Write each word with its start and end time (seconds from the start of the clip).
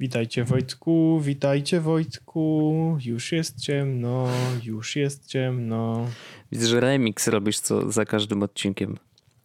Witajcie 0.00 0.44
Wojtku, 0.44 1.20
witajcie 1.20 1.80
Wojtku. 1.80 2.98
Już 3.04 3.32
jest 3.32 3.60
ciemno, 3.60 4.28
już 4.64 4.96
jest 4.96 5.26
ciemno. 5.26 6.06
Widzę, 6.52 6.66
że 6.66 6.80
remix 6.80 7.28
robisz 7.28 7.58
co 7.58 7.92
za 7.92 8.04
każdym 8.04 8.42
odcinkiem. 8.42 8.98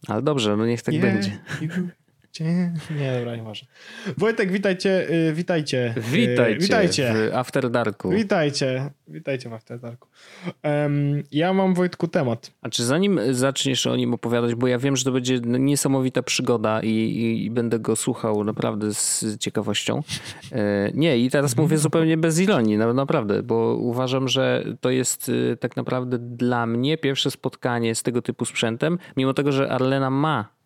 Ale 0.08 0.22
dobrze, 0.22 0.56
no 0.56 0.66
niech 0.66 0.82
tak 0.82 1.00
będzie. 1.00 1.38
Nie, 2.40 3.18
dobra, 3.18 3.36
nie 3.36 3.42
może. 3.42 3.66
Wojtek, 4.16 4.52
witajcie, 4.52 5.10
y, 5.10 5.32
witajcie. 5.32 5.94
Y, 5.96 6.00
witajcie, 6.00 6.58
witajcie. 6.60 7.14
w 7.14 7.34
After 7.34 7.70
Darku. 7.70 8.10
Witajcie, 8.10 8.90
witajcie 9.08 9.48
w 9.48 9.52
After 9.52 9.80
Darku. 9.80 10.08
Um, 10.64 11.22
ja 11.32 11.52
mam, 11.52 11.74
Wojtku, 11.74 12.08
temat. 12.08 12.50
A 12.62 12.68
czy 12.68 12.84
zanim 12.84 13.20
zaczniesz 13.30 13.86
o 13.86 13.96
nim 13.96 14.14
opowiadać, 14.14 14.54
bo 14.54 14.66
ja 14.66 14.78
wiem, 14.78 14.96
że 14.96 15.04
to 15.04 15.12
będzie 15.12 15.40
niesamowita 15.40 16.22
przygoda 16.22 16.80
i, 16.82 16.88
i, 16.88 17.44
i 17.44 17.50
będę 17.50 17.78
go 17.78 17.96
słuchał 17.96 18.44
naprawdę 18.44 18.94
z 18.94 19.24
ciekawością. 19.38 20.02
E, 20.52 20.90
nie, 20.94 21.18
i 21.18 21.30
teraz 21.30 21.56
mówię 21.56 21.78
zupełnie 21.78 22.16
bez 22.16 22.40
ironii, 22.40 22.76
naprawdę, 22.76 23.42
bo 23.42 23.74
uważam, 23.74 24.28
że 24.28 24.64
to 24.80 24.90
jest 24.90 25.28
y, 25.28 25.56
tak 25.60 25.76
naprawdę 25.76 26.18
dla 26.18 26.66
mnie 26.66 26.98
pierwsze 26.98 27.30
spotkanie 27.30 27.94
z 27.94 28.02
tego 28.02 28.22
typu 28.22 28.44
sprzętem, 28.44 28.98
mimo 29.16 29.34
tego, 29.34 29.52
że 29.52 29.70
Arlena 29.70 30.10
ma 30.10 30.61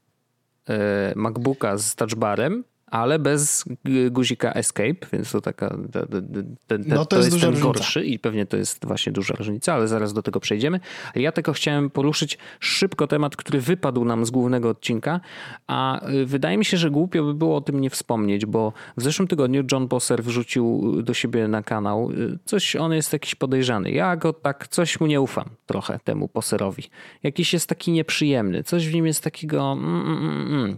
MacBooka 1.17 1.79
z 1.79 1.95
touchbarem 1.95 2.65
ale 2.87 3.19
bez 3.19 3.65
guzika 4.11 4.53
Escape, 4.53 5.07
więc 5.13 5.33
to 5.33 5.41
taka. 5.41 5.77
Te, 5.93 6.07
te, 6.07 6.23
te, 6.67 6.79
no 6.79 6.97
to, 6.97 7.07
to, 7.07 7.17
jest, 7.17 7.29
jest 7.29 7.41
ten 7.41 7.51
różnica. 7.51 7.67
gorszy 7.67 8.05
i 8.05 8.19
pewnie 8.19 8.47
to 8.47 8.57
jest 8.57 8.85
właśnie 8.85 9.13
duża 9.13 9.35
różnica, 9.35 9.75
ale 9.75 9.89
zaraz 9.89 10.13
do 10.13 10.23
tego 10.23 10.41
przejdziemy. 10.41 10.81
Ja 11.15 11.33
tylko 11.33 11.53
chciałem 11.53 11.91
poruszyć 11.91 12.39
szybko 12.61 13.07
temat, 13.07 13.37
który 13.37 13.61
wypadł 13.61 14.05
nam 14.05 14.27
z 14.27 14.31
głównego 14.31 14.69
odcinka, 14.69 15.21
a 15.67 16.09
y, 16.09 16.27
wydaje 16.27 16.59
mi 16.59 16.65
się, 16.65 16.77
że 16.77 16.91
głupio 16.91 17.25
by 17.25 17.35
było 17.35 17.57
o 17.57 17.61
tym 17.61 17.81
nie 17.81 17.91
wspomnieć, 17.91 18.47
bo 18.47 18.73
w 18.97 19.03
zeszłym 19.03 19.29
tygodniu 19.29 19.65
John 19.73 19.89
Bosser 19.89 20.25
wrzucił 20.25 20.97
do 21.03 21.15
siebie 21.15 21.49
na 21.49 21.63
kanał 21.63 22.11
y, 22.11 22.39
coś, 22.45 22.77
on 22.77 22.93
jest 22.93 23.13
jakiś 23.13 23.35
podejrzany. 23.35 23.91
Ja 23.91 24.17
go 24.17 24.33
tak, 24.33 24.69
coś 24.69 25.01
mu 25.01 25.07
nie 25.07 25.21
ufam 25.21 25.45
trochę 25.67 25.99
temu 26.05 26.31
Bosserowi. 26.35 26.83
Jakiś 27.23 27.53
jest 27.53 27.69
taki 27.69 27.93
nieprzyjemny, 27.93 28.63
coś 28.63 28.89
w 28.89 28.95
nim 28.95 29.07
jest 29.07 29.25
takiego, 29.25 29.73
mm, 29.73 30.01
mm, 30.01 30.19
mm, 30.19 30.53
mm 30.53 30.77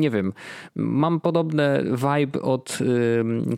nie 0.00 0.10
wiem, 0.10 0.32
mam 0.74 1.20
podobne 1.20 1.43
podobne 1.44 1.84
vibe 1.84 2.42
od 2.42 2.78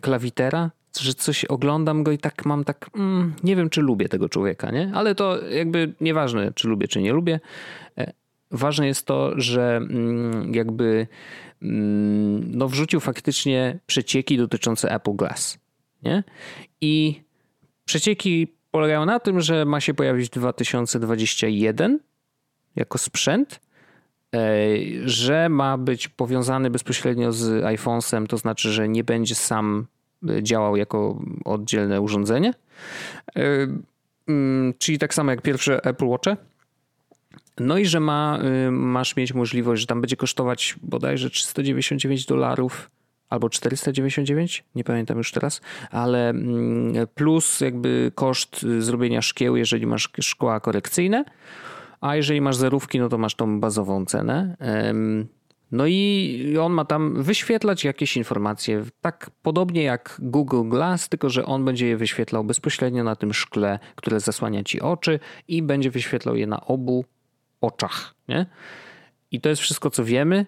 klawitera, 0.01 0.71
że 0.99 1.13
coś 1.13 1.45
oglądam 1.45 2.03
go 2.03 2.11
i 2.11 2.17
tak 2.17 2.45
mam 2.45 2.63
tak, 2.63 2.89
mm, 2.95 3.33
nie 3.43 3.55
wiem 3.55 3.69
czy 3.69 3.81
lubię 3.81 4.09
tego 4.09 4.29
człowieka, 4.29 4.71
nie? 4.71 4.91
Ale 4.93 5.15
to 5.15 5.47
jakby 5.49 5.93
nieważne 6.01 6.51
czy 6.53 6.67
lubię 6.67 6.87
czy 6.87 7.01
nie 7.01 7.13
lubię. 7.13 7.39
E, 7.97 8.13
ważne 8.51 8.87
jest 8.87 9.05
to, 9.05 9.31
że 9.39 9.75
mm, 9.77 10.53
jakby 10.53 11.07
mm, 11.61 12.57
no 12.57 12.67
wrzucił 12.67 12.99
faktycznie 12.99 13.79
przecieki 13.85 14.37
dotyczące 14.37 14.91
Apple 14.91 15.15
Glass, 15.15 15.57
nie? 16.03 16.23
I 16.81 17.21
przecieki 17.85 18.47
polegają 18.71 19.05
na 19.05 19.19
tym, 19.19 19.41
że 19.41 19.65
ma 19.65 19.81
się 19.81 19.93
pojawić 19.93 20.29
2021 20.29 21.99
jako 22.75 22.97
sprzęt, 22.97 23.59
że 25.05 25.49
ma 25.49 25.77
być 25.77 26.07
powiązany 26.07 26.69
bezpośrednio 26.69 27.31
z 27.31 27.63
iPhone'em, 27.63 28.27
to 28.27 28.37
znaczy, 28.37 28.71
że 28.71 28.89
nie 28.89 29.03
będzie 29.03 29.35
sam 29.35 29.87
e, 30.29 30.43
działał 30.43 30.77
jako 30.77 31.19
oddzielne 31.45 32.01
urządzenie. 32.01 32.53
E, 33.35 33.41
mm, 34.27 34.73
czyli 34.77 34.99
tak 34.99 35.13
samo 35.13 35.31
jak 35.31 35.41
pierwsze 35.41 35.85
Apple 35.85 36.07
Watche. 36.07 36.37
No 37.59 37.77
i 37.77 37.85
że 37.85 37.99
ma, 37.99 38.39
masz 38.71 39.15
mieć 39.15 39.33
możliwość, 39.33 39.81
że 39.81 39.87
tam 39.87 40.01
będzie 40.01 40.15
kosztować 40.15 40.75
bodajże 40.83 41.29
399 41.29 42.25
dolarów 42.25 42.89
albo 43.29 43.49
499, 43.49 44.63
nie 44.75 44.83
pamiętam 44.83 45.17
już 45.17 45.31
teraz, 45.31 45.61
ale 45.91 46.29
mm, 46.29 47.07
plus 47.15 47.61
jakby 47.61 48.11
koszt 48.15 48.65
zrobienia 48.79 49.21
szkieł, 49.21 49.55
jeżeli 49.55 49.85
masz 49.85 50.09
szkła 50.21 50.59
korekcyjne 50.59 51.25
a 52.01 52.15
jeżeli 52.15 52.41
masz 52.41 52.55
zerówki, 52.55 52.99
no 52.99 53.09
to 53.09 53.17
masz 53.17 53.35
tą 53.35 53.59
bazową 53.59 54.05
cenę. 54.05 54.57
No 55.71 55.87
i 55.87 56.55
on 56.61 56.73
ma 56.73 56.85
tam 56.85 57.23
wyświetlać 57.23 57.83
jakieś 57.83 58.17
informacje, 58.17 58.83
tak 59.01 59.29
podobnie 59.41 59.83
jak 59.83 60.17
Google 60.19 60.69
Glass, 60.69 61.09
tylko 61.09 61.29
że 61.29 61.45
on 61.45 61.65
będzie 61.65 61.87
je 61.87 61.97
wyświetlał 61.97 62.43
bezpośrednio 62.43 63.03
na 63.03 63.15
tym 63.15 63.33
szkle, 63.33 63.79
które 63.95 64.19
zasłania 64.19 64.63
ci 64.63 64.81
oczy 64.81 65.19
i 65.47 65.61
będzie 65.61 65.91
wyświetlał 65.91 66.35
je 66.35 66.47
na 66.47 66.65
obu 66.65 67.05
oczach. 67.61 68.13
Nie? 68.27 68.45
I 69.31 69.41
to 69.41 69.49
jest 69.49 69.61
wszystko, 69.61 69.89
co 69.89 70.03
wiemy. 70.03 70.45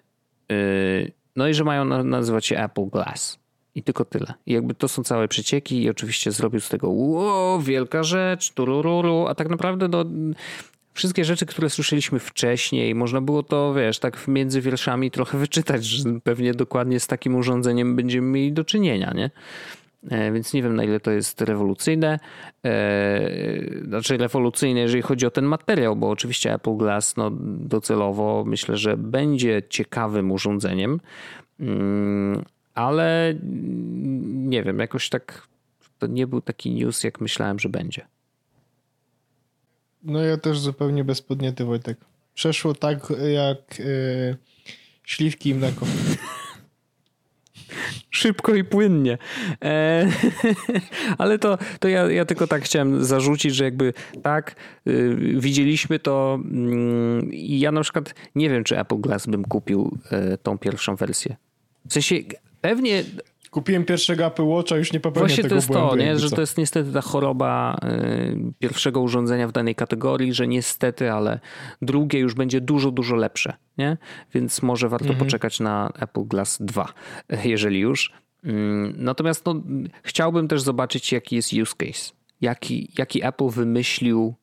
Yy, 0.50 1.12
no 1.36 1.48
i 1.48 1.54
że 1.54 1.64
mają 1.64 1.86
nazywać 2.04 2.46
się 2.46 2.58
Apple 2.58 2.86
Glass. 2.86 3.40
I 3.76 3.84
tylko 3.84 4.06
tyle. 4.06 4.34
I 4.46 4.54
jakby 4.54 4.74
to 4.74 4.88
są 4.88 5.04
całe 5.04 5.28
przecieki 5.28 5.84
i 5.84 5.90
oczywiście 5.90 6.32
zrobił 6.32 6.60
z 6.60 6.70
tego 6.70 7.60
wielka 7.62 8.04
rzecz, 8.04 8.52
turururu, 8.52 9.28
a 9.28 9.36
tak 9.36 9.50
naprawdę 9.50 9.88
no, 9.88 10.06
wszystkie 10.94 11.26
rzeczy, 11.26 11.46
które 11.46 11.70
słyszeliśmy 11.70 12.20
wcześniej, 12.20 12.96
można 12.96 13.22
było 13.22 13.44
to, 13.44 13.74
wiesz, 13.74 14.00
tak 14.00 14.28
między 14.28 14.62
wierszami 14.62 15.12
trochę 15.12 15.38
wyczytać, 15.38 15.86
że 15.86 16.04
pewnie 16.24 16.54
dokładnie 16.54 17.00
z 17.00 17.08
takim 17.08 17.36
urządzeniem 17.36 17.96
będziemy 17.96 18.28
mieli 18.28 18.54
do 18.54 18.64
czynienia, 18.64 19.14
nie? 19.16 19.32
E, 20.10 20.32
więc 20.32 20.54
nie 20.54 20.64
wiem, 20.64 20.76
na 20.76 20.84
ile 20.84 21.00
to 21.00 21.12
jest 21.12 21.42
rewolucyjne. 21.42 22.20
E, 22.66 23.22
znaczy 23.88 24.18
rewolucyjne, 24.18 24.80
jeżeli 24.80 25.02
chodzi 25.02 25.26
o 25.26 25.32
ten 25.32 25.46
materiał, 25.46 25.96
bo 25.96 26.10
oczywiście 26.10 26.54
Apple 26.54 26.78
Glass 26.78 27.18
no, 27.18 27.32
docelowo 27.42 28.44
myślę, 28.48 28.78
że 28.78 28.98
będzie 28.98 29.62
ciekawym 29.70 30.32
urządzeniem, 30.32 31.00
mm, 31.60 32.44
ale 32.74 33.34
nie 34.24 34.64
wiem, 34.64 34.80
jakoś 34.80 35.10
tak 35.10 35.48
to 36.00 36.08
nie 36.08 36.28
był 36.28 36.42
taki 36.42 36.72
news, 36.72 37.04
jak 37.04 37.22
myślałem, 37.22 37.60
że 37.60 37.70
będzie. 37.70 38.08
No 40.04 40.22
ja 40.24 40.38
też 40.38 40.60
zupełnie 40.60 41.04
bezpodniety, 41.04 41.66
Wojtek. 41.66 41.98
Przeszło 42.34 42.74
tak 42.74 43.14
jak 43.34 43.80
yy, 43.80 44.38
śliwki 45.04 45.50
i 45.50 45.56
mleko. 45.56 45.86
Szybko 48.12 48.56
i 48.56 48.64
płynnie. 48.64 49.18
E, 49.64 50.08
ale 51.18 51.40
to, 51.40 51.58
to 51.80 51.88
ja, 51.88 52.12
ja 52.12 52.26
tylko 52.26 52.48
tak 52.48 52.64
chciałem 52.64 53.06
zarzucić, 53.06 53.56
że 53.56 53.64
jakby 53.64 53.94
tak, 54.24 54.56
y, 54.88 55.16
widzieliśmy 55.40 56.00
to 56.00 56.40
i 57.32 57.60
ja 57.60 57.72
na 57.72 57.82
przykład 57.82 58.16
nie 58.36 58.50
wiem, 58.50 58.64
czy 58.64 58.80
Apple 58.80 58.98
Glass 58.98 59.28
bym 59.28 59.46
kupił 59.46 59.98
y, 60.34 60.38
tą 60.38 60.58
pierwszą 60.58 60.96
wersję. 60.96 61.36
W 61.90 61.94
sensie 61.94 62.16
pewnie 62.62 63.04
Kupiłem 63.52 63.86
pierwszego 63.86 64.26
Apple 64.26 64.44
Watcha, 64.44 64.78
już 64.78 64.94
nie 64.94 65.00
popełnię 65.00 65.28
Właśnie 65.28 65.44
tego 65.44 65.50
to 65.50 65.56
jest 65.56 65.68
to, 65.68 65.96
nie? 65.96 66.20
że 66.20 66.30
to 66.30 66.42
jest 66.42 66.58
niestety 66.58 66.92
ta 66.94 67.02
choroba 67.02 67.78
y, 67.84 68.54
pierwszego 68.60 69.02
urządzenia 69.02 69.48
w 69.48 69.52
danej 69.52 69.76
kategorii, 69.76 70.34
że 70.34 70.48
niestety, 70.48 71.12
ale 71.12 71.40
drugie 71.82 72.20
już 72.20 72.34
będzie 72.34 72.62
dużo, 72.62 72.92
dużo 72.92 73.16
lepsze. 73.16 73.54
Nie? 73.78 73.98
Więc 74.34 74.62
może 74.62 74.90
warto 74.90 75.06
mhm. 75.06 75.26
poczekać 75.26 75.60
na 75.60 75.92
Apple 76.00 76.24
Glass 76.24 76.58
2, 76.62 76.94
jeżeli 77.44 77.80
już. 77.80 78.14
Mm, 78.44 78.94
natomiast 78.98 79.46
no, 79.46 79.56
chciałbym 80.04 80.48
też 80.48 80.62
zobaczyć, 80.62 81.12
jaki 81.12 81.36
jest 81.36 81.54
use 81.54 81.76
case. 81.78 82.12
Jaki, 82.42 82.92
jaki 82.98 83.26
Apple 83.26 83.50
wymyślił 83.50 84.36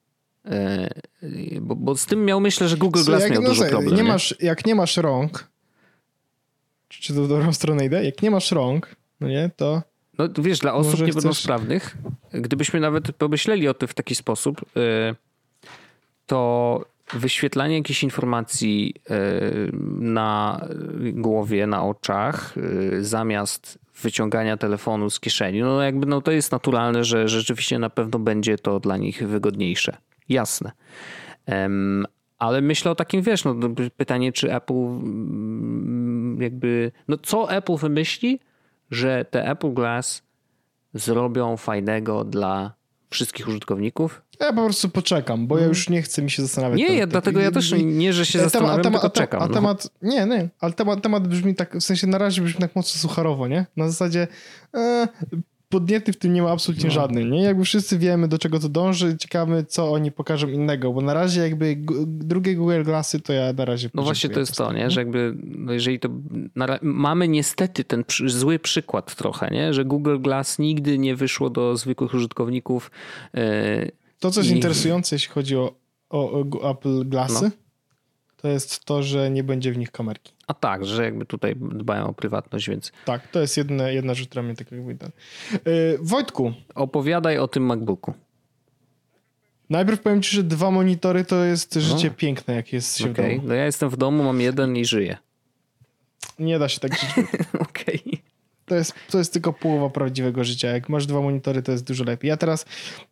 y, 0.47 1.61
bo, 1.61 1.77
bo, 1.77 1.97
z 1.97 2.07
tym 2.07 2.25
miał 2.25 2.41
myślę, 2.41 2.69
że 2.69 2.77
Google 2.77 3.05
Glass 3.05 3.31
miał 3.31 3.43
no, 3.43 3.49
dużo 3.49 3.65
problem. 3.65 3.91
Nie, 3.91 4.03
nie 4.03 4.09
masz, 4.09 4.35
jak 4.41 4.67
nie 4.67 4.75
masz 4.75 4.97
rąk, 4.97 5.49
czy 6.89 7.15
to 7.15 7.23
w 7.23 7.29
dobrą 7.29 7.53
stronę 7.53 7.85
idę? 7.85 8.05
Jak 8.05 8.23
nie 8.23 8.31
masz 8.31 8.53
rąk, 8.53 8.97
no 9.21 9.29
nie, 9.29 9.51
to... 9.57 9.83
No 10.19 10.29
wiesz, 10.39 10.59
dla 10.59 10.75
osób 10.75 11.01
niepełnosprawnych, 11.01 11.97
chcesz... 12.29 12.41
gdybyśmy 12.41 12.81
nawet 12.81 13.13
pomyśleli 13.13 13.69
o 13.69 13.75
tym 13.75 13.89
w 13.89 13.95
taki 13.95 14.15
sposób, 14.15 14.63
y, 14.63 15.15
to 16.27 16.85
wyświetlanie 17.15 17.77
jakichś 17.77 18.03
informacji 18.03 18.95
y, 19.11 19.73
na 20.01 20.61
głowie, 21.13 21.67
na 21.67 21.85
oczach, 21.85 22.55
y, 22.57 23.05
zamiast 23.05 23.79
wyciągania 24.03 24.57
telefonu 24.57 25.11
z 25.11 25.21
kieszeni, 25.21 25.61
no 25.61 25.83
jakby 25.83 26.07
no 26.07 26.21
to 26.21 26.33
jest 26.33 26.53
naturalne, 26.53 27.05
że 27.05 27.29
rzeczywiście 27.29 27.79
na 27.79 27.91
pewno 27.91 28.19
będzie 28.19 28.59
to 28.59 28.81
dla 28.81 28.97
nich 28.97 29.29
wygodniejsze. 29.29 29.97
Jasne. 30.29 30.73
Ale 32.39 32.61
myślę 32.61 32.91
o 32.91 32.95
takim, 32.95 33.23
wiesz, 33.23 33.45
no, 33.45 33.55
pytanie, 33.97 34.33
czy 34.33 34.55
Apple 34.55 34.75
mm, 34.75 36.43
jakby, 36.43 36.93
no 37.09 37.17
co 37.23 37.51
Apple 37.51 37.77
wymyśli, 37.77 38.41
że 38.91 39.25
te 39.25 39.51
Apple 39.51 39.73
Glass 39.73 40.23
zrobią 40.95 41.57
fajnego 41.57 42.25
dla 42.25 42.75
wszystkich 43.11 43.49
użytkowników? 43.49 44.23
Ja 44.41 44.53
po 44.53 44.65
prostu 44.65 44.89
poczekam, 44.89 45.47
bo 45.47 45.55
ja 45.55 45.61
mhm. 45.61 45.69
już 45.69 45.89
nie 45.89 46.03
chcę 46.03 46.23
mi 46.23 46.31
się 46.31 46.43
zastanawiać. 46.43 46.79
Nie, 46.79 46.97
ja 46.97 47.07
dlatego 47.07 47.41
ja 47.41 47.51
też 47.51 47.75
nie, 47.83 48.13
że 48.13 48.27
się 48.27 48.39
zastanawiam, 48.39 48.83
temat, 48.83 49.03
tylko 49.03 49.17
czekam. 49.17 49.43
A 49.43 49.47
no. 49.47 49.55
temat, 49.55 49.89
nie, 50.03 50.27
nie, 50.27 50.49
ale 50.61 50.73
temat, 50.73 51.03
temat 51.03 51.29
brzmi 51.29 51.55
tak, 51.55 51.77
w 51.77 51.83
sensie 51.83 52.07
na 52.07 52.19
razie 52.19 52.43
brzmi 52.43 52.61
tak 52.61 52.77
mocno 52.77 53.01
sucharowo, 53.01 53.49
nie? 53.49 53.67
Na 53.77 53.89
zasadzie 53.89 54.29
e, 54.75 55.09
podniety 55.69 56.13
w 56.13 56.17
tym 56.17 56.33
nie 56.33 56.43
ma 56.43 56.51
absolutnie 56.51 56.85
No. 56.85 56.91
żadnej, 56.91 57.27
nie? 57.27 57.43
Jakby 57.43 57.65
wszyscy 57.65 57.99
wiemy, 57.99 58.29
do 58.29 58.39
czego 58.39 58.59
to 58.61 58.69
dąży, 58.69 59.17
ciekawe, 59.17 59.65
co 59.65 59.93
oni 59.93 60.13
pokażą 60.13 60.49
innego, 60.49 60.93
bo 60.93 61.01
na 61.01 61.15
razie 61.15 61.41
jakby 61.41 61.77
drugie 62.07 62.55
Google 62.55 62.83
Glassy 62.83 63.21
to 63.21 63.33
ja 63.33 63.53
na 63.53 63.65
razie 63.65 63.91
No 63.95 64.03
właśnie 64.03 64.31
to 64.31 64.41
jest 64.41 64.57
to, 64.57 64.73
nie? 64.73 64.91
że 64.91 65.01
jakby, 65.01 65.35
no 65.43 65.73
jeżeli 65.73 66.01
to, 66.01 66.09
mamy 66.83 67.29
niestety 67.29 67.85
ten 67.85 68.05
przy, 68.05 68.29
zły 68.31 68.59
przykład 68.59 69.15
trochę, 69.15 69.49
nie? 69.51 69.75
że 69.75 69.85
Google 69.85 70.19
Glass 70.19 70.59
nigdy 70.59 70.99
nie 70.99 71.17
wyszło 71.17 71.51
do 71.51 71.77
zwykłych 71.77 72.15
użytkowników. 72.15 72.91
e, 73.35 73.87
To, 74.21 74.31
co 74.31 74.41
jest 74.41 74.53
I- 74.53 74.55
interesujące, 74.55 75.15
jeśli 75.17 75.33
chodzi 75.33 75.57
o, 75.57 75.75
o, 76.11 76.45
o 76.61 76.71
Apple 76.71 77.05
Glassy, 77.09 77.45
No. 77.45 77.51
To 78.47 78.51
jest 78.53 78.85
to, 78.85 79.03
że 79.03 79.31
nie 79.31 79.45
będzie 79.45 79.73
w 79.73 79.79
nich 79.79 79.91
kamerki. 79.91 80.33
a 80.47 80.55
tak, 80.55 80.85
że 80.85 81.05
jakby 81.05 81.27
tutaj 81.27 81.55
dbają 81.57 82.07
o 82.07 82.13
prywatność, 82.13 82.69
więc 82.71 82.93
Tak, 83.05 83.29
to 83.29 83.41
jest 83.41 83.57
jedna, 83.57 83.89
jedna 83.91 84.15
rzecz, 84.15 84.29
która 84.29 84.43
mnie 84.43 84.55
tak 84.55 84.73
jakby... 84.73 84.95
ten- 84.95 85.11
Yy, 85.53 85.99
Wojtku, 86.03 86.53
opowiadaj 86.75 87.39
o 87.39 87.49
tym 87.49 87.63
MacBooku. 87.67 88.15
najpierw 89.71 90.01
powiem 90.01 90.23
ci, 90.23 90.37
że 90.37 90.43
dwa 90.43 90.71
monitory 90.71 91.25
to 91.25 91.45
jest 91.45 91.75
życie 91.75 92.09
No. 92.09 92.15
piękne, 92.17 92.55
jak 92.55 92.73
jest 92.73 92.99
się 92.99 93.13
domu. 93.13 93.29
no 93.45 93.55
ja 93.55 93.65
jestem 93.65 93.91
w 93.91 93.97
domu, 93.97 94.25
mam 94.25 94.41
jeden 94.41 94.77
i 94.77 94.85
żyję. 94.85 95.17
Nie 96.39 96.59
da 96.59 96.69
się 96.69 96.81
tak 96.81 96.93
żyć. 97.01 97.11
Okej. 97.69 98.01
To 98.67 98.75
jest, 98.75 98.95
to 99.11 99.19
jest 99.19 99.33
tylko 99.33 99.53
połowa 99.53 99.91
prawdziwego 99.91 100.45
życia. 100.45 100.69
Jak 100.69 100.89
masz 100.89 101.07
dwa 101.07 101.21
monitory, 101.21 101.63
to 101.63 101.73
jest 101.73 101.85
dużo 101.87 102.05
lepiej. 102.05 102.29
Ja 102.29 102.37
teraz 102.37 102.67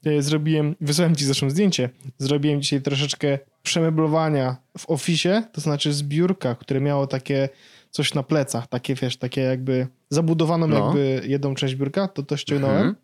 e, 0.07 0.23
zrobiłem, 0.23 0.77
wysłałem 0.81 1.17
ci 1.17 1.25
zresztą 1.25 1.51
zdjęcie, 1.51 1.91
zrobiłem 2.19 2.63
dzisiaj 2.63 2.83
troszeczkę 2.83 3.39
przemeblowania 3.65 4.57
w 4.79 4.91
oficie, 4.91 5.43
to 5.53 5.61
znaczy 5.61 5.93
z 5.93 6.03
biurka, 6.03 6.55
które 6.55 6.81
miało 6.81 7.07
takie 7.07 7.49
coś 7.91 8.15
na 8.15 8.23
plecach, 8.23 8.67
takie 8.67 8.95
wiesz, 8.95 9.17
takie 9.17 9.41
jakby 9.41 9.87
zabudowaną 10.11 10.67
No. 10.67 10.85
jakby 10.85 11.23
jedną 11.29 11.55
część 11.55 11.75
biurka, 11.75 12.09
to 12.09 12.23
to 12.23 12.37
ściągnąłem 12.37 12.77
Mhm. 12.77 12.97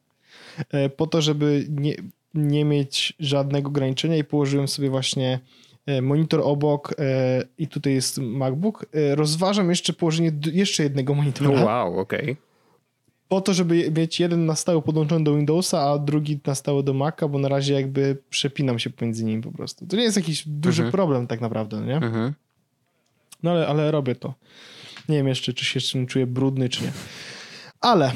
e, 0.70 0.88
po 0.88 1.06
to, 1.06 1.22
żeby 1.22 1.66
nie, 1.70 1.94
nie 2.34 2.64
mieć 2.64 3.12
żadnego 3.18 3.68
ograniczenia 3.68 4.16
i 4.16 4.24
położyłem 4.24 4.68
sobie 4.68 4.90
właśnie 4.90 5.40
e, 5.86 6.02
monitor 6.02 6.40
obok 6.44 6.94
e, 6.98 7.42
i 7.58 7.68
tutaj 7.68 7.92
jest 7.94 8.18
MacBook. 8.18 8.86
Rozważam 9.14 9.70
jeszcze 9.70 9.92
położenie 9.92 10.32
jeszcze 10.52 10.82
jednego 10.82 11.14
monitora 11.14 11.64
Wow, 11.64 11.98
okej. 11.98 12.36
Po 13.30 13.40
to, 13.40 13.54
żeby 13.54 13.90
mieć 13.96 14.20
jeden 14.20 14.46
na 14.46 14.54
stałe 14.56 14.82
podłączony 14.82 15.24
do 15.24 15.36
Windowsa, 15.36 15.80
a 15.90 15.98
drugi 15.98 16.40
na 16.46 16.54
stałe 16.54 16.82
do 16.82 16.94
Maca, 16.94 17.28
bo 17.28 17.38
na 17.38 17.48
razie 17.48 17.74
jakby 17.74 18.22
przepinam 18.30 18.78
się 18.78 18.90
pomiędzy 18.90 19.24
nimi 19.24 19.42
po 19.42 19.52
prostu. 19.52 19.86
To 19.86 19.96
nie 19.96 20.02
jest 20.02 20.16
jakiś 20.16 20.48
duży 20.48 20.82
Mhm. 20.82 20.92
problem 20.92 21.26
tak 21.26 21.40
naprawdę, 21.40 21.80
nie? 21.80 21.96
Mhm. 21.96 22.34
No 23.42 23.50
ale, 23.50 23.66
ale 23.68 23.90
robię 23.90 24.14
to. 24.14 24.34
Nie 25.08 25.16
wiem 25.16 25.28
jeszcze, 25.28 25.52
czy 25.52 25.64
się 25.64 25.76
jeszcze 25.76 26.06
czuję 26.06 26.26
brudny, 26.26 26.68
czy 26.68 26.82
nie. 26.84 26.92
Ale 27.80 28.12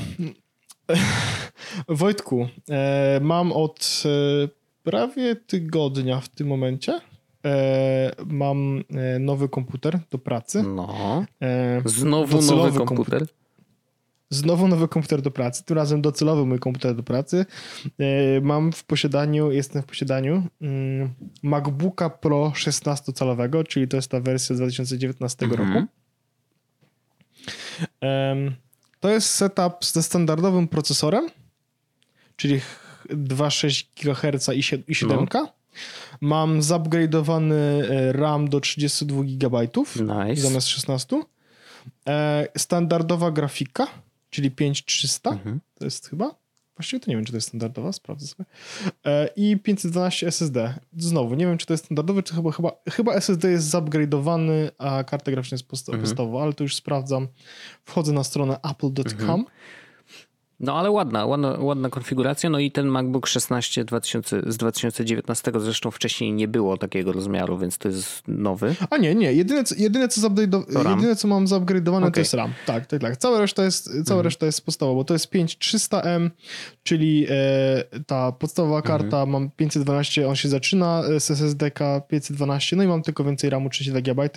Wojtku, 1.89 2.49
e, 2.71 3.21
mam 3.23 3.53
od 3.53 4.03
e, 4.07 4.49
prawie 4.83 5.37
tygodnia 5.37 6.21
w 6.21 6.29
tym 6.29 6.47
momencie 6.47 7.01
e, 7.45 8.13
mam 8.27 8.85
e, 8.95 9.19
nowy 9.19 9.49
komputer 9.49 9.99
do 10.11 10.19
pracy. 10.19 10.63
No. 10.63 11.25
E, 11.43 11.83
Znowu 11.85 12.43
nowy 12.43 12.79
komputer. 12.79 12.87
komputer. 12.87 13.27
Znowu 14.31 14.69
nowy 14.69 14.89
komputer 14.89 15.23
do 15.23 15.31
pracy, 15.31 15.65
tym 15.65 15.77
razem 15.77 16.03
docelowy 16.03 16.47
mój 16.47 16.59
komputer 16.59 16.95
do 16.97 17.03
pracy. 17.03 17.47
E, 17.99 18.41
Mam 18.41 18.73
w 18.73 18.85
posiadaniu, 18.85 19.51
jestem 19.53 19.83
w 19.83 19.87
posiadaniu 19.87 20.43
mm, 20.61 21.15
MacBooka 21.43 22.11
Pro 22.11 22.53
16-calowego, 22.57 23.65
czyli 23.67 23.89
to 23.89 23.97
jest 23.97 24.11
ta 24.11 24.21
wersja 24.21 24.57
z 24.57 24.59
2019 24.59 25.47
Mhm. 25.47 25.73
roku. 25.75 25.87
To 29.01 29.11
jest 29.11 29.31
setup 29.31 29.85
ze 29.85 30.03
standardowym 30.03 30.69
procesorem, 30.69 31.29
czyli 32.37 32.61
ch- 32.61 33.07
2,6 33.11 33.87
GHz 34.03 34.49
i 34.49 34.63
sie- 34.63 34.83
i 34.89 34.95
7. 34.95 35.27
Mam 36.21 36.61
zupgrade'owany 36.61 37.55
e, 37.55 38.13
RAM 38.13 38.49
do 38.49 38.61
32 38.61 39.23
GB 39.25 39.61
Nice. 40.01 40.43
zamiast 40.43 40.69
16. 40.69 41.23
E, 42.09 42.49
standardowa 42.59 43.31
grafika, 43.31 43.87
czyli 44.35 44.51
5300, 44.51 45.31
Mhm. 45.31 45.61
to 45.75 45.85
jest 45.85 46.09
chyba. 46.09 46.35
Właściwie 46.77 47.01
to 47.01 47.11
nie 47.11 47.17
wiem, 47.17 47.25
czy 47.25 47.33
to 47.33 47.37
jest 47.37 47.49
standardowa, 47.49 47.93
sprawdzę 47.93 48.27
sobie. 48.27 48.45
E, 49.07 49.29
I 49.37 49.57
512 49.57 50.27
SSD. 50.27 50.75
Znowu, 50.97 51.35
nie 51.35 51.47
wiem, 51.47 51.59
czy 51.59 51.67
to 51.67 51.73
jest 51.75 51.85
standardowy, 51.85 52.23
czy 52.23 52.35
chyba, 52.35 52.53
chyba, 52.53 52.73
chyba 52.91 53.15
SSD 53.15 53.51
jest 53.51 53.71
zupgrade'owany, 53.75 54.71
a 54.79 55.05
karta 55.05 55.31
graficzna 55.31 55.55
jest 55.55 55.69
posta- 55.69 55.93
Mhm. 55.93 56.01
podstawowa, 56.03 56.43
ale 56.43 56.53
to 56.53 56.65
już 56.65 56.75
sprawdzam. 56.77 57.29
Wchodzę 57.85 58.13
na 58.13 58.25
stronę 58.25 58.57
apple.com. 58.71 59.13
Mhm. 59.21 59.45
No 60.61 60.79
ale 60.79 60.91
ładna, 60.91 61.27
ładna, 61.27 61.57
ładna 61.61 61.89
konfiguracja. 61.91 62.51
No 62.51 62.59
i 62.59 62.71
ten 62.71 62.87
MacBook 62.87 63.27
16 63.27 63.85
2000, 63.85 64.43
z 64.47 64.57
2019 64.57 65.53
zresztą 65.59 65.91
wcześniej 65.91 66.33
nie 66.33 66.49
było 66.49 66.77
takiego 66.77 67.13
rozmiaru, 67.13 67.59
więc 67.59 67.79
to 67.79 67.89
jest 67.89 68.23
nowy. 68.29 68.75
A 68.91 68.97
nie, 68.97 69.15
nie. 69.15 69.33
Jedyne, 69.33 69.65
co- 69.65 69.75
jedyne, 69.79 70.09
co, 70.09 70.31
To 70.31 70.83
RAM. 70.83 70.97
jedyne, 70.97 71.17
co 71.17 71.29
mam 71.29 71.45
zupgrade'owane, 71.47 72.01
to 72.03 72.07
Okej. 72.09 72.21
jest 72.21 72.35
RAM. 72.35 72.53
Tak, 72.67 72.87
tak, 72.87 73.01
tak. 73.01 73.17
Cała 73.17 73.39
reszta 73.41 73.65
jest, 73.65 73.85
cała 73.85 74.01
Mhm. 74.01 74.21
reszta 74.25 74.47
jest 74.47 74.65
podstawowa, 74.65 74.97
bo 74.97 75.05
to 75.05 75.15
jest 75.15 75.31
5300M, 75.33 76.31
czyli 76.83 77.27
e, 77.31 77.85
ta 78.07 78.33
podstawowa 78.33 78.77
Mhm. 78.79 78.99
karta, 79.01 79.27
mam 79.27 79.51
512, 79.51 80.29
on 80.29 80.37
się 80.37 80.49
zaczyna 80.49 81.03
z 81.19 81.31
SSD-ka 81.31 82.01
512, 82.09 82.77
no 82.77 82.83
i 82.83 82.87
mam 82.87 83.03
tylko 83.03 83.25
więcej 83.25 83.51
RAMu 83.51 83.71
32 83.71 84.01
GB, 84.01 84.29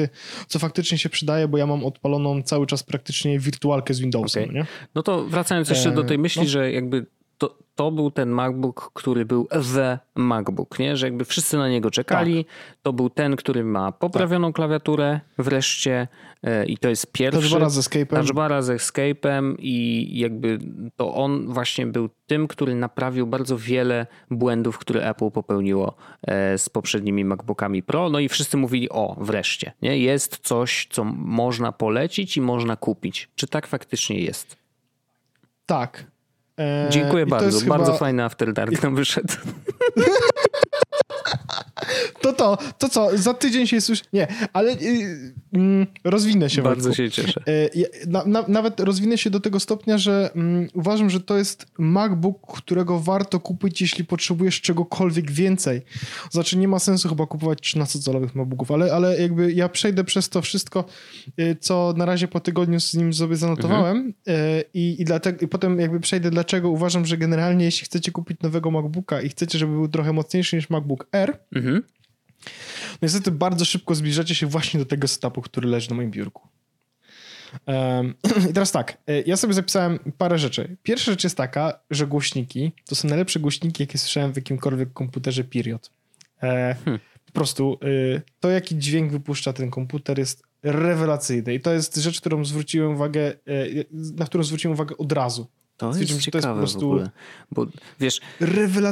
co 0.48 0.60
faktycznie 0.60 0.98
się 0.98 1.10
przydaje, 1.10 1.48
bo 1.48 1.58
ja 1.58 1.66
mam 1.68 1.86
odpaloną 1.86 2.44
cały 2.44 2.68
czas 2.68 2.84
praktycznie 2.84 3.40
wirtualkę 3.40 3.94
z 3.94 4.00
Windowsem, 4.00 4.44
Okej. 4.44 4.56
nie? 4.56 4.66
No 4.96 5.04
to 5.04 5.26
wracając 5.26 5.70
jeszcze 5.70 5.92
do 5.92 6.04
tej 6.08 6.16
E, 6.16 6.20
myśli, 6.20 6.42
no. 6.42 6.48
że 6.48 6.72
jakby 6.72 7.06
to, 7.38 7.58
to 7.76 7.92
był 7.92 8.12
ten 8.12 8.30
MacBook, 8.30 8.92
który 8.94 9.26
był 9.26 9.48
the 9.76 10.00
MacBook, 10.16 10.80
nie? 10.80 10.98
Że 10.98 11.08
jakby 11.08 11.26
wszyscy 11.26 11.58
na 11.58 11.70
niego 11.70 11.92
czekali. 11.92 12.46
Tak. 12.46 12.54
To 12.82 12.94
był 12.94 13.10
ten, 13.10 13.36
który 13.36 13.64
ma 13.64 13.92
poprawioną 13.92 14.54
klawiaturę 14.54 15.20
wreszcie 15.38 16.08
e, 16.44 16.66
i 16.66 16.78
to 16.78 16.90
jest 16.90 17.12
pierwszy. 17.12 17.42
Touchbara 17.42 17.70
z 17.70 17.78
Escape'em. 17.78 18.16
Touchbara 18.16 18.62
z 18.62 18.70
Escape'em 18.70 19.56
i 19.60 20.08
jakby 20.20 20.60
to 20.96 21.14
on 21.14 21.54
właśnie 21.54 21.88
był 21.88 22.10
tym, 22.28 22.48
który 22.48 22.76
naprawił 22.76 23.28
bardzo 23.28 23.58
wiele 23.58 24.08
błędów, 24.32 24.78
które 24.78 25.10
Apple 25.10 25.32
popełniło 25.32 25.96
e, 26.22 26.58
z 26.58 26.70
poprzednimi 26.70 27.26
MacBookami 27.26 27.84
Pro. 27.84 28.10
No 28.10 28.20
i 28.20 28.30
wszyscy 28.30 28.58
mówili, 28.58 28.90
o 28.90 29.16
wreszcie, 29.20 29.72
nie? 29.82 29.98
jest 29.98 30.38
coś, 30.38 30.88
co 30.90 31.04
można 31.04 31.72
polecić 31.72 32.38
i 32.38 32.42
można 32.42 32.76
kupić. 32.76 33.30
Czy 33.36 33.48
tak 33.48 33.68
faktycznie 33.68 34.20
jest? 34.20 34.67
Tak. 35.68 36.04
E, 36.60 36.88
Dziękuję 36.90 37.26
bardzo. 37.26 37.46
jest 37.46 37.62
chyba- 37.64 37.78
Bardzo 37.78 37.94
fajny 37.94 38.24
After 38.24 38.54
Dark 38.54 38.84
nam 38.84 38.96
wyszedł. 38.96 39.34
To 42.28 42.34
to, 42.34 42.58
to 42.78 42.90
co, 42.90 43.18
za 43.18 43.34
tydzień 43.34 43.68
się 43.68 43.82
słyszy... 43.82 44.04
Nie, 44.14 44.28
ale 44.54 44.72
y, 44.72 45.34
mm, 45.54 45.88
rozwinę 46.04 46.50
się, 46.50 46.62
Bardzo 46.62 46.84
Wojtku. 46.90 47.04
się 47.04 47.12
cieszę. 47.12 47.44
Ja- 47.76 47.88
Na, 48.08 48.26
na, 48.26 48.46
nawet 48.48 48.80
rozwinę 48.80 49.18
się 49.18 49.30
do 49.30 49.40
tego 49.40 49.60
stopnia, 49.60 49.98
że 49.98 50.30
mm, 50.36 50.68
uważam, 50.74 51.10
że 51.10 51.20
to 51.20 51.38
jest 51.38 51.66
MacBook, 51.78 52.58
którego 52.58 53.00
warto 53.00 53.40
kupić, 53.40 53.82
jeśli 53.82 54.06
potrzebujesz 54.06 54.62
czegokolwiek 54.62 55.32
więcej. 55.32 55.82
Znaczy, 56.32 56.58
nie 56.58 56.68
ma 56.68 56.80
sensu 56.80 57.10
chyba 57.10 57.26
kupować 57.26 57.60
13-calowych 57.60 58.36
MacBooków, 58.36 58.72
ale, 58.72 58.94
ale 58.94 59.22
jakby 59.22 59.54
ja 59.54 59.70
przejdę 59.70 60.04
przez 60.04 60.30
to 60.30 60.42
wszystko, 60.42 60.86
e, 61.38 61.56
co 61.56 61.94
na 61.98 62.06
razie 62.06 62.28
po 62.28 62.40
tygodniu 62.40 62.80
z 62.80 62.94
nim 62.94 63.14
sobie 63.14 63.36
zanotowałem 63.36 64.14
e, 64.28 64.64
i, 64.74 65.02
i, 65.02 65.06
dlatego, 65.06 65.46
i 65.46 65.48
potem 65.48 65.80
jakby 65.80 66.00
przejdę, 66.00 66.30
dlaczego 66.32 66.70
uważam, 66.70 67.06
że 67.06 67.18
generalnie 67.18 67.66
jeśli 67.66 67.86
chcecie 67.86 68.12
kupić 68.12 68.42
nowego 68.42 68.72
MacBooka 68.72 69.22
i 69.22 69.30
chcecie, 69.30 69.60
żeby 69.60 69.72
był 69.72 69.88
trochę 69.88 70.14
mocniejszy 70.14 70.56
niż 70.56 70.70
MacBook 70.70 71.08
Air, 71.12 71.38
Mhm. 71.56 71.84
Niestety 73.02 73.32
bardzo 73.32 73.66
szybko 73.66 73.96
zbliżacie 73.96 74.36
się 74.36 74.48
właśnie 74.48 74.80
do 74.80 74.86
tego 74.86 75.08
setupu, 75.08 75.42
który 75.42 75.68
leży 75.68 75.90
na 75.90 75.96
moim 75.96 76.12
biurku. 76.12 76.48
I 78.50 78.54
teraz 78.54 78.72
tak, 78.72 78.98
e, 79.08 79.22
ja 79.22 79.38
sobie 79.38 79.54
zapisałem 79.54 80.00
parę 80.18 80.40
rzeczy. 80.40 80.78
Pierwsza 80.84 81.12
rzecz 81.12 81.24
jest 81.24 81.38
taka, 81.38 81.80
że 81.92 82.08
głośniki 82.08 82.72
to 82.86 82.96
są 82.96 83.08
najlepsze 83.08 83.40
głośniki, 83.40 83.84
jakie 83.84 83.98
słyszałem 83.98 84.34
w 84.34 84.36
jakimkolwiek 84.36 84.94
komputerze, 84.94 85.44
period. 85.44 85.92
E, 86.44 86.76
Hmm. 86.86 87.00
Po 87.26 87.32
prostu 87.32 87.78
y, 87.84 88.22
to, 88.40 88.50
jaki 88.50 88.78
dźwięk 88.78 89.12
wypuszcza 89.12 89.54
ten 89.54 89.70
komputer 89.70 90.20
jest 90.20 90.44
rewelacyjny 90.64 91.54
i 91.54 91.60
to 91.60 91.74
jest 91.74 91.96
rzecz, 91.96 92.22
którą 92.22 92.46
zwróciłem 92.46 92.92
uwagę, 92.92 93.22
e, 93.22 93.36
na 93.92 94.26
którą 94.26 94.44
zwróciłem 94.44 94.74
uwagę 94.74 94.98
od 94.98 95.12
razu. 95.12 95.48
To 95.78 95.94
Stwierdziłem, 95.94 96.18
jest 96.18 96.26
że 96.26 96.32
to 96.32 96.38
jest 96.38 96.46
po 96.46 96.50
ciekawe 96.50 96.60
prostu 96.60 96.80
w 96.80 96.92
ogóle. 96.92 97.10
Bo 97.52 97.68
wiesz, 98.00 98.20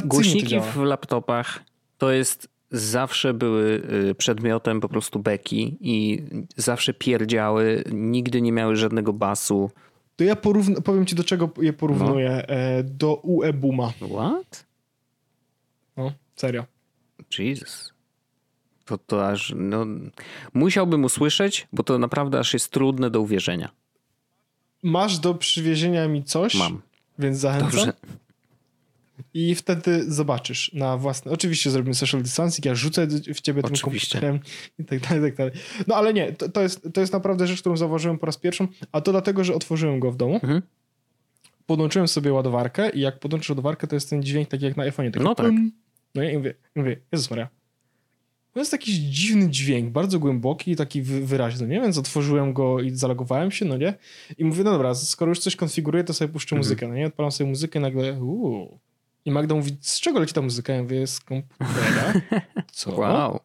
Głośniki 0.04 0.60
w 0.60 0.76
laptopach 0.76 1.60
to 1.98 2.12
jest 2.12 2.48
zawsze 2.78 3.34
były 3.34 3.82
y, 4.10 4.14
przedmiotem 4.14 4.80
po 4.80 4.88
prostu 4.88 5.18
beki 5.18 5.76
i 5.80 6.22
zawsze 6.56 6.94
pierdziały, 6.94 7.84
nigdy 7.92 8.42
nie 8.42 8.52
miały 8.52 8.76
żadnego 8.76 9.12
basu. 9.12 9.70
To 10.16 10.24
ja 10.24 10.34
porówn- 10.34 10.82
powiem 10.82 11.06
ci, 11.06 11.14
do 11.14 11.24
czego 11.24 11.50
je 11.60 11.72
porównuję. 11.72 12.30
E, 12.30 12.82
do 12.82 13.14
UE 13.14 13.52
Booma. 13.52 13.92
What? 14.12 14.66
No, 15.96 16.12
serio. 16.36 16.64
Jesus. 17.38 17.92
To, 18.84 18.98
to 18.98 19.28
aż, 19.28 19.52
no, 19.56 19.86
musiałbym 20.54 21.04
usłyszeć, 21.04 21.68
bo 21.72 21.82
to 21.82 21.98
naprawdę 21.98 22.38
aż 22.38 22.52
jest 22.54 22.70
trudne 22.70 23.10
do 23.10 23.20
uwierzenia. 23.20 23.70
Masz 24.82 25.18
do 25.18 25.34
przywiezienia 25.34 26.08
mi 26.08 26.24
coś, 26.24 26.54
Mam. 26.54 26.82
Więc 27.18 27.38
zachęcam. 27.38 27.70
Dobrze. 27.70 27.92
I 29.34 29.54
wtedy 29.54 30.12
zobaczysz 30.12 30.70
na 30.74 30.96
własne. 30.96 31.32
Oczywiście 31.32 31.70
zrobimy 31.70 31.94
social 31.94 32.22
distancing, 32.22 32.64
ja 32.66 32.74
rzucę 32.74 33.06
w 33.34 33.40
ciebie 33.40 33.62
tym 33.62 33.76
komputerem 33.82 34.40
i 34.78 34.84
tak 34.84 35.00
dalej, 35.00 35.22
tak 35.22 35.34
dalej. 35.36 35.52
No 35.86 35.94
ale 35.94 36.14
nie, 36.14 36.32
to, 36.32 36.48
to, 36.48 36.62
jest, 36.62 36.88
to 36.94 37.00
jest 37.00 37.12
naprawdę 37.12 37.46
rzecz, 37.46 37.60
którą 37.60 37.76
zauważyłem 37.76 38.18
po 38.18 38.26
raz 38.26 38.36
pierwszy, 38.36 38.68
a 38.92 39.00
to 39.00 39.12
dlatego, 39.12 39.44
że 39.44 39.54
otworzyłem 39.54 40.00
go 40.00 40.12
w 40.12 40.16
domu. 40.16 40.34
Mhm. 40.34 40.62
Podłączyłem 41.66 42.08
sobie 42.08 42.32
ładowarkę 42.32 42.90
i 42.90 43.00
jak 43.00 43.20
podłączysz 43.20 43.48
ładowarkę, 43.50 43.86
to 43.86 43.96
jest 43.96 44.10
ten 44.10 44.22
dźwięk 44.22 44.48
taki 44.48 44.64
jak 44.64 44.76
na 44.76 44.84
iPhone'ie. 44.90 45.10
taki 45.10 45.24
No 45.24 45.34
tak. 45.34 45.46
pum. 45.46 45.72
No 46.14 46.22
i 46.22 46.36
mówię, 46.36 46.54
mówię, 46.76 46.96
Jezus 47.12 47.30
Maria. 47.30 47.48
To 48.52 48.60
jest 48.60 48.72
jakiś 48.72 48.94
dziwny 48.94 49.50
dźwięk, 49.50 49.90
bardzo 49.92 50.18
głęboki 50.18 50.70
i 50.70 50.76
taki 50.76 51.02
wy- 51.02 51.26
wyraźny, 51.26 51.66
nie? 51.66 51.80
Więc 51.80 51.98
otworzyłem 51.98 52.52
go 52.52 52.80
i 52.80 52.90
zalogowałem 52.90 53.50
się, 53.50 53.64
no 53.64 53.76
nie? 53.76 53.94
I 54.38 54.44
mówię, 54.44 54.64
no 54.64 54.70
dobra, 54.72 54.94
skoro 54.94 55.28
już 55.28 55.38
coś 55.38 55.56
konfiguruję, 55.56 56.04
to 56.04 56.14
sobie 56.14 56.32
puszczę 56.32 56.56
Mhm. 56.56 56.58
muzykę, 56.66 56.88
no 56.88 56.94
nie? 56.94 57.06
Odpalam 57.06 57.32
sobie 57.32 57.50
muzykę 57.50 57.78
i 57.78 57.82
nagle, 57.82 58.12
uuu. 58.22 58.78
I 59.26 59.30
Magda 59.30 59.54
mówi, 59.54 59.76
z 59.80 60.00
czego 60.00 60.20
leci 60.20 60.32
ta 60.34 60.42
muzyka? 60.42 60.72
Ja 60.72 60.82
mówię, 60.82 61.06
z 61.06 61.20
komputera. 61.20 62.12
Co? 62.72 62.90
Wow. 62.96 63.40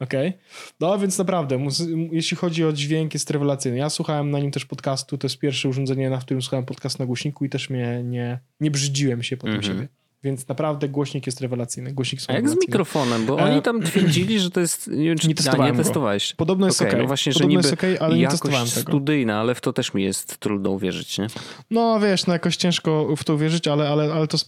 Okej. 0.00 0.32
No 0.80 0.98
więc 0.98 1.18
naprawdę, 1.18 1.56
muzy- 1.58 2.08
jeśli 2.12 2.36
chodzi 2.36 2.64
o 2.64 2.72
dźwięk, 2.72 3.14
jest 3.14 3.30
rewelacyjny. 3.30 3.78
Ja 3.78 3.90
słuchałem 3.90 4.30
na 4.30 4.38
nim 4.38 4.50
też 4.50 4.64
podcastu, 4.64 5.18
to 5.18 5.26
jest 5.26 5.38
pierwsze 5.38 5.68
urządzenie, 5.68 6.10
na 6.10 6.18
którym 6.18 6.42
słuchałem 6.42 6.66
podcast 6.66 6.98
na 6.98 7.06
głośniku 7.06 7.44
i 7.44 7.48
też 7.48 7.70
mnie 7.70 8.02
nie, 8.04 8.38
nie 8.60 8.70
brzydziłem 8.70 9.22
się 9.22 9.36
po 9.36 9.46
tym 9.46 9.56
Mhm. 9.56 9.74
siebie. 9.74 9.88
Więc 10.24 10.48
naprawdę 10.48 10.88
głośnik 10.88 11.26
jest 11.26 11.40
rewelacyjny. 11.40 11.92
Głośnik 11.92 12.20
są 12.22 12.32
A 12.32 12.36
jak 12.36 12.48
z 12.48 12.54
mikrofonem? 12.60 13.26
Bo 13.26 13.40
E, 13.40 13.42
oni 13.42 13.62
tam 13.62 13.82
twierdzili, 13.82 14.40
że 14.40 14.50
to 14.50 14.60
jest... 14.60 14.88
Nie, 14.88 15.04
wiem, 15.04 15.18
czy, 15.18 15.28
Nie 15.28 15.34
a, 15.34 15.36
testowałem 15.36 15.72
nie 15.72 15.78
go. 15.78 15.84
testowałeś. 15.84 16.34
Podobno 16.34 16.66
jest 16.66 16.80
Okej, 16.80 16.90
okej. 16.90 17.00
no 17.00 17.06
właśnie, 17.06 17.32
że 17.32 17.38
Podobno 17.38 17.50
niby 17.50 17.62
jest 17.62 17.72
okej, 17.74 17.98
ale 17.98 18.16
nie 18.16 18.28
testowałem 18.28 18.68
tego. 18.68 18.80
studyjna, 18.80 19.40
ale 19.40 19.54
w 19.54 19.60
to 19.60 19.72
też 19.72 19.94
mi 19.94 20.04
jest 20.04 20.38
trudno 20.38 20.70
uwierzyć, 20.70 21.18
nie? 21.18 21.26
No 21.70 22.00
wiesz, 22.00 22.26
no 22.26 22.32
jakoś 22.32 22.56
ciężko 22.56 23.16
w 23.16 23.24
to 23.24 23.34
uwierzyć, 23.34 23.68
ale, 23.68 23.88
ale, 23.88 24.12
ale 24.14 24.26
to 24.26 24.38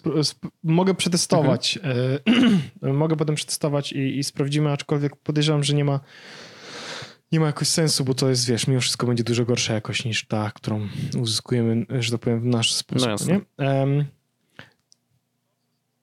mogę 0.62 0.94
przetestować. 0.94 1.78
E, 2.82 2.92
mogę 2.92 3.16
potem 3.16 3.34
przetestować 3.34 3.92
i, 3.92 4.18
i 4.18 4.24
sprawdzimy, 4.24 4.70
aczkolwiek 4.72 5.16
podejrzewam, 5.16 5.64
że 5.64 5.74
nie 5.74 5.84
ma 5.84 6.00
nie 7.32 7.40
ma 7.40 7.46
jakoś 7.46 7.68
sensu, 7.68 8.04
bo 8.04 8.14
to 8.14 8.28
jest, 8.30 8.46
wiesz, 8.46 8.66
mimo 8.66 8.80
wszystko 8.80 9.06
będzie 9.06 9.24
dużo 9.24 9.44
gorsza 9.44 9.74
jakość 9.74 10.04
niż 10.04 10.26
ta, 10.26 10.50
którą 10.54 10.88
uzyskujemy, 11.20 11.86
że 12.00 12.10
tak 12.12 12.20
powiem, 12.20 12.40
w 12.40 12.44
nasz 12.44 12.72
sposób. 12.74 13.06
No 13.06 13.10
jasne. 13.12 13.32
nie? 13.58 13.66
Em, 13.66 14.04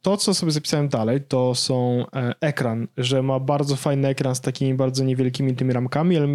to, 0.02 0.18
co 0.18 0.34
sobie 0.34 0.52
zapisałem 0.52 0.90
dalej, 0.90 1.22
to 1.28 1.56
są 1.56 2.06
e, 2.14 2.34
ekran, 2.42 2.88
że 2.98 3.24
ma 3.24 3.40
bardzo 3.40 3.76
fajny 3.76 4.08
ekran 4.08 4.36
z 4.36 4.42
takimi 4.42 4.74
bardzo 4.74 5.04
niewielkimi 5.04 5.56
tymi 5.56 5.74
ramkami, 5.74 6.18
ale 6.18 6.28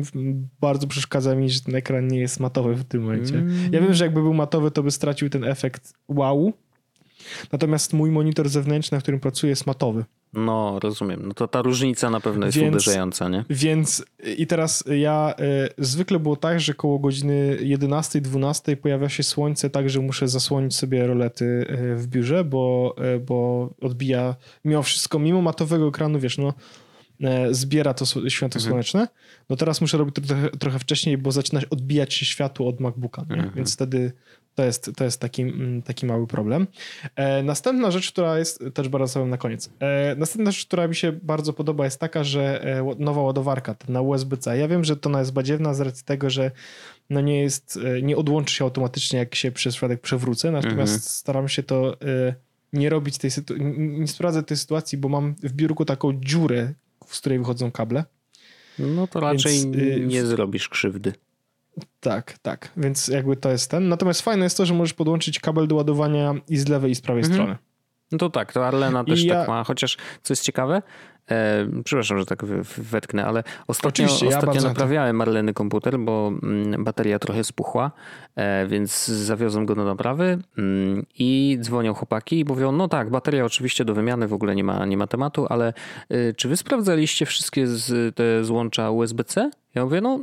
bardzo 0.61 0.87
przeszkadza 0.87 1.35
mi, 1.35 1.51
że 1.51 1.61
ten 1.61 1.75
ekran 1.75 2.09
nie 2.09 2.19
jest 2.19 2.41
matowy 2.41 2.75
w 2.75 2.85
tym 2.85 3.03
momencie. 3.03 3.35
Mm. 3.35 3.73
Ja 3.73 3.81
wiem, 3.81 3.95
że 3.95 4.05
jakby 4.05 4.23
był 4.23 4.35
matowy, 4.35 4.71
to 4.71 4.83
by 4.83 4.91
stracił 4.91 5.31
ten 5.31 5.45
efekt 5.45 5.93
wow. 6.09 6.53
Natomiast 7.53 7.93
mój 7.93 8.11
monitor 8.11 8.49
zewnętrzny, 8.49 8.97
na 8.97 9.03
którym 9.03 9.21
pracuję, 9.21 9.51
jest 9.51 9.67
matowy. 9.67 10.05
No, 10.33 10.79
rozumiem. 10.83 11.23
No 11.27 11.35
to 11.35 11.49
ta 11.49 11.63
różnica 11.63 12.11
na 12.11 12.21
pewno 12.21 12.47
jest 12.47 12.59
Więc- 12.59 12.75
uderzająca, 12.75 13.29
nie? 13.29 13.45
Więc 13.51 14.05
i 14.37 14.47
teraz 14.47 14.85
ja 14.97 15.35
y, 15.79 15.85
zwykle 15.85 16.19
było 16.19 16.37
tak, 16.37 16.61
że 16.61 16.75
koło 16.75 16.99
godziny 16.99 17.59
11-12 17.63 18.77
pojawia 18.77 19.09
się 19.09 19.23
słońce, 19.23 19.71
tak 19.71 19.91
że 19.91 20.01
muszę 20.01 20.29
zasłonić 20.29 20.77
sobie 20.77 21.07
rolety 21.07 21.45
y, 21.45 21.97
w 21.97 22.07
biurze, 22.07 22.45
bo, 22.45 22.95
y, 23.17 23.21
bo 23.21 23.71
odbija 23.81 24.37
mimo 24.65 24.83
wszystko, 24.83 25.19
mimo 25.19 25.43
matowego 25.43 25.89
ekranu, 25.89 26.19
wiesz, 26.21 26.39
no 26.39 26.53
zbiera 27.51 27.95
to 27.95 28.05
światło 28.07 28.59
Mhm. 28.59 28.63
słoneczne. 28.71 29.09
No 29.51 29.57
teraz 29.57 29.81
muszę 29.81 29.99
robić 29.99 30.15
to 30.15 30.21
trochę, 30.23 30.51
trochę 30.51 30.79
wcześniej, 30.79 31.19
bo 31.19 31.33
zaczyna 31.33 31.61
odbijać 31.71 32.15
się 32.15 32.27
światło 32.27 32.69
od 32.69 32.81
MacBooka, 32.81 33.23
nie? 33.31 33.37
Mhm. 33.37 33.55
więc 33.55 33.75
wtedy 33.75 34.13
to 34.57 34.65
jest, 34.65 34.91
to 34.97 35.05
jest 35.05 35.21
taki, 35.21 35.43
mm, 35.43 35.83
taki 35.83 36.07
mały 36.07 36.27
problem. 36.27 36.67
E, 37.17 37.43
następna 37.43 37.91
rzecz, 37.91 38.13
która 38.13 38.39
jest, 38.39 38.65
też 38.75 38.89
bardzo 38.89 39.27
na 39.27 39.37
koniec. 39.39 39.71
E, 39.81 40.15
następna 40.15 40.51
rzecz, 40.51 40.67
która 40.67 40.89
mi 40.89 40.95
się 40.95 41.13
bardzo 41.13 41.53
podoba 41.53 41.85
jest 41.85 42.01
taka, 42.01 42.25
że 42.25 42.65
e, 42.65 42.95
nowa 42.99 43.23
ładowarka 43.23 43.77
na 43.89 44.01
USB-C. 44.01 44.59
Ja 44.59 44.69
wiem, 44.69 44.85
że 44.85 44.97
to 44.97 45.09
ona 45.11 45.19
jest 45.19 45.33
badziewna 45.33 45.75
z 45.75 45.81
racji 45.81 46.05
tego, 46.05 46.31
że 46.31 46.51
no 47.11 47.21
nie 47.21 47.43
jest, 47.43 47.79
e, 47.85 48.03
nie 48.03 48.17
odłączy 48.17 48.55
się 48.55 48.65
automatycznie, 48.65 49.19
jak 49.19 49.35
się 49.35 49.53
przez 49.53 49.75
przypadek 49.75 50.01
przewrócę, 50.01 50.51
natomiast 50.51 50.95
Mhm. 50.95 51.01
staram 51.01 51.49
się 51.49 51.63
to 51.63 52.01
e, 52.01 52.35
nie 52.73 52.91
robić 52.91 53.19
tej 53.19 53.31
sytuacji, 53.31 53.65
nie 53.79 54.09
sprawdzę 54.09 54.43
tej 54.43 54.57
sytuacji, 54.57 54.99
bo 54.99 55.09
mam 55.09 55.35
w 55.43 55.53
biurku 55.53 55.85
taką 55.85 56.21
dziurę, 56.21 56.73
z 57.07 57.21
której 57.21 57.39
wychodzą 57.39 57.73
kable. 57.73 58.05
No 58.79 59.07
to 59.07 59.21
raczej 59.21 59.53
Więc, 59.53 59.77
y, 59.77 60.07
nie 60.07 60.27
zrobisz 60.27 60.69
krzywdy. 60.69 61.13
Tak, 62.01 62.39
tak, 62.39 62.69
więc 62.77 63.09
jakby 63.09 63.37
to 63.37 63.51
jest 63.51 63.71
ten. 63.71 63.89
Natomiast 63.89 64.23
fajne 64.23 64.45
jest 64.45 64.57
to, 64.57 64.67
że 64.67 64.75
możesz 64.75 64.95
podłączyć 64.95 65.41
kabel 65.41 65.67
do 65.69 65.75
ładowania 65.75 66.35
i 66.49 66.57
z 66.57 66.69
lewej 66.69 66.91
i 66.91 66.95
z 66.95 67.01
prawej 67.01 67.23
Mhm. 67.23 67.35
strony. 67.41 67.57
No 68.13 68.19
to 68.19 68.31
tak, 68.31 68.53
to 68.53 68.67
Arlena 68.67 69.03
I 69.07 69.11
też 69.11 69.25
ja- 69.25 69.35
tak 69.35 69.49
ma, 69.49 69.65
chociaż 69.65 69.97
co 70.23 70.33
jest 70.33 70.43
ciekawe, 70.45 70.83
e, 71.31 71.67
przepraszam, 71.85 72.19
że 72.19 72.27
tak 72.27 72.45
wetknę, 72.79 73.25
ale 73.27 73.43
ostatnio, 73.67 73.89
Oczywiście, 74.05 74.27
ja 74.27 74.29
ostatnio 74.29 74.53
bardzo 74.53 74.69
naprawiałem 74.69 75.21
Arleny 75.21 75.55
komputer, 75.55 75.99
bo 75.99 76.33
mm, 76.43 76.85
bateria 76.85 77.19
trochę 77.19 77.45
spuchła, 77.45 77.91
e, 78.37 78.67
więc 78.67 79.07
zawiozłem 79.07 79.67
go 79.67 79.75
do 79.75 79.85
naprawy 79.85 80.39
mm, 80.59 81.07
i 81.19 81.59
dzwonią 81.61 81.95
chłopaki 81.95 82.41
i 82.41 82.45
mówią, 82.45 82.73
no 82.73 82.89
tak, 82.89 83.11
bateria 83.11 83.45
oczywiście 83.45 83.85
do 83.85 83.95
wymiany, 83.95 84.29
w 84.29 84.33
ogóle 84.33 84.55
nie 84.55 84.65
ma, 84.65 84.87
nie 84.87 84.97
ma 84.97 85.07
tematu, 85.07 85.47
ale 85.49 85.73
y, 86.13 86.35
czy 86.37 86.49
wy 86.49 86.57
sprawdzaliście 86.57 87.27
wszystkie 87.27 87.67
z, 87.67 88.15
te 88.17 88.45
złącza 88.45 88.91
USB-C? 88.91 89.51
Ja 89.77 89.85
mówię, 89.85 90.01
no 90.01 90.21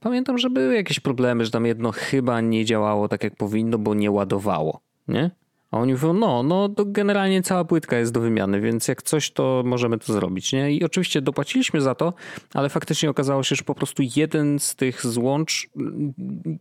pamiętam, 0.00 0.38
że 0.38 0.50
były 0.50 0.74
jakieś 0.74 1.00
problemy, 1.00 1.44
że 1.44 1.50
tam 1.50 1.66
jedno 1.66 1.92
chyba 1.92 2.40
nie 2.40 2.64
działało 2.64 3.08
tak 3.08 3.24
jak 3.24 3.36
powinno, 3.36 3.78
bo 3.78 3.94
nie 3.94 4.10
ładowało, 4.10 4.80
nie? 5.08 5.30
A 5.70 5.78
oni 5.78 5.92
mówią, 5.92 6.12
no, 6.12 6.42
no 6.42 6.68
to 6.68 6.84
generalnie 6.84 7.42
cała 7.42 7.64
płytka 7.64 7.98
jest 7.98 8.12
do 8.12 8.20
wymiany, 8.20 8.60
więc 8.60 8.88
jak 8.88 9.02
coś, 9.02 9.30
to 9.30 9.62
możemy 9.66 9.98
to 9.98 10.12
zrobić, 10.12 10.52
nie? 10.52 10.72
I 10.72 10.84
oczywiście 10.84 11.22
dopłaciliśmy 11.22 11.80
za 11.80 11.94
to, 11.94 12.14
ale 12.54 12.68
faktycznie 12.68 13.10
okazało 13.10 13.42
się, 13.42 13.56
że 13.56 13.64
po 13.64 13.74
prostu 13.74 14.02
jeden 14.16 14.58
z 14.58 14.76
tych 14.76 15.06
złącz 15.06 15.68
mm, 15.76 16.14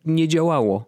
nie 0.06 0.28
działało 0.28 0.86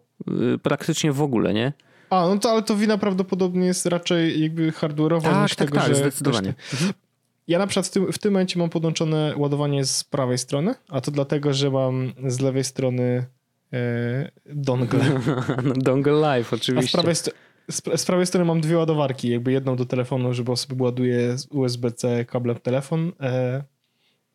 y, 0.56 0.58
praktycznie 0.58 1.12
w 1.12 1.22
ogóle, 1.22 1.54
nie? 1.54 1.74
A, 2.10 2.28
no 2.28 2.38
to 2.38 2.52
ale 2.52 2.64
to 2.64 2.76
wina 2.76 2.98
prawdopodobnie 2.98 3.66
jest 3.66 3.86
raczej 3.86 4.42
jakby 4.42 4.72
hardware'owa 4.72 5.22
Tak, 5.22 5.44
niż 5.44 5.56
tak, 5.56 5.68
tego, 5.68 5.80
tak, 5.80 5.88
że... 5.88 5.96
zdecydowanie. 5.96 6.54
Ja 7.48 7.60
na 7.60 7.68
przykład 7.68 7.88
w 7.88 7.92
tym, 7.92 8.12
w 8.12 8.18
tym 8.18 8.34
momencie 8.34 8.60
mam 8.60 8.70
podłączone 8.70 9.34
ładowanie 9.38 9.86
z 9.86 10.04
prawej 10.04 10.38
strony, 10.38 10.76
a 10.90 11.02
to 11.02 11.12
dlatego, 11.12 11.54
że 11.54 11.72
mam 11.72 12.14
z 12.28 12.40
lewej 12.40 12.64
strony 12.64 13.26
e, 13.74 14.32
dongle. 14.46 15.00
No, 15.64 15.74
Dongle 15.74 16.14
Live 16.14 16.54
A 16.54 16.58
z 16.58 16.60
oczywiście. 16.60 16.98
prawej, 16.98 17.16
z, 17.16 17.30
pra- 17.70 17.98
z 17.98 18.06
prawej 18.06 18.26
strony 18.26 18.46
mam 18.46 18.62
dwie 18.62 18.78
ładowarki, 18.78 19.30
jakby 19.30 19.52
jedną 19.52 19.76
do 19.76 19.86
telefonu, 19.86 20.34
żeby 20.34 20.58
sobie 20.58 20.84
ładuję 20.84 21.38
z 21.38 21.48
USB-C 21.52 22.26
kablem 22.26 22.56
telefon, 22.56 23.12
e, 23.22 23.64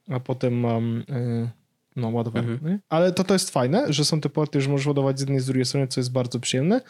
a 0.09 0.21
potem 0.21 0.55
mam 0.55 1.05
e, 1.09 1.51
no, 1.97 2.09
ładowarkę. 2.09 2.53
Mhm. 2.53 2.79
Ale 2.89 3.13
to, 3.13 3.25
to 3.25 3.35
jest 3.35 3.51
fajne, 3.51 3.93
że 3.93 4.05
są 4.05 4.21
te 4.21 4.29
porty, 4.29 4.61
że 4.61 4.71
możesz 4.71 4.87
ładować 4.87 5.19
z 5.19 5.21
jednej 5.21 5.41
z 5.41 5.47
drugiej 5.47 5.65
strony, 5.65 5.87
co 5.87 6.01
jest 6.01 6.13
bardzo 6.13 6.41
przyjemne. 6.41 6.81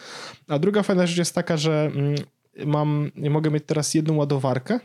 A 0.49 0.59
druga 0.59 0.83
fajna 0.83 1.07
rzecz 1.07 1.19
jest 1.19 1.35
taka, 1.35 1.57
że 1.57 1.91
mm, 1.95 2.15
mam, 2.67 3.11
mogę 3.31 3.51
mieć 3.51 3.65
teraz 3.67 3.95
jedną 3.95 4.17
ładowarkę, 4.17 4.81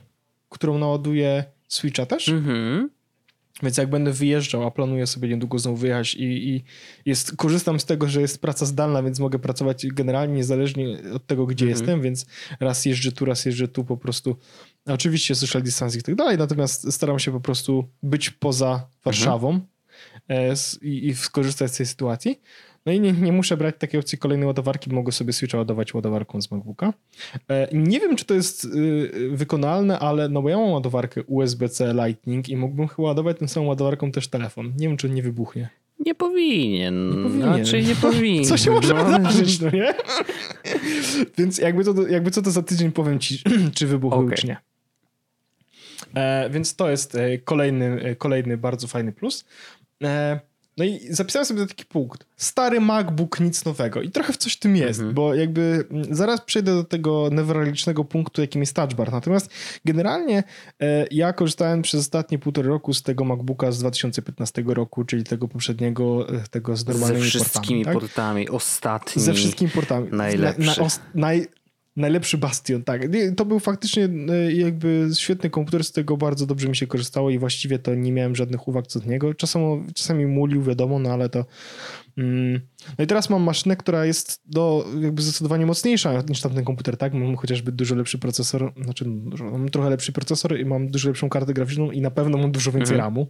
którą 0.50 0.77
naładuję 0.77 1.44
Switcha 1.68 2.06
też. 2.06 2.30
Mhm. 2.30 2.89
Więc 3.63 3.77
jak 3.77 3.89
będę 3.89 4.12
wyjeżdżał, 4.12 4.63
a 4.68 4.72
planuję 4.72 5.08
sobie 5.08 5.30
niedługo 5.30 5.60
znowu 5.60 5.77
wyjechać 5.77 6.16
i, 6.16 6.24
i 6.50 6.63
jest, 7.06 7.36
korzystam 7.36 7.80
z 7.80 7.86
tego, 7.86 8.10
że 8.10 8.22
jest 8.22 8.42
praca 8.42 8.66
zdalna, 8.66 9.04
więc 9.04 9.20
mogę 9.20 9.39
pracować 9.39 9.88
generalnie 9.88 10.34
niezależnie 10.36 10.98
od 11.13 11.25
tego, 11.27 11.46
gdzie 11.46 11.66
Mhm. 11.66 11.80
jestem, 11.80 12.01
więc 12.01 12.25
raz 12.60 12.86
jeżdżę 12.86 13.12
tu, 13.12 13.25
raz 13.25 13.46
jeżdżę 13.46 13.68
tu 13.68 13.84
po 13.84 13.98
prostu. 13.98 14.36
Oczywiście 14.86 15.36
social 15.36 15.62
distancing 15.63 16.04
i 16.04 16.06
tak 16.06 16.16
dalej, 16.16 16.38
natomiast 16.38 16.94
staram 16.94 17.20
się 17.20 17.32
po 17.32 17.39
prostu 17.42 17.88
być 18.04 18.30
poza 18.30 18.88
Warszawą 19.06 19.60
e, 20.30 20.51
s- 20.51 20.80
i, 20.82 21.08
i 21.08 21.16
skorzystać 21.16 21.74
z 21.74 21.77
tej 21.77 21.86
sytuacji. 21.86 22.42
No 22.88 22.94
i 22.94 23.00
nie, 23.00 23.12
nie 23.13 23.32
muszę 23.32 23.58
brać 23.58 23.75
takiej 23.79 24.00
opcji 24.00 24.17
kolejnej 24.17 24.48
ładowarki, 24.48 24.89
mogę 24.94 25.12
sobie 25.12 25.34
Switcha 25.34 25.58
ładować 25.58 25.94
ładowarką 25.94 26.41
z 26.41 26.51
MacBooka. 26.51 26.94
E, 27.50 27.67
Nie 27.74 28.00
wiem, 28.00 28.15
czy 28.15 28.25
to 28.25 28.34
jest 28.34 28.65
y, 28.65 29.29
wykonalne, 29.32 30.00
ale 30.00 30.29
no 30.29 30.41
bo 30.41 30.50
ja 30.50 30.58
mam 30.58 30.70
ładowarkę 30.70 31.24
USB-C 31.24 31.94
Lightning 31.94 32.50
i 32.50 32.58
mógłbym 32.58 32.88
chyba 32.88 33.08
ładować 33.08 33.39
tą 33.39 33.48
samą 33.48 33.65
ładowarką 33.67 34.12
też 34.12 34.27
telefon. 34.27 34.74
Nie 34.77 34.88
wiem, 34.88 34.98
czy 34.98 35.10
nie 35.10 35.24
wybuchnie. 35.24 35.70
Nie 36.06 36.15
powinien. 36.15 37.10
Nie 37.10 37.24
powinien. 37.24 37.50
Raczej 37.50 37.84
nie 37.86 37.96
powinien. 38.12 38.46
Co 38.46 38.58
się 38.58 38.72
może 38.72 38.94
No. 38.94 39.06
wydarzyć, 39.06 39.60
no 39.60 39.70
nie? 39.70 39.94
Więc 41.38 41.58
jakby, 41.58 41.84
to, 41.84 42.08
jakby 42.08 42.32
co 42.32 42.41
to 42.41 42.51
za 42.51 42.62
tydzień 42.63 42.91
powiem 42.91 43.20
ci, 43.20 43.39
czy 43.75 43.88
wybuchł 43.88 44.15
Okej. 44.15 44.38
czy 44.38 44.48
nie. 44.48 44.58
E, 46.15 46.50
więc 46.50 46.75
to 46.75 46.89
jest 46.89 47.15
e, 47.15 47.38
kolejny, 47.38 48.01
e, 48.03 48.15
kolejny 48.15 48.58
bardzo 48.58 48.88
fajny 48.88 49.12
plus. 49.12 49.46
E, 50.03 50.39
no 50.78 50.86
i 50.86 51.00
zapisałem 51.10 51.46
sobie 51.46 51.66
taki 51.68 51.86
punkt. 51.86 52.26
Stary 52.36 52.82
MacBook, 52.82 53.40
nic 53.40 53.66
nowego. 53.66 54.02
I 54.02 54.10
trochę 54.12 54.34
w 54.34 54.38
coś 54.38 54.54
w 54.54 54.60
tym 54.60 54.76
jest, 54.76 55.00
Mhm. 55.00 55.16
bo 55.16 55.34
jakby 55.36 55.88
mm, 55.92 56.16
zaraz 56.16 56.42
przejdę 56.42 56.74
do 56.76 56.84
tego 56.84 57.30
newralgicznego 57.32 58.06
punktu, 58.06 58.42
jakim 58.42 58.62
jest 58.62 58.74
touch 58.76 58.94
bar. 58.94 59.12
Natomiast 59.12 59.50
generalnie 59.86 60.44
e, 60.82 61.08
ja 61.12 61.34
korzystałem 61.34 61.82
przez 61.82 62.00
ostatnie 62.00 62.40
półtorej 62.40 62.70
roku 62.70 62.94
z 62.94 63.04
tego 63.04 63.26
MacBooka 63.26 63.72
z 63.72 63.80
2015 63.80 64.64
roku, 64.68 65.04
czyli 65.04 65.24
tego 65.24 65.48
poprzedniego, 65.48 66.30
e, 66.30 66.44
tego 66.52 66.76
z 66.78 66.86
Ze 66.86 66.92
normalnymi 66.92 67.22
wszystkimi 67.26 67.86
portami. 67.86 67.86
Tak? 67.86 67.94
portami. 67.94 68.50
Ostatni. 68.50 69.22
Ze 69.22 69.34
wszystkimi 69.34 69.72
portami. 69.72 70.08
Najlepszy. 70.12 70.60
Na, 70.62 70.66
na, 70.66 70.84
os, 70.84 71.00
naj, 71.16 71.48
Najlepszy 71.98 72.38
bastion, 72.38 72.84
tak. 72.84 73.01
To 73.38 73.46
był 73.46 73.60
faktycznie 73.60 74.10
e, 74.30 74.54
jakby 74.54 75.10
świetny 75.18 75.50
komputer, 75.50 75.84
z 75.84 75.92
tego 75.92 76.18
bardzo 76.18 76.46
dobrze 76.46 76.70
mi 76.70 76.75
się 76.75 76.88
korzystało 76.88 77.30
i 77.30 77.39
właściwie 77.39 77.80
to 77.80 77.96
nie 77.96 78.12
miałem 78.12 78.36
żadnych 78.36 78.68
uwag 78.68 78.88
co 78.88 79.00
do 79.00 79.10
niego. 79.10 79.34
Czasem, 79.34 79.62
czasami 79.96 80.25
mulił, 80.25 80.63
wiadomo, 80.63 81.00
no 81.00 81.10
ale 81.10 81.30
to... 81.30 81.46
Mm. 82.18 82.62
No 82.98 83.04
i 83.04 83.08
teraz 83.08 83.30
mam 83.30 83.44
maszynę, 83.44 83.75
która 83.75 84.06
jest 84.06 84.42
do, 84.46 84.88
jakby 85.01 85.22
zdecydowanie 85.22 85.66
mocniejsza 85.66 86.24
niż 86.30 86.42
tamten 86.42 86.66
komputer, 86.66 86.98
tak? 86.98 87.13
Mam 87.13 87.36
chociażby 87.36 87.72
dużo 87.72 87.96
lepszy 87.96 88.18
procesor, 88.18 88.74
znaczy 88.84 89.06
mam 89.51 89.70
trochę 89.70 89.89
lepszy 89.89 90.12
procesor 90.12 90.60
i 90.60 90.66
mam 90.66 90.88
dużo 90.88 91.08
lepszą 91.08 91.30
kartę 91.30 91.54
graficzną 91.54 91.92
i 91.92 92.01
na 92.01 92.12
pewno 92.12 92.38
mam 92.38 92.51
dużo 92.51 92.72
więcej 92.72 92.96
Mhm. 92.96 93.00
RAMu. 93.00 93.27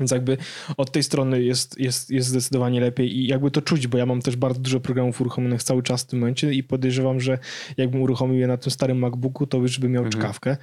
Więc 0.00 0.10
jakby 0.10 0.36
od 0.76 0.90
tej 0.90 1.02
strony 1.02 1.42
jest, 1.42 1.78
jest, 1.80 2.10
jest 2.10 2.28
zdecydowanie 2.28 2.80
lepiej 2.80 3.18
i 3.18 3.26
jakby 3.26 3.50
to 3.50 3.62
czuć, 3.62 3.86
bo 3.86 3.98
ja 3.98 4.06
mam 4.06 4.22
też 4.22 4.36
bardzo 4.36 4.60
dużo 4.60 4.80
programów 4.80 5.20
uruchomionych 5.20 5.62
cały 5.62 5.82
czas 5.82 6.02
w 6.02 6.06
tym 6.06 6.18
momencie 6.18 6.52
i 6.52 6.62
podejrzewam, 6.62 7.20
że 7.20 7.38
jakbym 7.76 8.02
uruchomił 8.02 8.38
je 8.38 8.46
na 8.46 8.56
tym 8.56 8.72
starym 8.72 8.98
MacBooku, 8.98 9.46
to 9.46 9.58
już 9.58 9.78
bym 9.78 9.92
miał 9.92 10.04
Mhm. 10.04 10.22
czkawkę. 10.22 10.56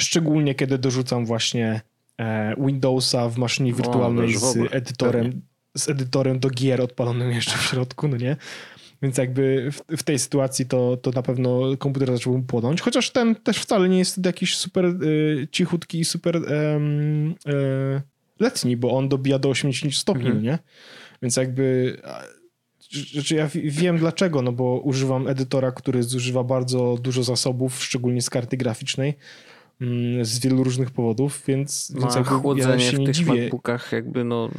Szczególnie 0.00 0.54
kiedy 0.54 0.78
dorzucam 0.78 1.26
właśnie 1.26 1.80
e, 2.20 2.54
Windowsa 2.58 3.28
w 3.28 3.38
maszynie 3.38 3.72
wirtualnej 3.72 4.36
z 4.36 4.56
edytorem, 4.70 5.42
z 5.76 5.88
edytorem 5.88 6.38
do 6.38 6.50
gier 6.50 6.80
odpalonym 6.80 7.30
jeszcze 7.30 7.58
w 7.58 7.62
środku, 7.62 8.08
no 8.08 8.16
nie? 8.16 8.36
Więc 9.02 9.18
jakby 9.18 9.70
w, 9.72 9.96
w 9.96 10.02
tej 10.02 10.18
sytuacji 10.18 10.66
to, 10.66 10.96
to 10.96 11.10
na 11.10 11.22
pewno 11.22 11.60
komputer 11.78 12.12
zacząłbym 12.12 12.42
płonąć. 12.42 12.80
Chociaż 12.80 13.10
ten 13.10 13.34
też 13.34 13.58
wcale 13.58 13.88
nie 13.88 13.98
jest 13.98 14.26
jakiś 14.26 14.56
super 14.56 14.84
y, 14.84 15.48
cichutki 15.52 16.00
i 16.00 16.04
super 16.04 16.36
em, 16.36 17.34
e, 17.46 18.02
letni, 18.40 18.76
bo 18.76 18.90
on 18.90 19.08
dobija 19.08 19.38
do 19.38 19.48
80 19.48 19.94
stopni, 19.96 20.26
Mhm. 20.26 20.36
no 20.44 20.50
nie? 20.50 20.58
Więc 21.22 21.36
jakby 21.36 21.96
ja 23.30 23.46
wi- 23.48 23.70
wiem 23.70 23.98
dlaczego, 23.98 24.42
no 24.42 24.52
bo 24.52 24.80
używam 24.80 25.28
edytora, 25.28 25.72
który 25.72 26.02
zużywa 26.02 26.44
bardzo 26.44 26.98
dużo 27.02 27.22
zasobów, 27.22 27.82
szczególnie 27.84 28.22
z 28.22 28.30
karty 28.30 28.56
graficznej 28.56 29.14
mm, 29.80 30.24
z 30.24 30.38
wielu 30.38 30.64
różnych 30.64 30.90
powodów, 30.90 31.42
więc, 31.46 31.92
więc 31.94 32.14
Ma 32.14 32.20
ja 32.20 32.24
chłodzenie 32.24 32.84
się 32.84 32.96
w 32.96 33.04
tych. 33.06 33.26
MacBookach 33.26 33.92
jakby 33.92 34.24
no... 34.24 34.50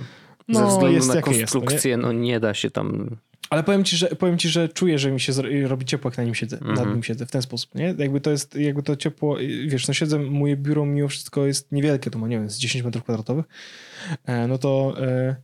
No, 0.48 0.60
ze 0.60 0.68
względu 0.68 1.08
na 1.08 1.16
jakie 1.16 1.32
jest, 1.32 1.54
no 1.56 1.62
konstrukcję, 1.62 1.98
no 1.98 2.12
nie 2.12 2.40
da 2.40 2.54
się 2.54 2.72
tam... 2.72 3.18
Ale 3.50 3.64
powiem 3.64 3.84
ci, 3.84 3.98
że, 3.98 4.08
powiem 4.08 4.38
ci, 4.38 4.50
że 4.50 4.70
czuję, 4.70 5.00
że 5.00 5.12
mi 5.12 5.20
się 5.20 5.34
robi 5.68 5.86
ciepło, 5.86 6.12
jak 6.12 6.18
na 6.18 6.24
nim 6.24 6.36
siedzę. 6.36 6.58
Nad 6.62 6.70
Mhm. 6.70 6.94
nim 6.94 7.04
siedzę 7.04 7.26
w 7.26 7.32
ten 7.32 7.42
sposób, 7.42 7.76
nie? 7.76 7.96
Jakby 7.98 8.22
to 8.22 8.32
jest, 8.32 8.56
jakby 8.56 8.84
to 8.84 8.96
ciepło, 8.96 9.38
wiesz, 9.68 9.88
no 9.88 9.94
siedzę, 9.94 10.20
moje 10.20 10.56
biuro 10.58 10.86
mimo 10.86 11.08
wszystko 11.08 11.46
jest 11.46 11.72
niewielkie, 11.72 12.12
to 12.12 12.20
ma, 12.20 12.28
nie 12.28 12.38
wiem, 12.38 12.50
z 12.50 12.58
10 12.58 12.86
metrów 12.86 13.04
kwadratowych, 13.04 13.46
e, 14.26 14.48
no 14.48 14.58
to 14.58 14.96
e, 15.02 15.36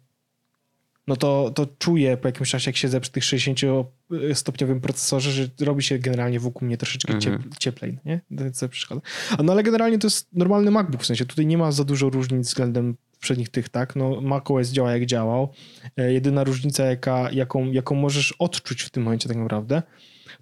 no 1.07 1.15
to, 1.15 1.51
to 1.55 1.67
czuję 1.79 2.17
po 2.17 2.27
jakimś 2.27 2.49
czasie, 2.49 2.69
jak 2.69 2.77
siedzę 2.77 3.01
przy 3.01 3.11
tych 3.11 3.23
60-stopniowym 3.23 4.79
procesorze, 4.79 5.31
że 5.31 5.47
robi 5.65 5.83
się 5.83 5.99
generalnie 5.99 6.39
wokół 6.39 6.65
mnie 6.67 6.77
troszeczkę 6.77 7.13
Mhm. 7.13 7.37
ciep- 7.41 7.57
cieplej, 7.57 7.99
nie? 8.05 8.21
To 8.59 8.69
przeszkadza. 8.69 9.01
No 9.43 9.53
ale 9.53 9.63
generalnie 9.63 9.99
to 9.99 10.07
jest 10.07 10.27
normalny 10.33 10.71
MacBook, 10.71 11.03
w 11.03 11.05
sensie 11.05 11.25
tutaj 11.25 11.45
nie 11.45 11.57
ma 11.57 11.71
za 11.71 11.83
dużo 11.83 12.09
różnic 12.09 12.47
względem 12.47 12.95
poprzednich 13.23 13.49
tych, 13.49 13.69
tak? 13.69 13.95
No 13.95 14.21
macOS 14.21 14.69
działa 14.69 14.91
jak 14.91 15.05
działał. 15.05 15.49
E, 15.97 16.13
Jedyna 16.13 16.43
różnica, 16.43 16.85
jaka, 16.85 17.31
jaką, 17.31 17.71
jaką 17.71 17.95
możesz 17.95 18.31
odczuć 18.31 18.81
w 18.81 18.89
tym 18.89 19.03
momencie 19.03 19.29
tak 19.29 19.37
naprawdę, 19.37 19.81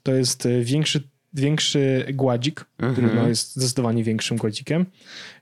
to 0.03 0.13
jest 0.13 0.45
e, 0.45 0.61
większy, 0.61 1.03
większy 1.33 2.05
gładzik, 2.13 2.65
który 2.77 2.89
Mhm. 3.07 3.15
no, 3.15 3.27
jest 3.27 3.55
zdecydowanie 3.55 4.03
większym 4.03 4.37
gładzikiem. 4.37 4.85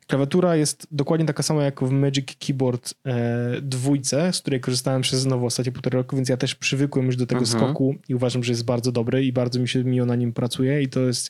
Klawiatura 0.07 0.55
jest 0.55 0.87
dokładnie 0.91 1.25
taka 1.25 1.43
sama 1.43 1.63
jak 1.63 1.83
w 1.83 1.91
Magic 1.91 2.27
Keyboard 2.47 2.93
e, 3.05 3.61
dwójce, 3.61 4.33
z 4.33 4.39
której 4.41 4.59
korzystałem 4.59 5.01
przez 5.01 5.19
znowu 5.21 5.45
ostatnie 5.45 5.71
półtora 5.71 5.97
roku, 5.97 6.15
więc 6.15 6.29
ja 6.29 6.37
też 6.37 6.55
przywykłem 6.55 7.05
już 7.05 7.15
do 7.15 7.25
tego 7.25 7.41
Mhm. 7.41 7.59
skoku 7.63 7.95
i 8.09 8.15
uważam, 8.15 8.43
że 8.43 8.51
jest 8.51 8.65
bardzo 8.65 8.91
dobry 8.91 9.25
i 9.25 9.33
bardzo 9.33 9.59
mi 9.59 9.67
się 9.67 9.83
miło 9.83 10.05
na 10.05 10.15
nim 10.15 10.33
pracuje 10.33 10.81
i 10.81 10.87
to 10.87 10.99
jest 10.99 11.29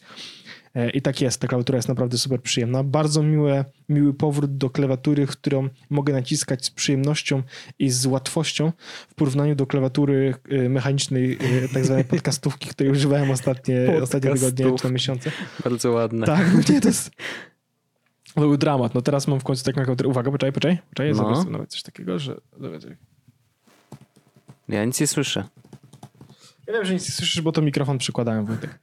i 0.93 1.01
tak 1.01 1.21
jest, 1.21 1.41
ta 1.41 1.47
klawiatura 1.47 1.77
jest 1.77 1.87
naprawdę 1.87 2.17
super 2.17 2.41
przyjemna. 2.41 2.83
Bardzo 2.83 3.23
miłe, 3.23 3.65
miły 3.89 4.13
powrót 4.13 4.57
do 4.57 4.69
klawiatury, 4.69 5.27
którą 5.27 5.69
mogę 5.89 6.13
naciskać 6.13 6.65
z 6.65 6.69
przyjemnością 6.71 7.43
i 7.79 7.89
z 7.89 8.05
łatwością 8.05 8.71
w 9.09 9.15
porównaniu 9.15 9.55
do 9.55 9.67
klawiatury 9.67 10.33
e, 10.49 10.69
mechanicznej, 10.69 11.37
e, 11.63 11.69
tak 11.73 11.85
zwanej 11.85 12.05
podcastówki, 12.05 12.69
której 12.73 12.91
używałem 12.91 13.31
ostatnie, 13.31 13.99
ostatnie 14.01 14.33
tygodnie 14.33 14.75
czy 14.77 14.85
na 14.85 14.91
miesiące. 14.91 15.31
Bardzo 15.63 15.91
ładne. 15.91 16.25
Tak, 16.25 16.53
no 16.53 16.59
nie, 16.73 16.81
to 16.81 16.87
jest... 16.87 17.11
To 18.35 18.41
był 18.41 18.57
dramat. 18.57 18.95
No 18.95 19.01
teraz 19.01 19.27
mam 19.27 19.39
w 19.39 19.43
końcu 19.43 19.63
taką 19.63 19.83
klawiaturę. 19.83 20.09
Uwaga, 20.09 20.31
poczekaj, 20.31 20.53
poczekaj. 20.53 20.77
poczekaj 20.89 21.13
No. 21.13 21.43
nawet 21.43 21.69
coś 21.69 21.83
takiego, 21.83 22.19
że... 22.19 22.35
Ja 24.69 24.85
nic 24.85 24.99
nie 24.99 25.07
słyszę. 25.07 25.43
Ja 26.67 26.73
wiem, 26.73 26.85
że 26.85 26.93
nic 26.93 27.09
nie 27.09 27.11
słyszysz, 27.11 27.41
bo 27.41 27.51
to 27.51 27.61
mikrofon 27.61 27.97
przykładałem, 27.97 28.45
Wojtek. 28.45 28.79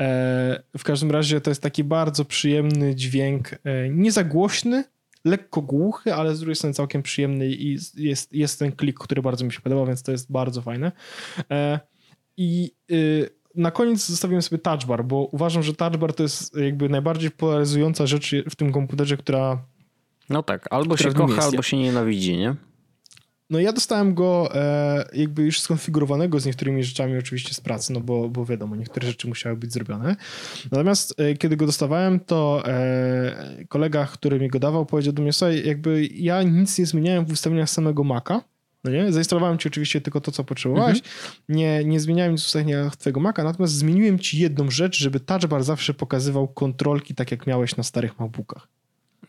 E, 0.00 0.62
w 0.78 0.84
każdym 0.84 1.10
razie 1.10 1.40
to 1.40 1.50
jest 1.50 1.62
taki 1.62 1.84
bardzo 1.84 2.24
przyjemny 2.24 2.94
dźwięk, 2.94 3.50
e, 3.64 3.88
nie 3.90 4.12
za 4.12 4.24
głośny, 4.24 4.84
lekko 5.24 5.62
głuchy, 5.62 6.14
ale 6.14 6.34
z 6.34 6.38
drugiej 6.40 6.56
strony 6.56 6.74
całkiem 6.74 7.02
przyjemny 7.02 7.48
i 7.48 7.78
jest, 7.96 8.32
jest 8.32 8.58
ten 8.58 8.72
klik, 8.72 8.98
który 8.98 9.22
bardzo 9.22 9.44
mi 9.44 9.52
się 9.52 9.60
podoba, 9.60 9.86
więc 9.86 10.02
to 10.02 10.12
jest 10.12 10.32
bardzo 10.32 10.62
fajne. 10.62 10.92
E, 11.50 11.80
I 12.36 12.72
y, 12.90 13.30
na 13.54 13.70
koniec 13.70 14.06
zostawiłem 14.06 14.42
sobie 14.42 14.58
touch 14.58 14.84
bar, 14.84 15.04
bo 15.04 15.16
uważam, 15.24 15.62
że 15.62 15.74
touch 15.74 15.96
bar 15.96 16.14
to 16.14 16.22
jest 16.22 16.56
jakby 16.56 16.88
najbardziej 16.88 17.30
polaryzująca 17.30 18.06
rzecz 18.06 18.34
w 18.50 18.56
tym 18.56 18.72
komputerze, 18.72 19.16
która 19.16 19.64
No 20.30 20.42
tak, 20.42 20.66
albo 20.70 20.96
się 20.96 21.12
kocha, 21.12 21.34
jest. 21.34 21.46
albo 21.48 21.62
się 21.62 21.76
nienawidzi, 21.76 22.36
nie? 22.36 22.54
No 23.50 23.60
ja 23.60 23.72
dostałem 23.72 24.14
go 24.14 24.54
e, 24.54 25.04
jakby 25.12 25.42
już 25.42 25.60
skonfigurowanego 25.60 26.40
z 26.40 26.46
niektórymi 26.46 26.84
rzeczami 26.84 27.18
oczywiście 27.18 27.54
z 27.54 27.60
pracy, 27.60 27.92
no 27.92 28.00
bo, 28.00 28.28
bo 28.28 28.44
wiadomo, 28.44 28.76
niektóre 28.76 29.06
rzeczy 29.06 29.28
musiały 29.28 29.56
być 29.56 29.72
zrobione. 29.72 30.16
Natomiast 30.72 31.20
e, 31.20 31.34
kiedy 31.34 31.56
go 31.56 31.66
dostawałem, 31.66 32.20
to 32.20 32.62
e, 32.66 33.64
kolega, 33.68 34.06
który 34.06 34.40
mi 34.40 34.48
go 34.48 34.58
dawał, 34.58 34.86
powiedział 34.86 35.12
do 35.12 35.22
mnie, 35.22 35.32
słuchaj, 35.32 35.66
jakby 35.66 36.06
ja 36.06 36.42
nic 36.42 36.78
nie 36.78 36.86
zmieniałem 36.86 37.26
w 37.26 37.32
ustawieniach 37.32 37.70
samego 37.70 38.04
Maca, 38.04 38.42
no 38.84 38.90
nie? 38.90 39.12
Zainstalowałem 39.12 39.58
ci 39.58 39.68
oczywiście 39.68 40.00
tylko 40.00 40.20
to, 40.20 40.32
co 40.32 40.44
potrzebowałeś. 40.44 41.02
Nie, 41.48 41.84
nie 41.84 42.00
zmieniałem 42.00 42.32
nic 42.32 42.42
w 42.42 42.46
ustawieniach 42.46 42.96
twojego 42.96 43.20
Maca, 43.20 43.44
natomiast 43.44 43.74
zmieniłem 43.74 44.18
ci 44.18 44.38
jedną 44.38 44.70
rzecz, 44.70 44.98
żeby 44.98 45.20
touch 45.20 45.46
bar 45.46 45.64
zawsze 45.64 45.94
pokazywał 45.94 46.48
kontrolki 46.48 47.14
tak, 47.14 47.30
jak 47.30 47.46
miałeś 47.46 47.76
na 47.76 47.82
starych 47.82 48.18
MacBookach. 48.18 48.68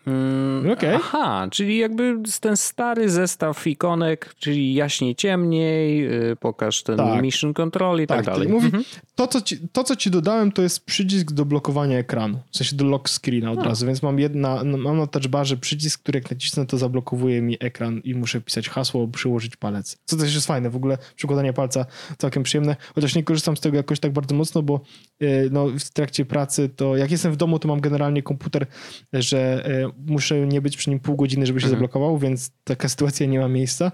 Mm, 0.08 0.72
Okej. 0.72 0.96
Aha, 0.96 1.48
czyli 1.52 1.78
jakby 1.78 2.18
ten 2.42 2.58
stary 2.58 3.10
zestaw 3.10 3.68
ikonek, 3.68 4.36
czyli 4.40 4.74
jaśniej, 4.74 5.16
ciemniej, 5.16 6.00
yy, 6.00 6.36
pokaż 6.40 6.84
ten 6.84 6.98
Tak. 6.98 7.22
mission 7.22 7.54
control 7.54 8.02
i 8.02 8.08
tak, 8.08 8.18
Tak, 8.18 8.26
dalej. 8.26 8.48
mówi, 8.48 8.66
Mhm. 8.66 8.84
to, 9.16 9.28
co 9.28 9.42
ci, 9.42 9.58
to, 9.72 9.84
co 9.84 9.96
ci 9.96 10.12
dodałem, 10.12 10.52
to 10.52 10.62
jest 10.62 10.86
przycisk 10.86 11.32
do 11.32 11.46
blokowania 11.46 11.98
ekranu. 11.98 12.40
W 12.52 12.58
sensie 12.58 12.76
do 12.76 12.86
lock 12.86 13.10
screena 13.10 13.52
od 13.52 13.60
A. 13.60 13.64
razu, 13.64 13.86
więc 13.86 14.04
mam, 14.04 14.20
jedna, 14.20 14.64
no, 14.64 14.78
mam 14.78 14.98
na 14.98 15.08
touchbarze 15.08 15.58
przycisk, 15.58 16.02
który 16.04 16.20
jak 16.20 16.32
nacisnę, 16.32 16.66
to 16.66 16.78
zablokowuje 16.78 17.42
mi 17.42 17.58
ekran 17.60 18.00
i 18.04 18.16
muszę 18.16 18.42
pisać 18.42 18.70
hasło, 18.70 19.08
przyłożyć 19.08 19.56
palec. 19.56 19.98
Co 20.06 20.18
też 20.18 20.36
jest 20.36 20.48
fajne, 20.48 20.70
w 20.70 20.76
ogóle 20.76 20.98
przykładanie 21.16 21.54
palca 21.54 21.86
całkiem 22.18 22.44
przyjemne, 22.44 22.76
chociaż 22.96 23.16
nie 23.16 23.24
korzystam 23.24 23.58
z 23.58 23.60
tego 23.60 23.78
jakoś 23.78 24.00
tak 24.00 24.14
bardzo 24.14 24.36
mocno, 24.36 24.62
bo 24.62 24.82
yy, 25.20 25.50
no, 25.52 25.68
w 25.80 25.90
trakcie 25.90 26.26
pracy 26.26 26.70
to 26.76 26.98
jak 26.98 27.12
jestem 27.12 27.32
w 27.32 27.36
domu, 27.38 27.60
to 27.60 27.68
mam 27.68 27.82
generalnie 27.82 28.24
komputer, 28.24 28.66
że 29.14 29.64
yy, 29.84 29.91
muszę 30.08 30.48
nie 30.48 30.62
być 30.62 30.78
przy 30.78 30.90
nim 30.90 31.00
pół 31.00 31.16
godziny, 31.16 31.46
żeby 31.46 31.60
się 31.62 31.66
Mhm. 31.66 31.78
zablokował, 31.80 32.18
więc 32.18 32.52
taka 32.64 32.90
sytuacja 32.90 33.26
nie 33.28 33.40
ma 33.40 33.48
miejsca. 33.48 33.92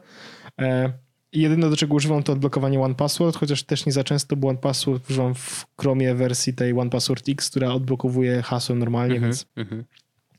E, 0.61 0.93
i 1.31 1.41
Jedyne, 1.41 1.69
do 1.69 1.77
czego 1.77 1.95
używam, 1.95 2.23
to 2.23 2.33
odblokowanie 2.33 2.79
One 2.81 2.95
Password, 2.95 3.35
chociaż 3.37 3.63
też 3.63 3.85
nie 3.85 3.91
za 3.91 4.03
często, 4.03 4.35
bo 4.35 4.47
One 4.47 4.57
Password 4.57 5.09
używam 5.09 5.33
w 5.35 5.65
Chromie 5.81 6.15
wersji 6.15 6.53
tej 6.53 6.73
One 6.79 6.89
Password 6.89 7.29
X, 7.29 7.49
która 7.49 7.73
odblokowuje 7.73 8.41
hasło 8.41 8.75
normalnie, 8.75 9.15
Mhm, 9.15 9.31
więc 9.31 9.45
mhm. 9.55 9.83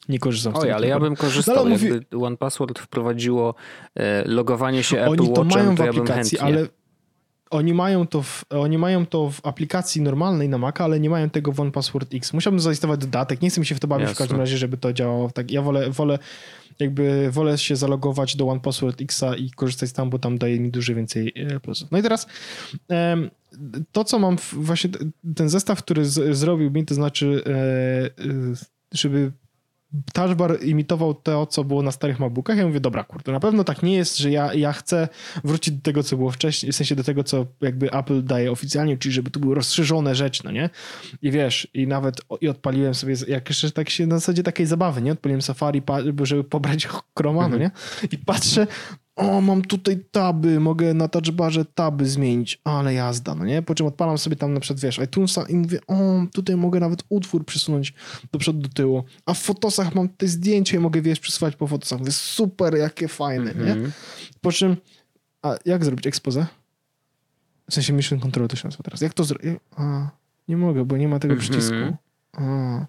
nie 0.09 0.18
korzystam 0.18 0.57
z 0.57 0.61
tego. 0.61 0.75
ale 0.75 0.87
ja 0.87 1.01
bym 1.01 1.16
korzystał, 1.16 1.64
No, 1.64 1.71
mówi- 1.71 1.88
jakby 1.88 2.18
One 2.27 2.37
Password 2.37 2.79
wprowadziło 2.79 3.55
e, 3.94 4.25
logowanie 4.29 4.83
się 4.83 5.01
Apple 5.01 5.11
Oni 5.11 5.33
to 5.35 5.40
Watchem, 5.40 5.62
mają 5.64 5.75
w 5.75 5.79
to 5.79 5.85
ja 5.87 5.92
bym 5.92 6.03
aplikacji, 6.03 6.38
chętnie. 6.38 6.57
ale 6.59 6.68
oni 7.50 7.74
mają, 7.74 8.06
to 8.06 8.22
w, 8.22 8.44
oni 8.50 8.78
mają 8.78 9.06
to 9.06 9.30
w 9.30 9.46
aplikacji 9.46 10.02
normalnej 10.02 10.48
na 10.48 10.58
Maca, 10.58 10.84
ale 10.84 11.00
nie 11.00 11.11
mają 11.11 11.30
tego 11.30 11.52
w 11.52 11.61
One 11.61 11.70
Password 11.70 12.14
X. 12.14 12.32
Musiałbym 12.32 12.61
zainstalować 12.61 13.00
dodatek, 13.00 13.42
nie 13.42 13.50
chcę 13.50 13.61
mi 13.61 13.66
się 13.66 13.74
w 13.74 13.80
to 13.80 13.88
bawić 13.88 14.06
w 14.06 14.08
Jasne. 14.08 14.24
każdym 14.24 14.38
razie, 14.40 14.58
żeby 14.58 14.76
to 14.76 14.92
działało 14.92 15.30
tak. 15.30 15.50
Ja 15.50 15.62
wolę, 15.62 15.90
wolę 15.90 16.18
jakby 16.78 17.30
wolę 17.30 17.58
się 17.58 17.76
zalogować 17.76 18.37
do 18.37 18.48
One 18.48 18.61
Password 18.61 19.00
Xa 19.02 19.37
i 19.37 19.50
korzystać 19.50 19.92
tam, 19.92 20.11
bo 20.11 20.18
tam 20.18 20.38
daje 20.38 20.61
mi 20.61 20.70
dużo 20.70 20.94
więcej 20.94 21.32
e, 21.37 21.61
plusów. 21.61 21.90
No 21.90 21.98
i 21.98 22.02
teraz 22.02 22.26
to, 23.92 24.04
co 24.04 24.18
mam 24.18 24.38
w, 24.38 24.54
właśnie 24.54 24.90
ten 25.37 25.48
zestaw, 25.48 25.82
który 25.82 26.04
z, 26.04 26.37
zrobił 26.37 26.70
mi, 26.70 26.84
to 26.84 26.94
znaczy 26.94 27.42
e, 27.46 27.50
e, 27.50 28.11
żeby 28.92 29.32
touch 30.12 30.35
bar 30.35 30.64
imitował 30.64 31.14
to, 31.14 31.46
co 31.46 31.64
było 31.64 31.83
na 31.83 31.92
starych 31.92 32.20
MacBookach. 32.20 32.59
Ja 32.59 32.66
mówię, 32.66 32.81
dobra, 32.81 33.05
kurde, 33.05 33.33
na 33.33 33.40
pewno 33.40 33.64
tak 33.64 33.83
nie 33.83 33.94
jest, 33.94 34.18
że 34.18 34.31
ja, 34.31 34.55
ja 34.55 34.72
chcę 34.72 35.09
wrócić 35.44 35.74
do 35.74 35.83
tego, 35.83 36.03
co 36.03 36.16
było 36.16 36.31
wcześniej, 36.31 36.72
w 36.72 36.77
sensie 36.77 36.96
do 36.96 37.05
tego, 37.05 37.24
co 37.24 37.46
jakby 37.61 37.92
Apple 37.92 38.24
daje 38.24 38.53
oficjalnie, 38.53 38.98
czyli 38.98 39.14
żeby 39.14 39.31
tu 39.31 39.40
były 39.40 39.55
rozszerzone 39.55 40.14
rzeczy, 40.14 40.42
no 40.44 40.51
nie? 40.51 40.70
I 41.22 41.31
wiesz, 41.31 41.68
i 41.74 41.87
nawet 41.87 42.20
i 42.40 42.48
odpaliłem 42.48 42.94
sobie, 42.94 43.14
jak 43.29 43.48
jeszcze 43.48 43.70
tak 43.70 43.90
się 43.90 44.07
na 44.07 44.18
zasadzie 44.18 44.42
takiej 44.42 44.66
zabawy, 44.66 45.03
nie? 45.03 45.12
Odpaliłem 45.12 45.42
Safari, 45.42 45.83
żeby 46.22 46.44
pobrać 46.44 46.88
Chroma, 47.18 47.48
no 47.48 47.57
nie? 47.57 47.70
I 48.12 48.18
patrzę, 48.18 48.66
o, 49.18 49.40
mam 49.40 49.62
tutaj 49.62 50.04
taby, 50.11 50.61
mogę 50.61 50.94
na 50.94 51.09
touchbarze 51.09 51.64
taby 51.64 52.07
zmienić, 52.07 52.61
ale 52.64 52.94
jazda, 52.94 53.35
no 53.35 53.44
nie? 53.44 53.62
Po 53.62 53.74
czym 53.74 53.87
odpalam 53.87 54.18
sobie 54.18 54.37
tam 54.37 54.54
na 54.54 54.61
przykład, 54.61 54.81
wiesz, 54.81 54.98
iTunesa 54.98 55.42
i 55.48 55.54
mówię, 55.54 55.78
o, 55.87 55.94
tutaj 56.33 56.57
mogę 56.57 56.81
nawet 56.81 57.02
utwór 57.09 57.46
przesunąć 57.46 57.94
do 58.33 58.38
przodu, 58.38 58.59
do 58.61 58.68
tyłu, 58.68 59.04
a 59.26 59.35
w 59.35 59.38
fotosach 59.38 59.94
mam 59.94 60.09
te 60.09 60.28
zdjęcia 60.28 60.76
i 60.76 60.81
mogę, 60.81 61.02
wiesz, 61.02 61.20
przesuwać 61.20 61.57
po 61.57 61.66
fotosach. 61.66 61.98
Mówię, 61.98 62.12
super, 62.12 62.76
jakie 62.76 63.09
fajne, 63.09 63.54
nie? 63.54 63.72
Mhm. 63.72 63.92
Po 64.40 64.52
czym, 64.52 64.76
a 65.42 65.54
jak 65.64 65.85
zrobić 65.85 66.07
expose? 66.07 66.46
W 67.70 67.74
sensie 67.74 67.92
mission 67.92 68.20
control 68.20 68.48
to 68.48 68.57
się 68.57 68.68
nazywa 68.68 68.83
teraz. 68.85 69.00
Jak 69.00 69.14
to 69.14 69.24
zrobić? 69.24 69.46
A, 69.76 70.11
nie 70.48 70.57
mogę, 70.57 70.85
bo 70.85 70.96
nie 70.96 71.09
ma 71.09 71.18
tego 71.18 71.35
Mhm. 71.35 71.50
przycisku. 71.50 71.96
A. 72.33 72.87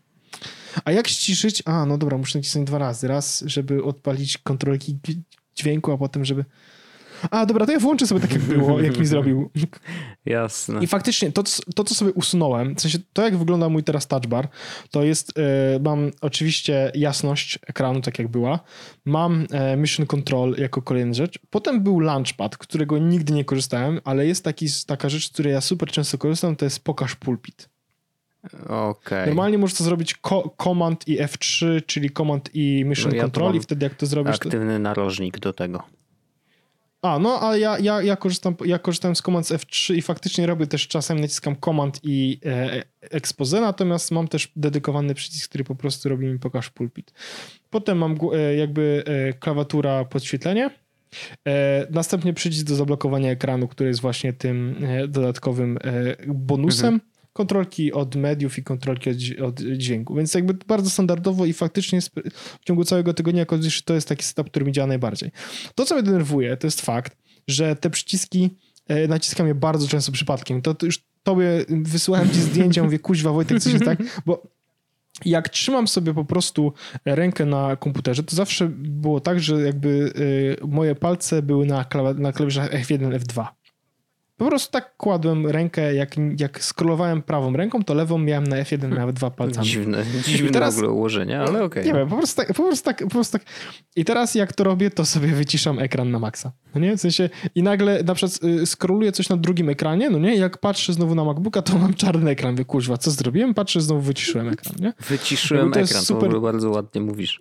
a 0.86 0.92
jak 0.92 1.08
ściszyć? 1.08 1.64
A, 1.66 1.86
no 1.86 1.98
dobra, 1.98 2.18
muszę 2.18 2.40
nacisnąć 2.40 2.68
dwa 2.68 2.78
razy. 2.78 3.08
Raz, 3.08 3.44
żeby 3.46 3.84
odpalić 3.84 4.38
kontrolki 4.38 4.98
dźwięku, 5.60 5.92
a 5.92 5.98
potem, 5.98 6.26
żeby... 6.26 6.46
A, 7.32 7.46
dobra, 7.46 7.66
to 7.66 7.72
ja 7.72 7.80
włączę 7.80 8.08
sobie 8.08 8.22
tak, 8.22 8.32
jak 8.32 8.42
było, 8.42 8.82
jak 8.82 8.98
mi 8.98 9.06
zrobił. 9.06 9.50
Jasne. 10.26 10.84
I 10.84 10.88
faktycznie 10.88 11.32
to, 11.32 11.44
co- 11.44 11.64
to, 11.76 11.84
co 11.84 11.96
sobie 11.96 12.14
usunąłem, 12.14 12.76
w 12.76 12.82
sensie 12.82 12.98
to, 13.14 13.22
jak 13.22 13.38
wygląda 13.38 13.70
mój 13.70 13.84
teraz 13.84 14.08
touch 14.08 14.28
bar, 14.28 14.48
to 14.92 15.04
jest, 15.04 15.34
e, 15.38 15.80
mam 15.80 16.12
oczywiście 16.22 16.92
jasność 16.96 17.60
ekranu, 17.68 18.02
tak 18.02 18.20
jak 18.20 18.28
była, 18.28 18.60
mam 19.06 19.48
e, 19.52 19.78
mission 19.78 20.06
control 20.06 20.56
jako 20.58 20.82
kolejna 20.82 21.14
rzecz, 21.14 21.40
potem 21.50 21.84
był 21.84 22.00
launchpad, 22.00 22.58
którego 22.58 22.98
nigdy 22.98 23.34
nie 23.34 23.46
korzystałem, 23.46 24.00
ale 24.04 24.28
jest 24.28 24.44
taki, 24.44 24.68
taka 24.88 25.10
rzecz, 25.10 25.28
z 25.28 25.34
której 25.34 25.54
ja 25.54 25.62
super 25.62 25.90
często 25.92 26.18
korzystam, 26.18 26.56
to 26.56 26.66
jest 26.66 26.84
pokaż 26.84 27.16
pulpit. 27.16 27.70
Okej. 28.68 29.28
Normalnie 29.28 29.58
możesz 29.58 29.78
to 29.78 29.84
zrobić 29.84 30.14
ko- 30.14 30.56
command 30.64 31.08
i 31.08 31.20
F3, 31.20 31.82
czyli 31.86 32.10
command 32.12 32.50
i 32.54 32.86
mission 32.86 33.12
No 33.12 33.16
ja 33.16 33.22
to 33.22 33.28
control 33.28 33.56
i 33.56 33.60
wtedy 33.60 33.86
jak 33.86 33.96
to 33.96 34.06
zrobisz, 34.06 34.40
to... 34.40 34.50
Aktywny 34.50 34.80
narożnik 34.80 35.40
do 35.40 35.54
tego. 35.54 35.84
A, 37.02 37.20
no, 37.20 37.40
ale 37.40 37.60
ja, 37.60 37.80
ja, 37.80 38.02
ja, 38.02 38.16
korzystam, 38.16 38.56
ja 38.66 38.80
korzystałem 38.80 39.16
z 39.16 39.22
Command 39.22 39.48
z 39.48 39.52
F3 39.52 39.96
i 39.96 40.02
faktycznie 40.02 40.46
robię 40.46 40.68
też 40.68 40.88
czasem, 40.88 41.20
naciskam 41.20 41.56
Command 41.56 42.00
i 42.04 42.40
e, 42.46 42.84
expose, 43.02 43.62
natomiast 43.62 44.12
mam 44.12 44.28
też 44.28 44.52
dedykowany 44.56 45.14
przycisk, 45.16 45.50
który 45.50 45.64
po 45.64 45.76
prostu 45.76 46.10
robi 46.10 46.26
mi 46.26 46.40
pokaż 46.40 46.70
pulpit. 46.70 47.14
Potem 47.70 47.98
mam 47.98 48.18
e, 48.34 48.56
jakby 48.56 49.04
e, 49.06 49.34
klawiatura 49.34 50.06
podświetlenie, 50.06 50.70
e, 51.48 51.88
następnie 51.90 52.34
przycisk 52.34 52.68
do 52.68 52.76
zablokowania 52.76 53.32
ekranu, 53.32 53.68
który 53.68 53.90
jest 53.90 54.02
właśnie 54.02 54.34
tym 54.34 54.76
e, 54.82 55.08
dodatkowym 55.08 55.78
e, 55.84 56.16
bonusem. 56.28 57.02
Kontrolki 57.34 57.94
od 57.94 58.16
mediów 58.16 58.58
i 58.58 58.64
kontrolki 58.64 59.10
od, 59.10 59.16
od 59.44 59.62
dźwięku. 59.62 60.16
Więc 60.16 60.34
jakby 60.34 60.54
bardzo 60.54 60.90
standardowo 60.90 61.46
i 61.46 61.54
faktycznie 61.54 62.02
w 62.62 62.66
ciągu 62.66 62.84
całego 62.84 63.14
tygodnia 63.14 63.46
to 63.86 63.94
jest 63.94 64.08
taki 64.08 64.24
setup, 64.24 64.50
który 64.50 64.66
mi 64.66 64.72
działa 64.72 64.88
najbardziej. 64.88 65.32
To, 65.76 65.86
co 65.86 65.96
mnie 65.96 66.04
denerwuje, 66.04 66.58
to 66.58 66.68
jest 66.68 66.82
fakt, 66.82 67.18
że 67.48 67.76
te 67.76 67.90
przyciski 67.90 68.50
e, 68.88 69.08
naciskam 69.08 69.48
je 69.48 69.56
bardzo 69.56 69.88
często 69.88 70.12
przypadkiem. 70.12 70.62
To, 70.62 70.74
to 70.74 70.86
już 70.86 71.00
tobie 71.24 71.66
wysyłałem 71.70 72.30
ci 72.30 72.42
zdjęcia, 72.42 72.84
mówię, 72.84 73.00
kuźwa 73.00 73.32
Wojtek, 73.32 73.60
coś 73.60 73.74
jest 73.74 73.86
tak, 73.86 74.00
bo 74.26 74.44
jak 75.26 75.50
trzymam 75.50 75.88
sobie 75.88 76.14
po 76.14 76.26
prostu 76.26 76.74
rękę 77.06 77.46
na 77.46 77.76
komputerze, 77.76 78.24
to 78.24 78.36
zawsze 78.36 78.70
było 78.78 79.20
tak, 79.20 79.40
że 79.40 79.62
jakby 79.62 80.14
e, 80.62 80.68
moje 80.68 80.96
palce 80.96 81.42
były 81.42 81.66
na, 81.66 81.84
klawi- 81.84 82.20
na 82.20 82.32
klawiszach 82.34 82.72
F1, 82.72 83.20
F2. 83.20 83.48
Po 84.40 84.46
prostu 84.46 84.72
tak 84.72 84.98
kładłem 84.98 85.48
rękę, 85.48 85.94
jak, 85.96 86.16
jak 86.40 86.64
scrollowałem 86.64 87.22
prawą 87.22 87.54
ręką, 87.54 87.84
to 87.84 87.94
lewą 87.94 88.18
miałem 88.18 88.48
na 88.48 88.56
F1, 88.56 88.90
na 88.90 89.08
F2 89.08 89.32
palcami. 89.32 89.68
Dziwne, 89.68 90.04
dziwne 90.28 90.52
teraz- 90.52 90.76
w 90.76 90.78
ogóle 90.78 90.92
ułożenie, 90.92 91.40
ale 91.40 91.64
okej. 91.64 91.86
Nie 91.86 91.94
wiem, 91.94 92.10
po 92.10 92.18
prostu, 92.18 92.36
tak, 92.36 92.48
po 92.48 92.64
prostu 92.64 92.86
tak, 92.86 93.04
po 93.04 93.10
prostu 93.10 93.38
tak. 93.38 93.48
I 93.96 94.06
teraz 94.06 94.36
jak 94.36 94.54
to 94.54 94.64
robię, 94.64 94.90
to 94.90 95.06
sobie 95.06 95.28
wyciszam 95.28 95.80
ekran 95.80 96.12
na 96.12 96.20
maksa. 96.20 96.52
No 96.76 96.82
nie? 96.82 96.98
W 96.98 97.02
sensie 97.02 97.30
i 97.56 97.64
nagle 97.64 98.04
na 98.04 98.14
przykład 98.16 98.44
y, 98.44 98.66
scrolluję 98.66 99.12
coś 99.12 99.30
na 99.30 99.38
drugim 99.38 99.70
ekranie, 99.70 100.10
no 100.10 100.20
nie? 100.20 100.36
Jak 100.36 100.58
patrzę 100.58 100.94
znowu 100.94 101.16
na 101.16 101.24
MacBooka, 101.24 101.62
to 101.62 101.78
mam 101.78 101.94
czarny 101.94 102.32
ekran. 102.32 102.56
Wy 102.56 102.66
kurwa, 102.66 102.98
co 102.98 103.12
zrobiłem? 103.12 103.54
Patrzę, 103.54 103.82
znowu 103.82 104.02
wyciszyłem 104.02 104.50
ekran, 104.50 104.76
nie? 104.80 104.94
Wyciszyłem 105.10 105.68
ekran, 105.68 105.82
jest 105.82 105.94
to 105.94 106.00
w 106.00 106.06
super- 106.06 106.26
ogóle 106.26 106.42
bardzo 106.42 106.70
ładnie 106.70 107.02
mówisz. 107.02 107.40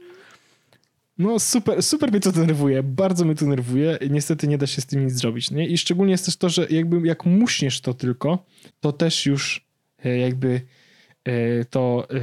No 1.18 1.38
super, 1.38 1.82
super 1.82 2.10
mnie 2.10 2.20
to 2.20 2.32
denerwuje, 2.32 2.82
bardzo 2.82 3.24
mnie 3.24 3.34
to 3.34 3.44
denerwuje. 3.44 3.98
Niestety 4.10 4.48
nie 4.48 4.58
da 4.58 4.66
się 4.66 4.80
z 4.80 4.86
tym 4.86 5.04
nic 5.04 5.14
zrobić, 5.14 5.50
nie? 5.50 5.68
I 5.68 5.78
szczególnie 5.78 6.12
jest 6.12 6.24
też 6.24 6.36
to, 6.36 6.48
że 6.48 6.66
jakby 6.70 7.06
jak 7.08 7.24
muśniesz 7.26 7.80
to 7.80 7.94
tylko, 7.94 8.46
to 8.80 8.92
też 8.92 9.26
już 9.26 9.66
e, 10.04 10.18
jakby 10.18 10.60
e, 11.24 11.64
to 11.64 12.06
e, 12.10 12.20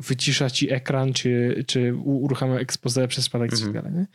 wycisza 0.00 0.50
ci 0.50 0.72
ekran, 0.72 1.12
czy, 1.12 1.64
czy 1.66 1.94
uruchamia 1.94 2.54
expose 2.58 3.08
przez 3.08 3.24
spadek 3.24 3.52
Mhm. 3.52 3.70
i 3.70 3.74
tak 3.74 3.82
dalej, 3.82 3.98
nie? 3.98 4.06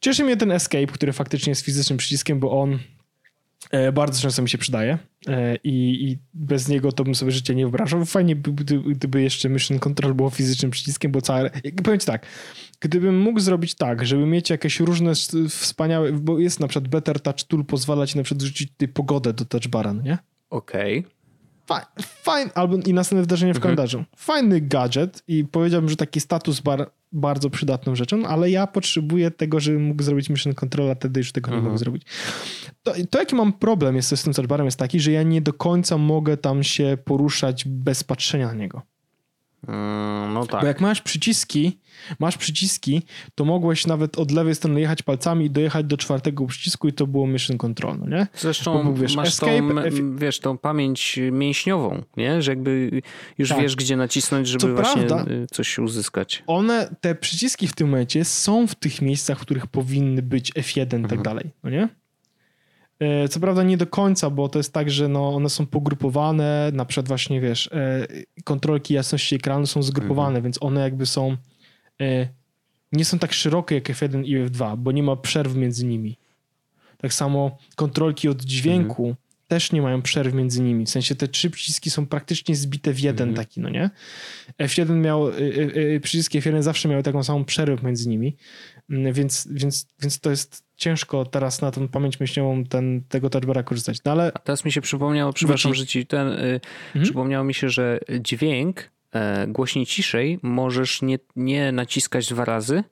Cieszy 0.00 0.24
mnie 0.24 0.36
ten 0.36 0.50
escape, 0.52 0.86
który 0.86 1.12
faktycznie 1.12 1.50
jest 1.50 1.64
fizycznym 1.64 1.98
przyciskiem, 1.98 2.40
bo 2.40 2.62
on 2.62 2.78
bardzo 3.92 4.20
często 4.20 4.42
mi 4.42 4.48
się 4.48 4.58
przydaje 4.58 4.98
e, 5.28 5.56
i, 5.56 6.04
i 6.10 6.18
bez 6.34 6.68
niego 6.68 6.92
to 6.92 7.04
bym 7.04 7.14
sobie 7.14 7.32
życie 7.32 7.54
nie 7.54 7.64
wyobrażał. 7.64 8.04
Fajnie 8.04 8.36
by, 8.36 8.52
gdyby, 8.52 8.94
gdyby 8.94 9.22
jeszcze 9.22 9.48
Mission 9.48 9.78
Control 9.78 10.14
było 10.14 10.30
fizycznym 10.30 10.70
przyciskiem, 10.70 11.12
bo 11.12 11.20
całe... 11.20 11.50
Powiem 11.84 12.00
ci 12.00 12.06
tak, 12.06 12.26
gdybym 12.80 13.20
mógł 13.20 13.40
zrobić 13.40 13.74
tak, 13.74 14.06
żeby 14.06 14.26
mieć 14.26 14.50
jakieś 14.50 14.80
różne 14.80 15.12
wspaniałe, 15.48 16.12
bo 16.12 16.38
jest 16.38 16.60
na 16.60 16.68
przykład 16.68 16.88
Better 16.90 17.20
Touch 17.20 17.42
Tool, 17.42 17.64
pozwala 17.64 18.06
ci 18.06 18.16
na 18.16 18.22
przykład 18.22 18.42
rzucić 18.42 18.72
tutaj 18.72 18.88
pogodę 18.88 19.32
do 19.32 19.44
touchbara, 19.44 19.94
no 19.94 20.02
nie? 20.02 20.18
Okej. 20.50 20.96
Fajny, 20.98 21.19
fajny, 22.22 22.50
albo 22.54 22.76
i 22.86 22.94
następne 22.94 23.20
wydarzenie 23.22 23.52
w 23.54 23.56
Mhm. 23.56 23.62
kalendarzu. 23.62 24.04
Fajny 24.16 24.60
gadżet 24.60 25.22
i 25.28 25.44
powiedziałbym, 25.44 25.90
że 25.90 25.96
taki 25.96 26.20
status 26.20 26.60
bar 26.60 26.90
bardzo 27.12 27.50
przydatną 27.50 27.94
rzeczą, 27.96 28.26
ale 28.26 28.50
ja 28.50 28.66
potrzebuję 28.66 29.30
tego, 29.30 29.60
żebym 29.60 29.82
mógł 29.82 30.02
zrobić 30.02 30.30
mission 30.30 30.54
control, 30.54 30.90
a 30.90 30.94
wtedy 30.94 31.20
już 31.20 31.32
tego 31.32 31.50
nie 31.50 31.56
Mhm. 31.56 31.72
mogę 31.72 31.78
zrobić. 31.78 32.02
To, 32.82 32.92
to 33.10 33.18
jaki 33.18 33.34
mam 33.34 33.52
problem 33.52 33.96
jest 33.96 34.16
z 34.16 34.22
tym 34.22 34.32
touchbarem 34.32 34.66
jest 34.66 34.78
taki, 34.78 35.00
że 35.00 35.12
ja 35.12 35.22
nie 35.22 35.40
do 35.42 35.52
końca 35.52 35.98
mogę 35.98 36.36
tam 36.36 36.62
się 36.62 36.98
poruszać 37.04 37.64
bez 37.66 38.04
patrzenia 38.04 38.46
na 38.46 38.54
niego. 38.54 38.82
Mm, 39.68 40.32
no 40.34 40.46
tak. 40.46 40.60
Bo 40.60 40.66
jak 40.66 40.80
masz 40.80 41.02
przyciski, 41.02 41.78
masz 42.18 42.36
przyciski, 42.38 43.02
to 43.34 43.44
mogłeś 43.44 43.86
nawet 43.86 44.18
od 44.18 44.30
lewej 44.30 44.54
strony 44.54 44.80
jechać 44.80 45.02
palcami 45.02 45.44
i 45.46 45.50
dojechać 45.50 45.86
do 45.86 45.96
czwartego 45.96 46.46
przycisku 46.46 46.88
i 46.88 46.92
to 46.92 47.06
było 47.06 47.26
mission 47.26 47.58
control, 47.58 47.98
no 47.98 48.06
nie? 48.16 48.26
Zresztą 48.34 48.84
Bo 48.84 48.94
wiesz, 48.94 49.16
masz 49.16 49.28
escape, 49.28 49.58
tą, 49.74 49.78
F- 49.80 49.94
wiesz, 50.16 50.40
tą 50.40 50.58
pamięć 50.58 51.18
mięśniową, 51.32 52.02
nie? 52.16 52.42
Że 52.42 52.52
jakby 52.52 53.02
już 53.38 53.48
Tak. 53.48 53.60
wiesz, 53.60 53.76
gdzie 53.76 53.96
nacisnąć, 53.96 54.48
żeby 54.48 54.60
Co 54.62 54.74
właśnie 54.74 55.02
prawda- 55.02 55.30
y, 55.32 55.46
coś 55.52 55.78
uzyskać. 55.78 56.42
one, 56.46 56.94
te 57.00 57.14
przyciski 57.14 57.68
w 57.68 57.74
tym 57.74 57.88
momencie 57.88 58.24
są 58.24 58.66
w 58.66 58.74
tych 58.74 59.02
miejscach, 59.02 59.38
w 59.38 59.42
których 59.42 59.66
powinny 59.66 60.22
być 60.22 60.52
F1 60.52 60.82
i 60.82 60.86
tak 60.86 60.94
Mhm. 60.94 61.22
dalej, 61.22 61.50
no 61.64 61.70
nie? 61.70 61.88
E, 63.00 63.28
Co 63.28 63.40
prawda 63.40 63.62
nie 63.62 63.76
do 63.76 63.86
końca, 63.86 64.30
bo 64.30 64.48
to 64.48 64.58
jest 64.58 64.72
tak, 64.72 64.90
że 64.90 65.08
no 65.08 65.34
one 65.34 65.50
są 65.50 65.66
pogrupowane, 65.66 66.70
na 66.74 66.84
przykład 66.84 67.08
właśnie, 67.08 67.40
wiesz, 67.40 67.66
e, 67.72 68.06
kontrolki 68.44 68.94
jasności 68.94 69.34
ekranu 69.36 69.66
są 69.66 69.82
zgrupowane, 69.82 70.28
Mhm. 70.28 70.44
więc 70.44 70.62
one 70.62 70.80
jakby 70.80 71.06
są 71.06 71.36
e, 72.00 72.28
nie 72.92 73.04
są 73.04 73.18
tak 73.18 73.32
szerokie 73.32 73.74
jak 73.74 73.84
F1 73.88 74.24
i 74.24 74.36
F2, 74.36 74.76
bo 74.76 74.92
nie 74.92 75.02
ma 75.02 75.16
przerw 75.16 75.54
między 75.54 75.86
nimi. 75.86 76.16
Tak 76.98 77.14
samo 77.14 77.58
kontrolki 77.76 78.28
od 78.28 78.42
dźwięku 78.42 79.02
Mhm. 79.02 79.16
też 79.48 79.72
nie 79.72 79.82
mają 79.82 80.02
przerw 80.02 80.34
między 80.34 80.62
nimi. 80.62 80.86
W 80.86 80.90
sensie 80.90 81.14
te 81.14 81.28
trzy 81.28 81.50
przyciski 81.50 81.90
są 81.90 82.06
praktycznie 82.06 82.56
zbite 82.56 82.92
w 82.92 83.00
jeden 83.00 83.28
Mhm. 83.28 83.46
taki, 83.46 83.60
no 83.60 83.68
nie? 83.68 83.90
F1 84.58 84.96
miał, 84.96 85.28
y, 85.28 85.32
y, 85.32 85.76
y, 85.96 86.00
przyciski 86.00 86.40
F1 86.40 86.62
zawsze 86.62 86.88
miały 86.88 87.02
taką 87.02 87.22
samą 87.22 87.44
przerwę 87.44 87.86
między 87.86 88.08
nimi, 88.08 88.36
więc, 88.90 89.48
więc, 89.50 89.86
więc 90.00 90.20
to 90.20 90.30
jest 90.30 90.64
ciężko 90.76 91.24
teraz 91.24 91.60
na 91.60 91.70
tą 91.70 91.88
pamięć 91.88 92.20
myślową 92.20 92.64
ten, 92.64 93.02
tego 93.08 93.30
touchbara 93.30 93.62
korzystać. 93.62 93.98
No 94.04 94.12
ale 94.12 94.32
A 94.34 94.38
teraz 94.38 94.64
mi 94.64 94.72
się 94.72 94.80
przypomniało, 94.80 95.32
przepraszam, 95.32 95.74
że 95.74 95.86
ci 95.86 96.06
ten. 96.06 96.28
Y, 96.28 96.60
Mhm. 96.86 97.04
Przypomniało 97.04 97.44
mi 97.44 97.54
się, 97.54 97.68
że 97.68 98.00
dźwięk 98.20 98.90
e, 99.12 99.46
głośniej 99.46 99.86
ciszej 99.86 100.38
możesz 100.42 101.02
nie, 101.02 101.18
nie 101.36 101.72
naciskać 101.72 102.28
dwa 102.28 102.44
razy, 102.44 102.84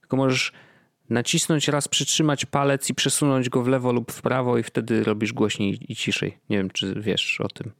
tylko 0.00 0.16
możesz 0.16 0.52
nacisnąć 1.10 1.68
raz, 1.68 1.88
przytrzymać 1.88 2.44
palec 2.44 2.90
i 2.90 2.94
przesunąć 2.94 3.48
go 3.48 3.62
w 3.62 3.68
lewo 3.68 3.92
lub 3.92 4.12
w 4.12 4.22
prawo 4.22 4.58
i 4.58 4.62
wtedy 4.62 5.04
robisz 5.04 5.32
głośniej 5.32 5.92
i 5.92 5.96
ciszej. 5.96 6.38
Nie 6.50 6.56
wiem, 6.56 6.70
czy 6.70 6.94
wiesz 7.00 7.40
o 7.40 7.48
tym. 7.48 7.72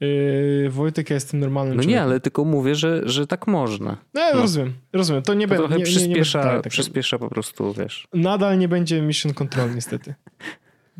Yy, 0.00 0.70
Wojtek, 0.70 1.10
ja 1.10 1.14
jestem 1.14 1.40
normalnym 1.40 1.76
No 1.76 1.82
nie, 1.82 1.86
człowiekiem. 1.86 2.04
ale 2.04 2.20
tylko 2.20 2.44
mówię, 2.44 2.74
że, 2.74 3.02
że 3.08 3.26
tak 3.26 3.46
można. 3.46 3.96
No, 4.14 4.22
rozumiem, 4.32 4.74
rozumiem. 4.92 5.22
To 5.22 5.34
nie 5.34 5.48
będzie. 5.48 5.58
trochę 5.58 5.74
nie, 5.76 5.84
nie, 5.84 5.90
nie 5.90 5.96
przyspiesza, 5.96 6.42
dalej 6.44 6.62
tak. 6.62 6.70
przyspiesza 6.72 7.18
po 7.18 7.28
prostu, 7.28 7.72
wiesz. 7.72 8.08
Nadal 8.14 8.58
nie 8.58 8.68
będzie 8.68 9.02
mission 9.02 9.34
control, 9.34 9.74
niestety. 9.74 10.14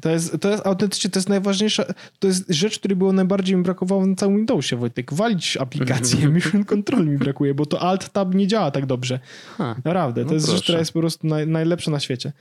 To 0.01 0.11
jest, 0.11 0.39
to 0.41 0.51
jest 0.51 0.67
autentycznie, 0.67 1.11
to 1.11 1.19
jest 1.19 1.29
najważniejsza, 1.29 1.85
to 2.19 2.29
jest 2.29 2.45
rzecz, 2.49 2.79
której 2.79 2.97
było 2.97 3.13
najbardziej 3.13 3.57
mi 3.57 3.63
brakowało 3.63 4.07
na 4.07 4.15
całym 4.15 4.37
Windowsie, 4.37 4.77
Wojtek. 4.77 5.15
Walić 5.15 5.57
aplikację, 5.57 6.29
mission 6.35 6.65
control 6.65 7.07
mi 7.07 7.19
brakuje, 7.19 7.55
bo 7.55 7.67
to 7.67 7.81
alt 7.81 8.09
tab 8.13 8.35
nie 8.35 8.47
działa 8.47 8.71
tak 8.71 8.87
dobrze. 8.87 9.21
Ha. 9.59 9.77
Naprawdę, 9.85 10.23
to 10.23 10.29
No 10.29 10.35
jest 10.35 10.47
rzecz, 10.47 10.53
proszę. 10.55 10.63
która 10.65 10.79
jest 10.79 10.93
po 10.93 11.01
prostu 11.01 11.27
naj, 11.27 11.47
najlepsza 11.47 11.91
na 11.91 12.01
świecie. 12.01 12.33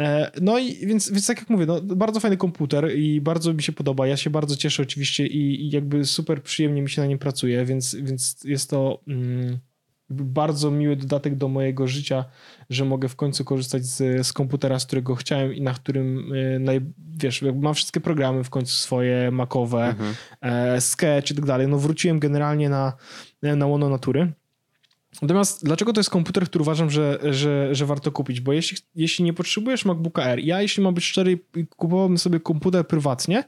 E, 0.00 0.30
no 0.40 0.58
i 0.58 0.86
więc, 0.86 1.10
więc 1.10 1.26
tak 1.26 1.38
jak 1.38 1.50
mówię, 1.50 1.66
no, 1.66 1.80
bardzo 1.80 2.20
fajny 2.20 2.36
komputer 2.36 2.96
i 2.98 3.20
bardzo 3.20 3.54
mi 3.54 3.62
się 3.62 3.72
podoba. 3.72 4.06
Ja 4.06 4.16
się 4.16 4.30
bardzo 4.30 4.56
cieszę 4.56 4.82
oczywiście 4.82 5.26
i, 5.26 5.62
i 5.66 5.70
jakby 5.70 6.04
super 6.04 6.42
przyjemnie 6.42 6.82
mi 6.82 6.90
się 6.90 7.02
na 7.02 7.08
nim 7.08 7.18
pracuje, 7.18 7.64
więc, 7.64 7.94
więc 7.94 8.36
jest 8.44 8.70
to... 8.70 9.00
Mm, 9.08 9.58
bardzo 10.10 10.70
miły 10.70 10.96
dodatek 10.96 11.34
do 11.34 11.48
mojego 11.48 11.86
życia, 11.86 12.24
że 12.70 12.84
mogę 12.84 13.08
w 13.08 13.16
końcu 13.16 13.44
korzystać 13.44 13.84
z, 13.84 14.26
z 14.26 14.32
komputera, 14.32 14.78
z 14.78 14.86
którego 14.86 15.14
chciałem 15.14 15.54
i 15.54 15.60
na 15.60 15.74
którym, 15.74 16.32
e, 16.34 16.58
naj, 16.58 16.80
wiesz, 17.18 17.44
mam 17.54 17.74
wszystkie 17.74 18.00
programy 18.00 18.44
w 18.44 18.50
końcu 18.50 18.72
swoje, 18.72 19.30
makowe, 19.30 19.86
mhm. 19.86 20.14
e, 20.40 20.80
sketch 20.80 21.30
i 21.30 21.34
tak 21.34 21.44
dalej. 21.44 21.68
No 21.68 21.78
wróciłem 21.78 22.18
generalnie 22.18 22.68
na, 22.68 22.92
na 23.42 23.66
łono 23.66 23.88
natury. 23.88 24.32
Natomiast 25.22 25.64
dlaczego 25.64 25.92
to 25.92 26.00
jest 26.00 26.10
komputer, 26.10 26.44
który 26.44 26.62
uważam, 26.62 26.90
że, 26.90 27.18
że, 27.30 27.74
że 27.74 27.86
warto 27.86 28.12
kupić? 28.12 28.40
Bo 28.40 28.52
jeśli, 28.52 28.78
jeśli 28.94 29.24
nie 29.24 29.32
potrzebujesz 29.32 29.84
MacBooka 29.84 30.22
Air, 30.22 30.38
ja 30.38 30.62
jeśli 30.62 30.82
mam 30.82 30.94
być 30.94 31.04
szczery, 31.04 31.38
kupowałbym 31.76 32.18
sobie 32.18 32.40
komputer 32.40 32.86
prywatnie, 32.86 33.44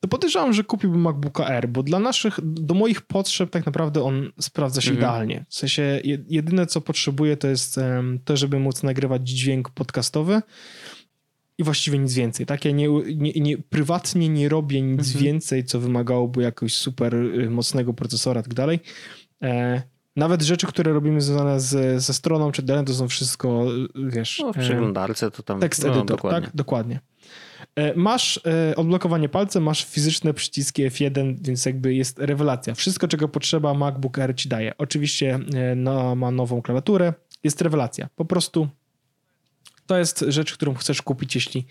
to 0.00 0.08
podejrzewam, 0.08 0.52
że 0.52 0.64
kupiłbym 0.64 1.00
MacBooka 1.00 1.46
Air, 1.46 1.68
bo 1.68 1.82
dla 1.82 1.98
naszych, 1.98 2.38
do 2.42 2.74
moich 2.74 3.00
potrzeb 3.00 3.50
tak 3.50 3.66
naprawdę 3.66 4.02
on 4.02 4.32
sprawdza 4.40 4.80
się 4.80 4.90
mhm. 4.90 4.98
idealnie. 4.98 5.44
W 5.48 5.54
sensie 5.54 6.00
jedyne, 6.28 6.66
co 6.66 6.80
potrzebuję, 6.80 7.36
to 7.36 7.48
jest 7.48 7.80
to, 8.24 8.36
żeby 8.36 8.58
móc 8.58 8.82
nagrywać 8.82 9.28
dźwięk 9.28 9.70
podcastowy 9.70 10.42
i 11.60 11.64
właściwie 11.64 11.98
nic 11.98 12.14
więcej. 12.14 12.46
Tak, 12.46 12.64
ja 12.64 12.70
nie, 12.70 12.88
nie, 13.16 13.32
nie 13.32 13.58
prywatnie 13.58 14.28
nie 14.28 14.48
robię 14.48 14.82
nic 14.82 15.06
mhm. 15.06 15.24
więcej, 15.24 15.64
co 15.64 15.80
wymagałoby 15.80 16.42
jakiegoś 16.42 16.74
super 16.74 17.14
y, 17.14 17.50
mocnego 17.50 17.94
procesora 17.94 18.40
i 18.40 18.44
tak 18.44 18.54
dalej. 18.54 18.80
E, 19.42 19.82
nawet 20.16 20.42
rzeczy, 20.42 20.66
które 20.66 20.92
robimy 20.92 21.20
związane 21.20 21.60
z, 21.60 22.02
ze 22.02 22.14
stroną 22.14 22.52
czy 22.52 22.62
dalej, 22.62 22.84
to 22.84 22.94
są 22.94 23.08
wszystko, 23.08 23.66
y, 23.74 24.10
wiesz... 24.10 24.38
No, 24.38 24.52
w 24.52 24.58
przeglądarce 24.58 25.30
to 25.30 25.42
tam... 25.42 25.60
Tekst 25.60 25.84
editor, 25.84 25.98
no, 25.98 26.04
dokładnie. 26.04 26.46
tak? 26.46 26.56
Dokładnie. 26.56 27.00
E, 27.76 27.94
masz 27.94 28.40
e, 28.46 28.76
odblokowanie 28.76 29.28
palcem, 29.28 29.62
masz 29.62 29.84
fizyczne 29.84 30.34
przyciski 30.34 30.86
F1, 30.86 31.36
więc 31.40 31.66
jakby 31.66 31.94
jest 31.94 32.18
rewelacja. 32.18 32.74
Wszystko, 32.74 33.08
czego 33.08 33.28
potrzeba, 33.28 33.74
MacBook 33.74 34.18
Air 34.18 34.36
ci 34.36 34.48
daje. 34.48 34.76
Oczywiście 34.78 35.38
e, 35.54 35.74
no, 35.74 36.14
ma 36.16 36.30
nową 36.30 36.62
klawiaturę, 36.62 37.12
jest 37.44 37.62
rewelacja. 37.62 38.08
Po 38.16 38.24
prostu 38.24 38.68
to 39.86 39.98
jest 39.98 40.24
rzecz, 40.28 40.52
którą 40.52 40.74
chcesz 40.74 41.02
kupić, 41.02 41.34
jeśli, 41.34 41.66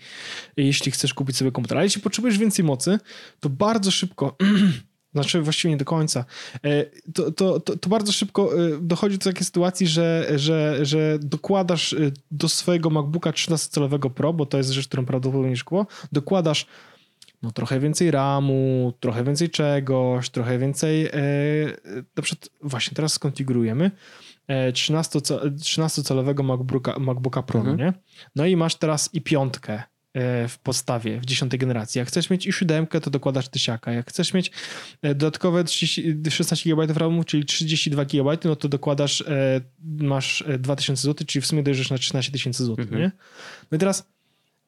jeśli 0.56 0.92
chcesz 0.92 1.14
kupić 1.14 1.36
sobie 1.36 1.52
komputer. 1.52 1.78
Ale 1.78 1.86
jeśli 1.86 2.02
potrzebujesz 2.02 2.38
więcej 2.38 2.64
mocy, 2.64 2.98
to 3.40 3.48
bardzo 3.48 3.90
szybko 3.90 4.36
Znaczy 5.12 5.42
właściwie 5.42 5.70
nie 5.70 5.78
do 5.78 5.84
końca. 5.84 6.24
E, 6.64 6.84
to, 7.14 7.32
to, 7.32 7.60
to, 7.60 7.76
to, 7.76 7.88
bardzo 7.88 8.12
szybko 8.12 8.66
e, 8.66 8.78
dochodzi 8.80 9.18
do 9.18 9.24
takiej 9.24 9.44
sytuacji, 9.44 9.86
że, 9.86 10.26
że, 10.36 10.78
że 10.82 11.18
dokładasz 11.18 11.92
e, 11.92 11.96
do 12.30 12.48
swojego 12.48 12.90
MacBooka 12.90 13.30
13-calowego 13.30 14.10
Pro, 14.10 14.32
bo 14.32 14.46
to 14.46 14.58
jest 14.58 14.70
rzecz, 14.70 14.88
którą 14.88 15.06
prawdopodobnie 15.06 15.56
szkło, 15.56 15.86
dokładasz 16.12 16.66
no, 17.42 17.52
trochę 17.52 17.80
więcej 17.80 18.10
RAMu, 18.10 18.92
trochę 19.00 19.24
więcej 19.24 19.50
czegoś, 19.50 20.30
trochę 20.30 20.58
więcej. 20.58 21.06
E, 21.06 21.12
na 22.16 22.22
przykład 22.22 22.50
właśnie 22.62 22.94
teraz 22.94 23.12
skonfigurujemy 23.12 23.90
13-calowego 24.72 26.44
MacBooka, 26.44 26.98
MacBooka 26.98 27.42
Pro, 27.42 27.60
mhm. 27.60 27.78
nie? 27.78 27.92
No 28.36 28.46
i 28.46 28.56
masz 28.56 28.74
teraz 28.74 29.14
i 29.14 29.20
piątkę 29.20 29.82
w 30.48 30.58
podstawie 30.62 31.20
w 31.20 31.26
dziesiątej 31.26 31.58
generacji. 31.58 31.98
Jak 31.98 32.08
chcesz 32.08 32.30
mieć 32.30 32.46
i 32.46 32.52
7, 32.52 32.86
to 32.86 33.10
dokładasz 33.10 33.48
tysiaka. 33.48 33.92
Jak 33.92 34.08
chcesz 34.08 34.34
mieć 34.34 34.50
e, 35.02 35.14
dodatkowe 35.14 35.64
30, 35.64 36.14
16 36.30 36.70
GB 36.70 36.86
RAMu, 36.94 37.24
czyli 37.24 37.44
32 37.44 38.04
GB, 38.04 38.38
no 38.44 38.56
to 38.56 38.68
dokładasz, 38.68 39.20
e, 39.20 39.60
masz 39.84 40.44
2000 40.58 41.02
zł, 41.02 41.26
czyli 41.26 41.42
w 41.42 41.46
sumie 41.46 41.62
dojrzysz 41.62 41.90
na 41.90 41.98
13 41.98 42.32
tysięcy 42.32 42.64
zł, 42.64 42.84
mhm. 42.84 43.02
nie? 43.02 43.10
No 43.70 43.76
i 43.76 43.78
teraz 43.78 44.08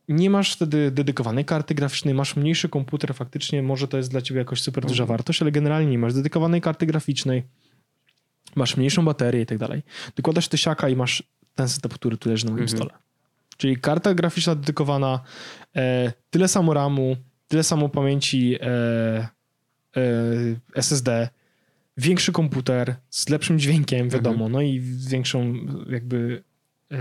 nie 0.09 0.31
masz 0.31 0.53
wtedy 0.53 0.91
dedykowanej 0.91 1.45
karty 1.45 1.75
graficznej, 1.75 2.15
masz 2.15 2.37
mniejszy 2.37 2.69
komputer 2.69 3.15
faktycznie, 3.15 3.63
może 3.63 3.89
to 3.89 3.97
jest 3.97 4.11
dla 4.11 4.23
ciebie 4.23 4.39
jakoś 4.39 4.61
super 4.61 4.87
duża 4.87 5.03
mhm. 5.03 5.19
wartość, 5.19 5.43
ale 5.43 5.53
generalnie 5.53 5.91
nie 5.91 5.99
masz 5.99 6.15
dedykowanej 6.15 6.61
karty 6.61 6.87
graficznej, 6.87 7.43
masz 8.55 8.77
mniejszą 8.77 9.05
baterię 9.05 9.43
i 9.43 9.47
tak 9.47 9.59
dalej. 9.59 9.83
Dokładasz 10.17 10.49
tysiaka 10.49 10.89
i 10.89 10.97
masz 10.97 11.23
ten 11.55 11.69
setup, 11.69 11.95
który 11.95 12.17
tu 12.17 12.29
leży 12.29 12.47
na 12.47 12.53
moim 12.53 12.63
mhm. 12.63 12.79
stole. 12.79 13.02
Czyli 13.63 13.77
karta 13.77 14.15
graficzna 14.15 14.55
dedykowana, 14.55 15.21
e, 15.77 16.13
tyle 16.31 16.49
samo 16.49 16.75
RAMu, 16.75 17.17
tyle 17.49 17.63
samo 17.63 17.89
pamięci 17.89 18.57
e, 18.61 18.67
e, 19.97 20.03
SSD, 20.75 21.29
większy 21.97 22.33
komputer 22.33 22.97
z 23.11 23.29
lepszym 23.29 23.59
dźwiękiem, 23.59 24.11
wiadomo, 24.11 24.35
mhm. 24.35 24.53
no 24.53 24.63
i 24.63 24.81
większą 24.81 25.55
jakby 25.91 26.43
e, 26.93 26.97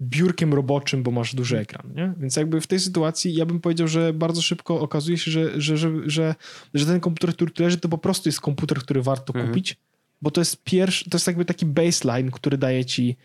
biurkiem 0.00 0.54
roboczym, 0.54 1.02
bo 1.02 1.10
masz 1.10 1.34
duży 1.34 1.58
ekran, 1.58 1.92
nie? 1.94 2.12
Więc 2.16 2.36
jakby 2.36 2.60
w 2.60 2.66
tej 2.66 2.80
sytuacji 2.80 3.34
ja 3.34 3.46
bym 3.46 3.60
powiedział, 3.60 3.88
że 3.88 4.12
bardzo 4.12 4.42
szybko 4.42 4.80
okazuje 4.80 5.18
się, 5.18 5.30
że, 5.30 5.60
że, 5.60 5.76
że, 5.76 5.90
że, 6.06 6.34
że 6.74 6.86
ten 6.86 7.00
komputer, 7.00 7.34
który 7.34 7.50
tu 7.50 7.62
leży, 7.62 7.78
to 7.78 7.88
po 7.88 7.98
prostu 7.98 8.28
jest 8.28 8.40
komputer, 8.40 8.78
który 8.78 9.02
warto 9.02 9.34
mhm. 9.34 9.48
kupić, 9.48 9.76
bo 10.22 10.30
to 10.30 10.40
jest 10.40 10.64
pierwszy, 10.64 11.10
to 11.10 11.16
jest 11.16 11.26
jakby 11.26 11.44
taki 11.44 11.66
baseline, 11.66 12.30
który 12.30 12.58
daje 12.58 12.84
ci 12.84 13.16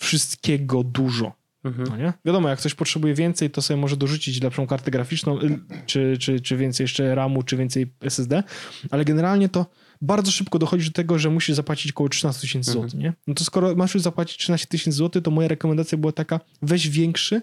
wszystkiego 0.00 0.84
dużo. 0.84 1.40
Mhm. 1.64 1.88
No 1.88 1.96
nie? 1.96 2.12
Wiadomo, 2.24 2.48
jak 2.48 2.58
ktoś 2.58 2.74
potrzebuje 2.74 3.14
więcej, 3.14 3.50
to 3.50 3.62
sobie 3.62 3.80
może 3.80 3.96
dorzucić 3.96 4.42
lepszą 4.42 4.66
kartę 4.66 4.90
graficzną, 4.90 5.40
y, 5.40 5.58
czy, 5.86 6.16
czy, 6.20 6.40
czy 6.40 6.56
więcej 6.56 6.84
jeszcze 6.84 7.14
RAMu, 7.14 7.42
czy 7.42 7.56
więcej 7.56 7.92
SSD, 8.00 8.42
ale 8.90 9.04
generalnie 9.04 9.48
to 9.48 9.66
bardzo 10.02 10.30
szybko 10.30 10.58
dochodzi 10.58 10.86
do 10.86 10.92
tego, 10.92 11.18
że 11.18 11.30
musisz 11.30 11.56
zapłacić 11.56 11.92
około 11.92 12.08
13 12.08 12.40
tysięcy 12.40 12.70
mhm. 12.70 12.88
złotych, 12.88 13.00
nie? 13.00 13.12
No 13.26 13.34
to 13.34 13.44
skoro 13.44 13.74
masz 13.74 13.94
już 13.94 14.02
zapłacić 14.02 14.38
13 14.38 14.66
tysięcy 14.66 14.96
złotych, 14.96 15.22
to 15.22 15.30
moja 15.30 15.48
rekomendacja 15.48 15.98
była 15.98 16.12
taka, 16.12 16.40
weź 16.62 16.88
większy, 16.88 17.42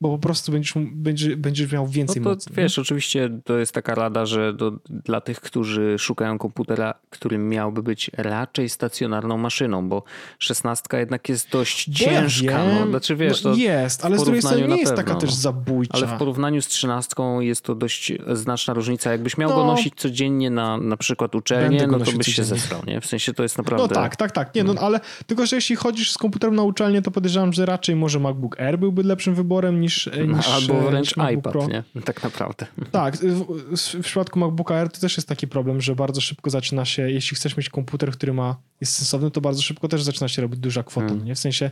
bo 0.00 0.08
po 0.08 0.18
prostu 0.18 0.52
będziesz, 0.52 0.74
będziesz, 0.92 1.36
będziesz 1.36 1.72
miał 1.72 1.86
więcej 1.86 2.22
no 2.22 2.24
to, 2.24 2.30
mocy. 2.30 2.50
Wiesz, 2.52 2.76
nie? 2.76 2.82
oczywiście 2.82 3.40
to 3.44 3.58
jest 3.58 3.72
taka 3.72 3.94
rada, 3.94 4.26
że 4.26 4.52
do, 4.54 4.72
dla 4.88 5.20
tych, 5.20 5.40
którzy 5.40 5.96
szukają 5.98 6.38
komputera, 6.38 6.94
którym 7.10 7.48
miałby 7.48 7.82
być 7.82 8.10
raczej 8.16 8.68
stacjonarną 8.68 9.38
maszyną, 9.38 9.88
bo 9.88 10.02
szesnastka 10.38 10.98
jednak 10.98 11.28
jest 11.28 11.50
dość 11.50 11.88
bo 11.88 11.94
ciężka. 11.94 12.44
Ja 12.44 12.80
no, 12.80 12.90
znaczy, 12.90 13.16
wiesz, 13.16 13.44
no 13.44 13.54
jest, 13.54 14.04
ale 14.04 14.18
z 14.18 14.24
drugiej 14.24 14.42
strony 14.42 14.68
nie 14.68 14.80
jest 14.80 14.94
taka 14.94 15.14
też 15.14 15.34
zabójcza. 15.34 15.94
Ale 15.94 16.06
w 16.06 16.18
porównaniu 16.18 16.62
z 16.62 16.66
trzynastką 16.66 17.40
jest 17.40 17.62
to 17.62 17.74
dość 17.74 18.12
znaczna 18.32 18.74
różnica. 18.74 19.12
Jakbyś 19.12 19.38
miał 19.38 19.50
no, 19.50 19.56
go 19.56 19.64
nosić 19.64 19.94
codziennie 19.96 20.50
na 20.50 20.76
na 20.78 20.96
przykład 20.96 21.34
uczelnię, 21.34 21.86
no 21.86 21.98
to 21.98 22.12
byś 22.12 22.34
się 22.34 22.44
zesrał, 22.44 22.82
nie? 22.86 23.00
W 23.00 23.06
sensie 23.06 23.32
to 23.34 23.42
jest 23.42 23.58
naprawdę... 23.58 23.82
No 23.82 23.88
tak, 23.88 24.16
tak, 24.16 24.32
tak. 24.32 24.54
Nie, 24.54 24.64
no, 24.64 24.74
no 24.74 24.80
ale 24.80 25.00
tylko, 25.26 25.46
że 25.46 25.56
jeśli 25.56 25.76
chodzisz 25.76 26.12
z 26.12 26.18
komputerem 26.18 26.56
na 26.56 26.62
uczelnię, 26.62 27.02
to 27.02 27.10
podejrzewam, 27.10 27.52
że 27.52 27.66
raczej 27.66 27.96
może 27.96 28.20
MacBook 28.20 28.60
Air 28.60 28.78
byłby 28.78 29.02
lepszym 29.02 29.34
wyborem 29.34 29.80
niż, 29.86 30.08
e, 30.08 30.26
niż 30.26 30.48
Albo 30.48 30.74
e, 30.74 30.90
wręcz 30.90 31.16
niż 31.16 31.30
iPad, 31.32 31.52
Pro. 31.52 31.66
nie? 31.66 31.82
Tak 32.04 32.22
naprawdę. 32.22 32.66
Tak, 32.90 33.16
w, 33.16 33.76
w, 33.76 34.00
przypadku 34.00 34.38
MacBooka 34.38 34.74
Air 34.74 34.90
to 34.90 35.00
też 35.00 35.16
jest 35.16 35.28
taki 35.28 35.48
problem, 35.48 35.80
że 35.80 35.96
bardzo 35.96 36.20
szybko 36.20 36.50
zaczyna 36.50 36.84
się, 36.84 37.10
jeśli 37.10 37.36
chcesz 37.36 37.56
mieć 37.56 37.68
komputer, 37.68 38.10
który 38.10 38.32
ma, 38.32 38.56
jest 38.80 38.92
sensowny, 38.92 39.30
to 39.30 39.40
bardzo 39.40 39.62
szybko 39.62 39.88
też 39.88 40.02
zaczyna 40.02 40.28
się 40.28 40.42
robić 40.42 40.60
duża 40.60 40.82
kwota, 40.82 41.06
hmm. 41.08 41.24
nie? 41.24 41.34
W 41.34 41.38
sensie 41.38 41.70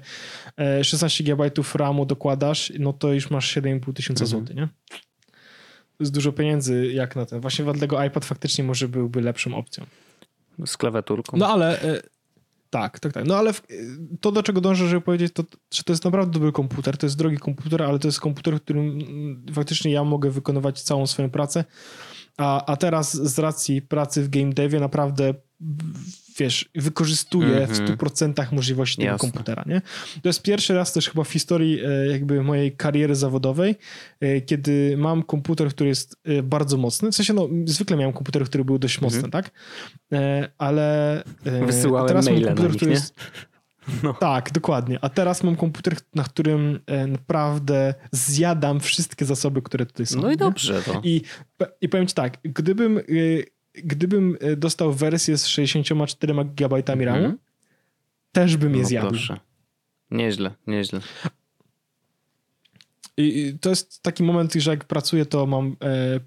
16 0.82 1.24
GB 1.24 1.50
RAMu 1.74 2.06
dokładasz, 2.06 2.72
no 2.78 2.92
to 2.92 3.12
już 3.12 3.30
masz 3.30 3.56
7,5 3.56 3.92
tysiąca 3.92 4.24
hmm. 4.24 4.40
złotych, 4.40 4.56
nie? 4.56 4.68
To 5.96 6.04
jest 6.04 6.14
dużo 6.14 6.32
pieniędzy 6.32 6.92
jak 6.92 7.16
na 7.16 7.26
ten. 7.26 7.40
Właśnie 7.40 7.64
dlatego 7.64 8.04
iPad 8.04 8.24
faktycznie 8.24 8.64
może 8.64 8.88
byłby 8.88 9.20
lepszą 9.20 9.54
opcją. 9.54 9.86
Z 10.66 10.76
klawiaturką. 10.76 11.36
No 11.36 11.48
ale 11.48 11.82
e, 11.82 12.02
tak, 12.74 13.00
tak, 13.00 13.12
tak. 13.12 13.24
No 13.26 13.36
ale 13.36 13.52
to, 14.20 14.32
do 14.32 14.42
czego 14.42 14.60
dążę, 14.60 14.88
żeby 14.88 15.00
powiedzieć, 15.00 15.32
to, 15.32 15.44
że 15.74 15.82
to 15.82 15.92
jest 15.92 16.04
naprawdę 16.04 16.32
dobry 16.32 16.52
komputer, 16.52 16.96
to 16.96 17.06
jest 17.06 17.16
drogi 17.16 17.36
komputer, 17.36 17.82
ale 17.82 17.98
to 17.98 18.08
jest 18.08 18.20
komputer, 18.20 18.54
w 18.56 18.60
którym 18.60 18.98
faktycznie 19.52 19.92
ja 19.92 20.04
mogę 20.04 20.30
wykonywać 20.30 20.82
całą 20.82 21.06
swoją 21.06 21.30
pracę. 21.30 21.64
A, 22.36 22.66
a 22.66 22.76
teraz 22.76 23.12
z 23.12 23.38
racji 23.38 23.82
pracy 23.82 24.22
w 24.22 24.28
game 24.28 24.52
devie 24.52 24.80
naprawdę 24.80 25.34
wiesz, 26.38 26.70
wykorzystuje 26.74 27.56
mm 27.56 27.70
-hmm. 27.70 27.96
w 27.96 27.98
100% 27.98 28.28
mhm. 28.28 28.48
możliwości 28.52 28.96
tego 28.96 29.12
Jasne. 29.12 29.30
komputera, 29.30 29.64
nie? 29.66 29.82
To 30.22 30.28
jest 30.28 30.42
pierwszy 30.42 30.74
raz 30.74 30.92
też 30.92 31.08
chyba 31.08 31.24
w 31.24 31.30
historii 31.30 31.80
e, 31.84 32.06
jakby 32.06 32.42
mojej 32.42 32.76
kariery 32.76 33.14
zawodowej, 33.14 33.76
e, 34.20 34.40
kiedy 34.40 34.96
mam 34.98 35.22
komputer, 35.22 35.68
który 35.68 35.88
jest 35.88 36.16
e, 36.24 36.42
bardzo 36.42 36.76
mocny, 36.76 37.12
w 37.12 37.14
sensie 37.14 37.34
no, 37.34 37.48
zwykle 37.64 37.96
miałem 37.96 38.12
komputer, 38.12 38.44
który 38.44 38.64
był 38.64 38.78
dość 38.78 39.00
mocny, 39.00 39.18
mm 39.18 39.30
-hmm. 39.30 39.32
tak? 39.32 39.50
Ale 40.58 41.22
Wysyłałem 41.66 42.08
teraz 42.08 42.26
mam 42.26 42.34
komputer, 42.34 42.64
nich, 42.64 42.76
który 42.76 42.90
jest... 42.90 43.14
No. 44.02 44.14
Tak, 44.14 44.52
dokładnie. 44.52 44.98
A 45.02 45.08
teraz 45.08 45.42
mam 45.42 45.56
komputer, 45.56 45.96
na 46.14 46.24
którym 46.24 46.80
naprawdę 47.06 47.94
zjadam 48.12 48.80
wszystkie 48.80 49.24
zasoby, 49.24 49.62
które 49.62 49.86
tutaj 49.86 50.06
są. 50.06 50.20
No 50.20 50.32
i 50.32 50.36
dobrze. 50.36 50.82
To. 50.82 51.00
I, 51.04 51.22
I 51.80 51.88
powiem 51.88 52.06
ci 52.06 52.14
tak, 52.14 52.38
gdybym 52.42 53.00
gdybym 53.74 54.36
e, 54.40 54.56
dostał 54.56 54.92
wersję 54.92 55.38
z 55.38 55.46
64 55.46 56.34
GB 56.44 56.82
RAMu, 56.86 57.28
-hmm. 57.28 57.34
też 58.32 58.56
bym 58.56 58.74
je 58.74 58.82
no 58.82 58.88
zjadł. 58.88 59.08
Proszę. 59.08 59.40
Nieźle, 60.10 60.54
nieźle. 60.66 61.00
I 63.16 63.58
to 63.60 63.70
jest 63.70 64.02
taki 64.02 64.22
moment, 64.22 64.54
że 64.54 64.70
jak 64.70 64.84
pracuję, 64.84 65.26
to 65.26 65.46
mam 65.46 65.76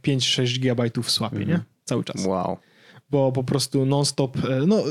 5-6 0.03 0.59
GB 0.59 1.03
w 1.03 1.11
słapie, 1.11 1.35
mm 1.35 1.47
-hmm. 1.47 1.49
nie? 1.49 1.55
Mhm. 1.55 1.73
Cały 1.85 2.03
czas. 2.03 2.25
Wow. 2.25 2.57
Bo 3.09 3.31
po 3.31 3.43
prostu 3.43 3.85
non-stop, 3.85 4.37
e, 4.37 4.65
no 4.67 4.83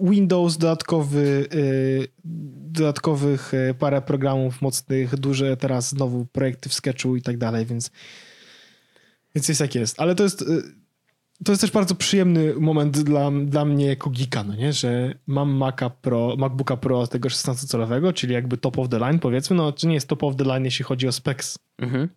Windows 0.00 0.56
dodatkowy, 0.56 1.48
e, 1.52 2.26
dodatkowych 2.70 3.52
parę 3.78 4.02
programów 4.02 4.62
mocnych, 4.62 5.16
duże 5.16 5.56
teraz 5.56 5.88
znowu 5.88 6.26
projekty 6.26 6.68
w 6.68 6.74
Sketchu 6.74 7.16
i 7.16 7.22
tak 7.22 7.38
dalej, 7.38 7.66
więc 7.66 7.90
więc 9.34 9.48
jest 9.48 9.60
jak 9.60 9.74
jest. 9.74 10.00
Ale 10.00 10.14
to 10.14 10.22
jest 10.22 10.44
to 11.44 11.52
jest 11.52 11.60
też 11.60 11.70
bardzo 11.70 11.94
przyjemny 11.94 12.54
moment 12.54 12.98
dla, 12.98 13.30
dla 13.30 13.64
mnie 13.64 13.86
jako 13.86 14.10
geeka, 14.10 14.44
no 14.44 14.54
nie? 14.54 14.72
że 14.72 15.14
mam 15.26 15.50
Maca 15.50 15.90
Pro, 15.90 16.36
MacBooka 16.38 16.76
Pro 16.76 17.06
tego 17.06 17.28
16-calowego, 17.28 18.12
czyli 18.14 18.34
jakby 18.34 18.56
top 18.56 18.78
of 18.78 18.88
the 18.88 18.98
line 18.98 19.18
powiedzmy, 19.18 19.56
no 19.56 19.72
czy 19.72 19.86
nie 19.86 19.94
jest 19.94 20.08
top 20.08 20.22
of 20.22 20.36
the 20.36 20.44
line 20.44 20.64
jeśli 20.64 20.84
chodzi 20.84 21.08
o 21.08 21.12
specs, 21.12 21.58
Mhm. 21.78 22.08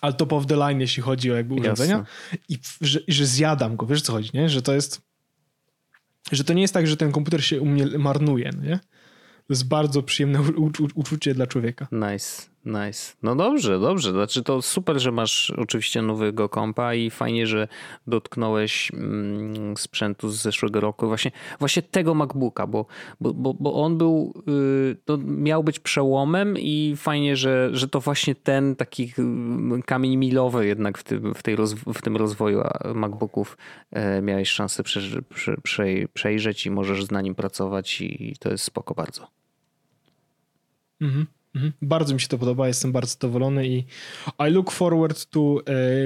ale 0.00 0.12
top 0.12 0.32
of 0.32 0.46
the 0.46 0.56
line 0.56 0.80
jeśli 0.80 1.02
chodzi 1.02 1.32
o 1.32 1.34
jakby 1.36 1.54
urządzenia 1.54 2.04
i 2.48 2.58
że, 2.80 3.00
że 3.08 3.26
zjadam 3.26 3.76
go, 3.76 3.86
wiesz 3.86 4.02
co 4.02 4.12
chodzi, 4.12 4.30
nie? 4.34 4.48
Że 4.48 4.62
to 4.62 4.74
jest, 4.74 5.00
że 6.32 6.44
to 6.44 6.52
nie 6.52 6.62
jest 6.62 6.74
tak, 6.74 6.86
że 6.86 6.96
ten 6.96 7.12
komputer 7.12 7.44
się 7.44 7.60
u 7.60 7.66
mnie 7.66 7.86
marnuje, 7.98 8.50
no 8.56 8.62
nie? 8.64 8.78
To 9.46 9.52
jest 9.52 9.68
bardzo 9.68 10.02
przyjemne 10.02 10.40
u, 10.40 10.64
u, 10.66 10.70
uczucie 10.94 11.34
dla 11.34 11.46
człowieka. 11.46 11.86
Nice, 11.92 12.42
nice. 12.66 13.16
No 13.22 13.36
dobrze, 13.36 13.80
dobrze. 13.80 14.12
Znaczy 14.12 14.42
to 14.42 14.62
super, 14.62 15.00
że 15.00 15.12
masz 15.12 15.50
oczywiście 15.50 16.02
nowego 16.02 16.48
kompa 16.48 16.94
i 16.94 17.10
fajnie, 17.10 17.46
że 17.46 17.68
dotknąłeś 18.06 18.92
mm, 18.94 19.76
sprzętu 19.76 20.28
z 20.28 20.42
zeszłego 20.42 20.80
roku. 20.80 21.06
Właśnie, 21.06 21.30
właśnie 21.58 21.82
tego 21.82 22.14
MacBooka, 22.14 22.66
bo, 22.66 22.86
bo, 23.20 23.34
bo, 23.34 23.54
bo 23.54 23.74
on 23.74 23.98
był, 23.98 24.42
y, 24.48 24.96
to 25.04 25.18
miał 25.18 25.64
być 25.64 25.78
przełomem 25.78 26.58
i 26.58 26.94
fajnie, 26.96 27.36
że, 27.36 27.70
że 27.72 27.88
to 27.88 28.00
właśnie 28.00 28.34
ten 28.34 28.76
taki 28.76 29.12
y, 29.78 29.82
kamień 29.82 30.16
milowy 30.16 30.66
jednak 30.66 30.98
w 30.98 31.04
tym, 31.04 31.34
w 31.34 31.42
tej 31.42 31.56
w 31.94 32.02
tym 32.02 32.16
rozwoju 32.16 32.62
MacBooków 32.94 33.56
e, 33.90 34.22
miałeś 34.22 34.48
szansę 34.48 34.82
prze, 34.82 35.22
prze, 35.22 35.56
prze, 35.62 35.86
przejrzeć 36.14 36.66
i 36.66 36.70
możesz 36.70 37.10
na 37.10 37.20
nim 37.20 37.34
pracować 37.34 38.00
i 38.00 38.36
to 38.40 38.50
jest 38.50 38.64
spoko 38.64 38.94
bardzo. 38.94 39.26
Mhm. 41.00 41.26
Mhm. 41.56 41.72
Bardzo 41.82 42.14
mi 42.14 42.20
się 42.20 42.28
to 42.28 42.38
podoba, 42.38 42.68
jestem 42.68 42.92
bardzo 42.92 43.12
zadowolony 43.12 43.66
i 43.66 43.84
I 44.48 44.50
look 44.50 44.70
forward 44.70 45.26
to 45.26 45.56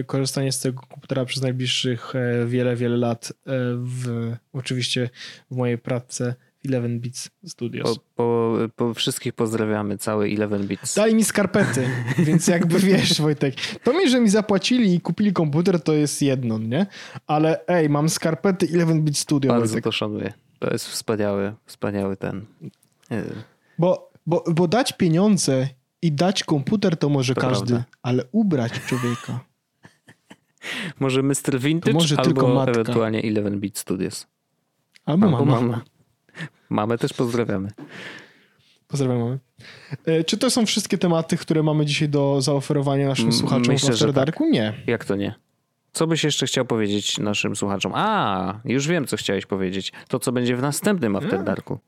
e, 0.01 0.05
korzystanie 0.05 0.53
z 0.53 0.61
tego 0.61 0.83
komputera 0.83 1.25
przez 1.25 1.43
najbliższych 1.43 2.13
e, 2.15 2.47
wiele, 2.47 2.77
wiele 2.77 2.97
lat 2.97 3.33
e, 3.33 3.33
w, 3.77 4.33
oczywiście 4.53 5.11
w 5.51 5.57
mojej 5.57 5.79
pracę 5.79 6.35
w 6.61 6.65
11 6.65 6.99
Bits 6.99 7.31
Studios. 7.47 7.99
Po, 7.99 8.05
po, 8.15 8.59
po 8.77 8.95
wszystkich 8.95 9.33
pozdrawiamy, 9.33 9.99
cały 9.99 10.31
11 10.31 10.69
Bits. 10.69 10.95
Dali 10.95 11.15
mi 11.15 11.25
skarpety, 11.25 11.89
więc 12.27 12.49
jakby 12.49 12.79
wiesz 12.79 13.21
Wojtek, 13.21 13.55
to 13.85 13.93
mi, 13.93 14.09
że 14.09 14.21
mi 14.21 14.29
zapłacili 14.29 14.95
i 14.95 15.01
kupili 15.01 15.33
komputer 15.33 15.83
to 15.83 15.93
jest 15.93 16.23
jedno, 16.23 16.59
nie? 16.59 16.87
Ale 17.27 17.67
ej, 17.67 17.89
mam 17.89 18.09
skarpety 18.09 18.67
11 18.67 19.03
Bits 19.03 19.19
Studio 19.21 19.53
Bardzo 19.53 19.67
Wojtek. 19.67 19.85
to 19.85 19.93
szanuję. 19.93 20.33
To 20.59 20.71
jest 20.71 20.89
wspaniały, 20.89 21.53
wspaniały 21.67 22.17
ten. 22.17 22.47
y, 23.13 23.25
Bo, 23.79 24.10
bo, 24.27 24.45
bo 24.55 24.69
dać 24.69 24.93
pieniądze 24.93 25.69
i 26.03 26.13
dać 26.13 26.45
komputer 26.45 26.97
to 26.97 27.09
może 27.09 27.35
To 27.35 27.41
każdy, 27.41 27.67
prawda. 27.67 27.85
ale 28.03 28.25
ubrać 28.33 28.73
człowieka. 28.73 29.41
Może 31.01 31.23
Mr. 31.23 31.59
Vintage 31.59 31.93
może 31.95 32.15
albo 32.17 32.25
tylko 32.25 32.49
matka. 32.55 32.71
ewentualnie 32.81 33.21
11 33.21 33.61
Bit 33.61 33.79
Studios. 33.79 34.27
Albo 35.05 35.27
Albo 35.27 35.45
mama. 35.45 35.61
mama. 35.61 35.83
Mamę 36.71 36.99
też 36.99 37.13
pozdrawiamy. 37.13 37.69
Pozdrawiam 38.89 39.19
mamy. 39.19 39.39
E, 40.07 40.25
Czy 40.25 40.39
to 40.39 40.51
są 40.51 40.67
wszystkie 40.67 40.99
tematy, 40.99 41.37
które 41.37 41.63
mamy 41.63 41.87
dzisiaj 41.87 42.09
do 42.09 42.41
zaoferowania 42.43 43.09
naszym 43.09 43.33
słuchaczom 43.33 43.73
myślę, 43.73 43.91
w 43.91 43.93
After 43.93 44.13
Darku? 44.13 44.51
Nie. 44.51 44.75
Jak 44.87 45.05
to 45.05 45.17
nie? 45.17 45.35
Co 45.93 46.07
byś 46.07 46.25
jeszcze 46.25 46.47
chciał 46.47 46.65
powiedzieć 46.65 47.19
naszym 47.19 47.57
słuchaczom? 47.57 47.93
A, 47.95 48.61
już 48.65 48.89
wiem, 48.89 49.07
co 49.07 49.17
chciałeś 49.17 49.47
powiedzieć. 49.47 49.93
To, 50.09 50.19
co 50.19 50.33
będzie 50.33 50.57
w 50.57 50.63
następnym 50.63 51.17
After 51.17 51.45
Darku. 51.45 51.79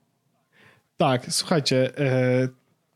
Tak, 1.03 1.27
słuchajcie, 1.31 1.99
e, 1.99 2.49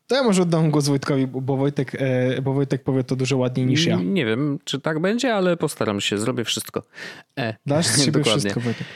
to 0.06 0.14
ja 0.14 0.22
może 0.22 0.42
oddam 0.42 0.70
głos 0.70 0.88
Wojtkowi, 0.88 1.26
bo 1.26 1.56
Wojtek, 1.56 1.92
e, 1.94 2.42
bo 2.42 2.52
Wojtek 2.52 2.84
powie 2.84 3.04
to 3.04 3.16
dużo 3.16 3.36
ładniej 3.36 3.66
niż 3.66 3.86
ja. 3.86 3.96
Nie 3.96 4.26
wiem, 4.26 4.58
czy 4.64 4.80
tak 4.80 5.00
będzie, 5.00 5.34
ale 5.34 5.56
postaram 5.56 6.00
się, 6.00 6.18
zrobię 6.18 6.44
wszystko. 6.44 6.82
E, 7.38 7.56
Dasz 7.66 7.86
z 7.86 8.04
siebie 8.04 8.12
dokładnie. 8.18 8.40
wszystko, 8.40 8.60
Wojtek. 8.60 8.86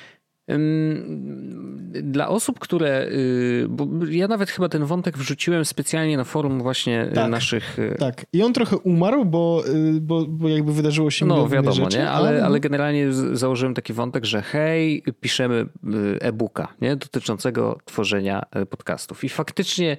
Dla 2.02 2.28
osób, 2.28 2.58
które. 2.58 3.06
y, 3.08 3.68
ja 4.10 4.28
nawet 4.28 4.50
chyba 4.50 4.68
ten 4.68 4.84
wątek 4.84 5.18
wrzuciłem 5.18 5.64
specjalnie 5.64 6.16
na 6.16 6.24
forum 6.24 6.62
właśnie 6.62 7.08
y, 7.10 7.14
Tak, 7.14 7.30
naszych. 7.30 7.78
y, 7.78 7.96
Tak. 7.98 8.26
I 8.32 8.42
on 8.42 8.52
trochę 8.52 8.76
umarł, 8.78 9.24
bo, 9.24 9.64
bo, 10.00 10.26
bo 10.28 10.48
jakby 10.48 10.72
wydarzyło 10.72 11.10
się 11.10 11.26
No 11.26 11.48
wiadomo, 11.48 11.74
rzeczy, 11.74 11.98
nie? 11.98 12.10
Ale, 12.10 12.44
ale 12.44 12.60
generalnie 12.60 13.12
z- 13.12 13.38
założyłem 13.38 13.74
taki 13.74 13.92
wątek, 13.92 14.24
że 14.24 14.42
hej, 14.42 15.02
piszemy 15.20 15.66
e-booka 16.20 16.68
nie? 16.80 16.96
dotyczącego 16.96 17.78
tworzenia 17.84 18.42
podcastów. 18.70 19.24
I 19.24 19.28
faktycznie 19.28 19.96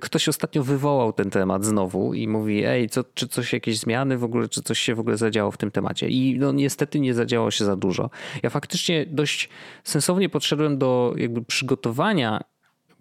ktoś 0.00 0.28
ostatnio 0.28 0.62
wywołał 0.62 1.12
ten 1.12 1.30
temat 1.30 1.64
znowu 1.64 2.14
i 2.14 2.28
mówi, 2.28 2.64
ej, 2.64 2.88
co, 2.88 3.04
czy 3.14 3.28
coś, 3.28 3.52
jakieś 3.52 3.78
zmiany 3.78 4.18
w 4.18 4.24
ogóle, 4.24 4.48
czy 4.48 4.62
coś 4.62 4.78
się 4.78 4.94
w 4.94 5.00
ogóle 5.00 5.16
zadziało 5.16 5.50
w 5.50 5.56
tym 5.56 5.70
temacie. 5.70 6.08
I 6.08 6.36
no 6.38 6.52
niestety 6.52 7.00
nie 7.00 7.14
zadziało 7.14 7.50
się 7.50 7.64
za 7.64 7.76
dużo. 7.76 8.10
Ja 8.42 8.50
faktycznie 8.50 9.06
dość 9.06 9.48
sensownie 9.84 10.28
podszedłem 10.28 10.78
do 10.78 11.14
jakby 11.16 11.42
przygotowania 11.42 12.40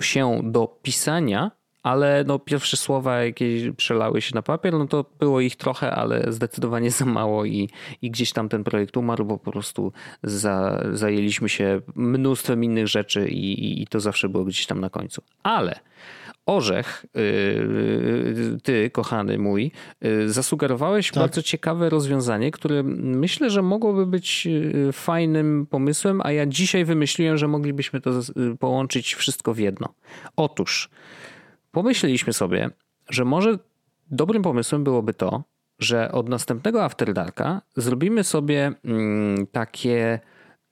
się 0.02 0.42
do 0.44 0.68
pisania, 0.68 1.52
ale 1.84 2.24
no 2.28 2.40
pierwsze 2.40 2.78
słowa, 2.78 3.24
jakie 3.24 3.74
przelały 3.74 4.22
się 4.22 4.36
na 4.36 4.42
papier, 4.42 4.74
no 4.74 4.88
to 4.88 5.06
było 5.20 5.42
ich 5.42 5.56
trochę, 5.56 5.92
ale 5.92 6.32
zdecydowanie 6.34 6.92
za 7.00 7.06
mało 7.06 7.46
i, 7.46 7.70
i 8.02 8.12
gdzieś 8.12 8.34
tam 8.34 8.50
ten 8.50 8.64
projekt 8.64 8.98
umarł, 8.98 9.26
bo 9.26 9.38
po 9.38 9.52
prostu 9.52 9.94
za, 10.24 10.84
zajęliśmy 10.94 11.50
się 11.50 11.82
mnóstwem 11.96 12.64
innych 12.64 12.88
rzeczy 12.88 13.28
i, 13.30 13.66
i, 13.66 13.82
i 13.82 13.88
to 13.88 14.00
zawsze 14.00 14.30
było 14.30 14.44
gdzieś 14.44 14.66
tam 14.66 14.80
na 14.80 14.90
końcu. 14.90 15.22
Ale 15.44 15.80
Orzech, 16.50 17.06
yy, 17.16 18.58
ty, 18.64 18.90
kochany 18.90 19.38
mój, 19.38 19.72
yy, 20.02 20.30
zasugerowałeś 20.30 21.12
Tak. 21.12 21.24
bardzo 21.24 21.42
ciekawe 21.42 21.90
rozwiązanie, 21.90 22.52
które 22.52 22.84
myślę, 22.84 23.50
że 23.50 23.62
mogłoby 23.62 24.06
być 24.06 24.46
yy, 24.46 24.92
fajnym 24.92 25.68
pomysłem, 25.70 26.22
a 26.24 26.32
ja 26.32 26.46
dzisiaj 26.46 26.86
wymyśliłem, 26.86 27.38
że 27.38 27.48
moglibyśmy 27.48 28.02
to 28.02 28.12
połączyć 28.60 29.16
wszystko 29.16 29.54
w 29.54 29.60
jedno. 29.60 29.94
Otóż 30.36 30.90
pomyśleliśmy 31.72 32.34
sobie, 32.34 32.70
że 33.10 33.26
może 33.26 33.58
dobrym 34.12 34.42
pomysłem 34.42 34.84
byłoby 34.84 35.14
to, 35.14 35.44
że 35.80 36.12
od 36.12 36.30
następnego 36.30 36.84
After 36.84 37.14
Darka 37.14 37.62
zrobimy 37.76 38.24
sobie 38.24 38.72
mm, 38.86 39.48
takie 39.48 40.20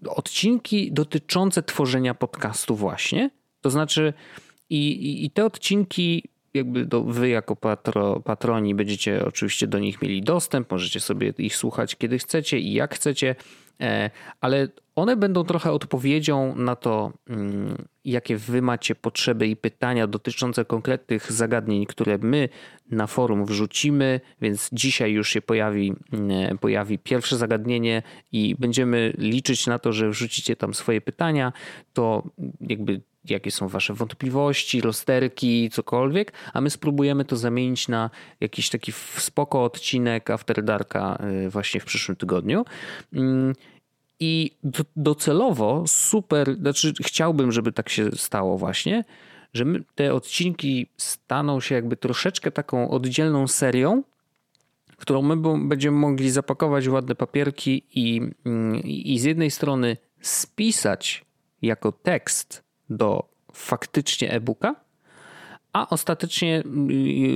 odcinki 0.08 0.92
dotyczące 0.92 1.64
tworzenia 1.64 2.14
podcastu 2.14 2.76
właśnie. 2.76 3.30
To 3.62 3.70
znaczy 3.70 4.14
i, 4.70 4.92
i, 4.92 5.26
i 5.26 5.32
te 5.32 5.46
odcinki 5.46 6.24
jakby 6.54 6.86
do, 6.86 7.04
wy 7.04 7.30
jako 7.30 7.56
patro, 7.56 8.20
patroni 8.20 8.76
będziecie 8.76 9.26
oczywiście 9.26 9.68
do 9.68 9.80
nich 9.80 10.02
mieli 10.02 10.22
dostęp, 10.22 10.72
możecie 10.72 11.00
sobie 11.00 11.34
ich 11.38 11.56
słuchać 11.56 11.96
kiedy 11.96 12.20
chcecie 12.20 12.60
i 12.60 12.74
jak 12.74 12.96
chcecie, 12.96 13.36
e, 13.82 14.10
ale 14.42 14.68
one 14.96 15.16
będą 15.16 15.44
trochę 15.44 15.72
odpowiedzią 15.72 16.56
na 16.56 16.76
to, 16.76 17.12
mm, 17.30 17.86
jakie 18.06 18.38
wy 18.38 18.62
macie 18.62 18.96
potrzeby 18.96 19.48
i 19.48 19.56
pytania 19.56 20.08
dotyczące 20.08 20.66
konkretnych 20.66 21.32
zagadnień, 21.32 21.86
które 21.86 22.18
my 22.18 22.50
na 22.92 23.08
forum 23.08 23.46
wrzucimy, 23.46 24.22
więc 24.42 24.70
dzisiaj 24.72 25.12
już 25.12 25.30
się 25.30 25.42
pojawi, 25.42 25.94
mm, 26.14 26.58
pojawi 26.58 27.00
pierwsze 27.00 27.38
zagadnienie 27.38 28.04
i 28.32 28.56
będziemy 28.60 29.14
liczyć 29.18 29.68
na 29.68 29.80
to, 29.80 29.94
że 29.94 30.10
wrzucicie 30.10 30.56
tam 30.56 30.74
swoje 30.74 31.02
pytania, 31.02 31.54
to 31.94 32.24
jakby 32.62 33.02
jakie 33.26 33.52
są 33.52 33.68
wasze 33.68 33.94
wątpliwości, 33.94 34.82
rozterki, 34.82 35.70
cokolwiek, 35.70 36.34
a 36.54 36.62
my 36.62 36.70
spróbujemy 36.70 37.26
to 37.26 37.36
zamienić 37.36 37.88
na 37.88 38.10
jakiś 38.40 38.70
taki 38.70 38.92
spoko 39.18 39.64
odcinek 39.64 40.30
After 40.30 40.64
Darka 40.64 41.24
y, 41.46 41.50
właśnie 41.50 41.80
w 41.80 41.86
przyszłym 41.86 42.16
tygodniu. 42.16 42.66
Mm, 43.14 43.54
I 44.20 44.52
do- 44.64 44.86
docelowo 44.96 45.84
super, 45.88 46.56
znaczy 46.56 46.94
chciałbym, 47.02 47.52
żeby 47.52 47.72
tak 47.72 47.90
się 47.90 48.12
stało 48.12 48.58
właśnie, 48.58 49.04
że 49.54 49.66
te 49.96 50.14
odcinki 50.14 50.88
staną 50.98 51.60
się 51.60 51.76
jakby 51.76 51.98
troszeczkę 51.98 52.52
taką 52.52 52.90
oddzielną 52.90 53.48
serią, 53.48 54.04
którą 54.98 55.22
my 55.22 55.68
będziemy 55.68 55.98
mogli 55.98 56.32
zapakować 56.32 56.88
w 56.88 56.94
ładne 56.94 57.16
papierki 57.16 57.84
i, 57.94 58.22
mm, 58.46 58.82
i 58.84 59.20
z 59.20 59.24
jednej 59.24 59.52
strony 59.52 59.98
spisać 60.22 61.26
jako 61.62 61.92
tekst 61.92 62.67
do 62.90 63.30
faktycznie 63.54 64.32
e-booka, 64.32 64.76
a 65.78 65.88
ostatecznie 65.90 66.64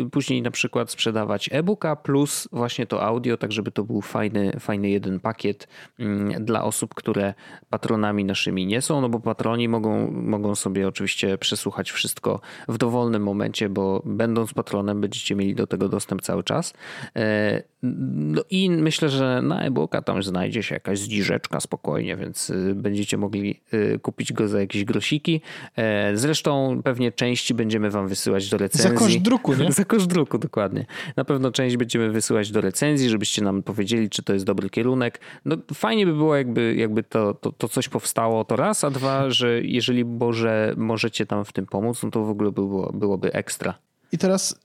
y, 0.03 0.09
później 0.11 0.41
na 0.41 0.51
przykład 0.51 0.91
sprzedawać 0.91 1.49
e-booka 1.51 1.95
plus 1.95 2.47
właśnie 2.51 2.85
to 2.85 3.03
audio, 3.03 3.37
tak 3.37 3.51
żeby 3.51 3.71
to 3.71 3.83
był 3.83 4.01
fajny, 4.01 4.51
fajny 4.59 4.89
jeden 4.89 5.19
pakiet 5.19 5.67
mm, 5.99 6.45
dla 6.45 6.63
osób, 6.63 6.93
które 6.93 7.33
patronami 7.69 8.25
naszymi 8.25 8.65
nie 8.65 8.81
są, 8.81 9.01
no 9.01 9.09
bo 9.09 9.19
patroni 9.19 9.67
mogą, 9.67 10.11
mogą 10.11 10.55
sobie 10.55 10.87
oczywiście 10.87 11.37
przesłuchać 11.37 11.91
wszystko 11.91 12.41
w 12.67 12.77
dowolnym 12.77 13.23
momencie, 13.23 13.69
bo 13.69 14.01
będąc 14.05 14.53
patronem 14.53 15.01
będziecie 15.01 15.35
mieli 15.35 15.55
do 15.55 15.67
tego 15.67 15.89
dostęp 15.89 16.21
cały 16.21 16.43
czas. 16.43 16.73
E, 17.15 17.63
No 17.83 18.43
i 18.49 18.69
myślę, 18.69 19.09
że 19.09 19.41
na 19.41 19.61
e-booka 19.61 20.01
tam 20.01 20.23
znajdzie 20.23 20.63
się 20.63 20.75
jakaś 20.75 20.99
zniżeczka 20.99 21.59
spokojnie, 21.59 22.15
więc 22.15 22.49
y, 22.49 22.75
będziecie 22.75 23.17
mogli 23.17 23.61
y, 23.73 23.99
kupić 23.99 24.33
go 24.33 24.47
za 24.47 24.59
jakieś 24.59 24.85
grosiki. 24.85 25.41
E, 25.75 26.17
Zresztą 26.17 26.81
pewnie 26.83 27.11
części 27.11 27.53
będziemy 27.53 27.89
wam 27.89 28.07
wysyłać 28.07 28.30
wysyłać 28.31 28.49
do 28.49 28.57
recenzji. 28.57 28.89
Za 28.89 28.95
koszt 28.95 29.17
druku, 29.17 29.53
nie? 29.53 29.71
Za 29.81 29.85
koszt 29.85 30.07
druku, 30.07 30.37
dokładnie. 30.37 30.85
Na 31.15 31.25
pewno 31.25 31.51
część 31.51 31.77
będziemy 31.77 32.11
wysyłać 32.11 32.51
do 32.51 32.61
recenzji, 32.61 33.09
żebyście 33.09 33.41
nam 33.41 33.63
powiedzieli, 33.63 34.09
czy 34.09 34.23
to 34.23 34.33
jest 34.33 34.45
dobry 34.45 34.69
kierunek. 34.69 35.19
No 35.45 35.55
fajnie 35.73 36.05
by 36.05 36.13
było, 36.13 36.35
jakby, 36.35 36.75
jakby 36.75 37.03
to, 37.03 37.33
to, 37.33 37.51
to 37.51 37.69
coś 37.69 37.89
powstało, 37.89 38.45
to 38.45 38.55
raz, 38.55 38.83
a 38.83 38.89
dwa, 38.89 39.29
że 39.29 39.61
jeżeli 39.61 40.05
może, 40.05 40.73
możecie 40.77 41.25
tam 41.25 41.45
w 41.45 41.53
tym 41.53 41.65
pomóc, 41.65 42.03
no 42.03 42.11
to 42.11 42.23
w 42.23 42.29
ogóle 42.29 42.51
było, 42.51 42.91
byłoby 42.93 43.33
ekstra. 43.33 43.73
I 44.11 44.17
teraz 44.17 44.55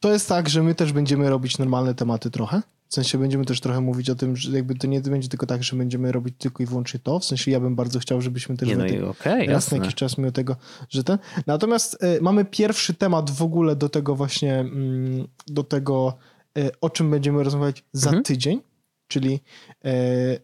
to 0.00 0.12
jest 0.12 0.28
tak, 0.28 0.48
że 0.48 0.62
my 0.62 0.74
też 0.74 0.92
będziemy 0.92 1.30
robić 1.30 1.58
normalne 1.58 1.94
tematy 1.94 2.30
trochę. 2.30 2.62
W 2.90 2.94
sensie 2.94 3.18
będziemy 3.18 3.44
też 3.44 3.60
trochę 3.60 3.80
mówić 3.80 4.10
o 4.10 4.14
tym, 4.14 4.36
że 4.36 4.50
jakby 4.56 4.74
to 4.74 4.86
nie 4.86 5.00
będzie 5.00 5.28
tylko 5.28 5.46
tak, 5.46 5.62
że 5.64 5.76
będziemy 5.76 6.12
robić 6.12 6.34
tylko 6.38 6.62
i 6.62 6.66
wyłącznie 6.66 7.00
to. 7.00 7.18
W 7.18 7.24
sensie 7.24 7.50
ja 7.50 7.60
bym 7.60 7.76
bardzo 7.76 7.98
chciał, 7.98 8.20
żebyśmy 8.20 8.56
też 8.56 8.68
Nie, 8.68 8.76
no 8.76 8.86
i 8.86 9.02
okej, 9.02 9.38
raz 9.46 9.48
jasne. 9.48 9.78
na 9.78 9.84
jakiś 9.84 9.94
czas 9.98 10.18
mimo 10.18 10.32
tego, 10.32 10.56
że 10.88 11.04
ten. 11.04 11.18
Natomiast 11.46 12.04
y, 12.04 12.20
mamy 12.20 12.44
pierwszy 12.44 12.94
temat 12.94 13.30
w 13.30 13.42
ogóle 13.42 13.76
do 13.76 13.88
tego 13.88 14.14
właśnie, 14.16 14.54
mm, 14.54 15.26
do 15.46 15.64
tego, 15.64 16.16
y, 16.58 16.70
o 16.80 16.90
czym 16.90 17.10
będziemy 17.10 17.42
rozmawiać 17.44 17.84
za 17.92 18.08
Mhm. 18.10 18.24
tydzień, 18.24 18.60
czyli 19.08 19.40
y, 19.86 20.40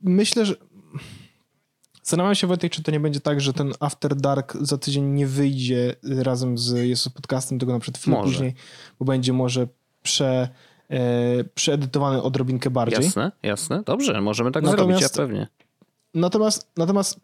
myślę, 0.00 0.46
że 0.46 0.54
Zastanawiam 2.02 2.34
się 2.34 2.46
Wojtek, 2.46 2.72
czy 2.72 2.82
to 2.82 2.90
nie 2.90 3.00
będzie 3.00 3.20
tak, 3.20 3.40
że 3.40 3.52
ten 3.52 3.72
After 3.80 4.16
Dark 4.16 4.56
za 4.60 4.78
tydzień 4.78 5.04
nie 5.04 5.26
wyjdzie 5.26 5.94
razem 6.02 6.58
z 6.58 6.88
jest 6.88 7.10
podcastem, 7.10 7.58
tylko 7.58 7.72
na 7.72 7.78
przykład 7.80 8.00
chwilę 8.02 8.16
później, 8.22 8.54
bo 8.98 9.04
będzie 9.04 9.32
może 9.32 9.68
prze, 10.02 10.26
e, 10.28 10.48
przeedytowany 11.54 12.22
odrobinkę 12.22 12.70
bardziej. 12.70 13.04
Jasne, 13.04 13.32
jasne. 13.42 13.82
Dobrze, 13.86 14.20
możemy 14.20 14.52
tak 14.52 14.62
Natomiast- 14.64 14.86
zrobić, 14.88 15.02
ja 15.02 15.08
pewnie. 15.24 15.46
Natomiast, 16.14 16.66
natomiast 16.76 17.20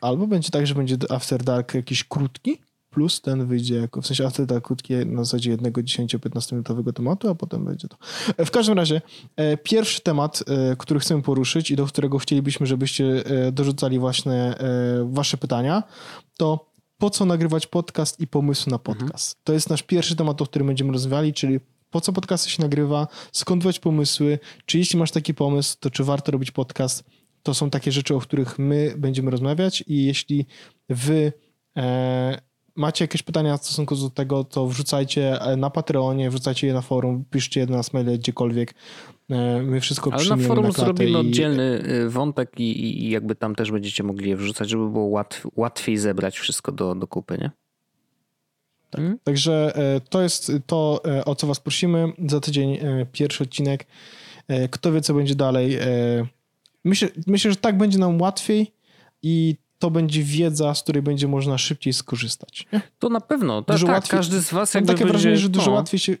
albo 0.00 0.26
będzie 0.26 0.50
tak, 0.50 0.66
że 0.66 0.74
będzie 0.74 0.96
After 1.10 1.42
Dark 1.42 1.74
jakiś 1.74 2.04
krótki, 2.04 2.58
plus 2.90 3.20
ten 3.20 3.46
wyjdzie 3.46 3.74
jako, 3.76 4.02
w 4.02 4.06
sensie 4.06 4.26
After 4.26 4.46
Dark 4.46 4.64
krótki 4.66 4.94
na 4.94 5.24
zasadzie 5.24 5.50
jednego 5.50 5.80
10-15 5.80 6.52
minutowego 6.52 6.92
tematu, 6.92 7.28
a 7.30 7.34
potem 7.34 7.64
będzie 7.64 7.88
to. 7.88 7.96
E, 8.36 8.44
W 8.44 8.50
każdym 8.50 8.76
razie, 8.76 9.02
e, 9.36 9.56
pierwszy 9.56 10.00
temat, 10.00 10.44
e, 10.46 10.76
który 10.76 11.00
chcemy 11.00 11.22
poruszyć 11.22 11.70
i 11.70 11.76
do 11.76 11.86
którego 11.86 12.18
chcielibyśmy, 12.18 12.66
żebyście 12.66 13.04
e, 13.26 13.52
dorzucali 13.52 13.98
właśnie 13.98 14.34
e, 14.34 14.54
wasze 15.12 15.36
pytania, 15.36 15.82
to 16.36 16.68
po 16.98 17.10
co 17.10 17.24
nagrywać 17.24 17.66
podcast 17.66 18.20
i 18.20 18.26
pomysł 18.26 18.70
na 18.70 18.78
podcast. 18.78 19.36
To 19.44 19.52
jest 19.52 19.70
nasz 19.70 19.82
pierwszy 19.82 20.16
temat, 20.16 20.42
o 20.42 20.44
którym 20.44 20.66
będziemy 20.68 20.92
rozmawiali, 20.92 21.32
czyli 21.34 21.60
po 21.90 22.00
co 22.00 22.12
podcasty 22.12 22.50
się 22.50 22.62
nagrywa, 22.62 23.06
skąd 23.32 23.62
brać 23.62 23.78
pomysły, 23.80 24.38
czy 24.66 24.78
jeśli 24.78 24.98
masz 24.98 25.10
taki 25.10 25.34
pomysł, 25.34 25.76
to 25.80 25.90
czy 25.90 26.04
warto 26.04 26.32
robić 26.32 26.50
podcast, 26.50 27.04
to 27.42 27.54
są 27.54 27.70
takie 27.70 27.92
rzeczy, 27.92 28.14
o 28.14 28.18
których 28.20 28.58
my 28.58 28.94
będziemy 28.98 29.30
rozmawiać 29.30 29.84
i 29.86 30.04
jeśli 30.04 30.46
wy 30.88 31.32
e, 31.76 32.38
macie 32.76 33.04
jakieś 33.04 33.22
pytania 33.22 33.56
w 33.56 33.64
stosunku 33.64 33.96
do 33.96 34.10
tego, 34.10 34.44
to 34.44 34.66
wrzucajcie 34.66 35.40
e, 35.42 35.56
na 35.56 35.70
Patreonie, 35.70 36.30
wrzucajcie 36.30 36.66
je 36.66 36.72
na 36.72 36.80
forum, 36.82 37.24
piszcie 37.30 37.60
je 37.60 37.66
do 37.66 37.74
nas 37.74 37.92
maile 37.92 38.18
gdziekolwiek. 38.18 38.74
E, 39.30 39.62
my 39.62 39.80
wszystko 39.80 40.12
Ale 40.12 40.24
na 40.24 40.36
forum 40.36 40.64
na 40.64 40.70
zrobimy 40.70 41.10
i- 41.10 41.16
oddzielny 41.16 41.62
y, 42.06 42.10
wątek 42.10 42.50
i, 42.60 42.62
i, 42.70 43.04
i 43.04 43.10
jakby 43.10 43.34
tam 43.34 43.54
też 43.54 43.70
będziecie 43.72 44.02
mogli 44.02 44.30
je 44.30 44.36
wrzucać, 44.36 44.70
żeby 44.70 44.90
było 44.90 45.04
łatw, 45.04 45.46
łatwiej 45.56 45.96
zebrać 45.96 46.38
wszystko 46.38 46.72
do, 46.72 46.94
do 46.94 47.06
kupy, 47.06 47.38
nie? 47.40 47.50
Mhm. 48.94 49.18
Także 49.24 49.76
e, 49.76 50.00
to 50.00 50.22
jest 50.22 50.52
to, 50.66 51.00
e, 51.04 51.24
o 51.24 51.34
co 51.34 51.46
was 51.46 51.60
prosimy. 51.60 52.12
Za 52.26 52.40
tydzień 52.40 52.74
e, 52.74 53.06
pierwszy 53.12 53.44
odcinek. 53.44 53.86
Kto 54.70 54.92
wie, 54.92 55.00
co 55.00 55.14
będzie 55.14 55.34
dalej. 55.34 55.78
Myślę, 56.84 57.08
myślę, 57.26 57.50
że 57.50 57.56
tak 57.56 57.78
będzie 57.78 57.98
nam 57.98 58.20
łatwiej 58.20 58.72
i 59.22 59.56
to 59.78 59.90
będzie 59.90 60.22
wiedza, 60.22 60.74
z 60.74 60.82
której 60.82 61.02
będzie 61.02 61.28
można 61.28 61.58
szybciej 61.58 61.92
skorzystać. 61.92 62.66
To 62.98 63.08
na 63.08 63.20
pewno, 63.20 63.62
tak, 63.62 63.76
Dużo 63.76 63.86
tak 63.86 63.96
łatwiej- 63.96 64.18
każdy 64.18 64.40
z 64.40 64.50
was 64.52 64.74
Mam 64.74 64.80
jakby 64.80 64.92
takie 64.92 65.04
będzie, 65.04 65.12
wrażenie, 65.12 65.36
że 65.36 65.48
dużo 65.48 65.70
no, 65.70 65.76
łatwiej 65.76 65.98
się. 65.98 66.16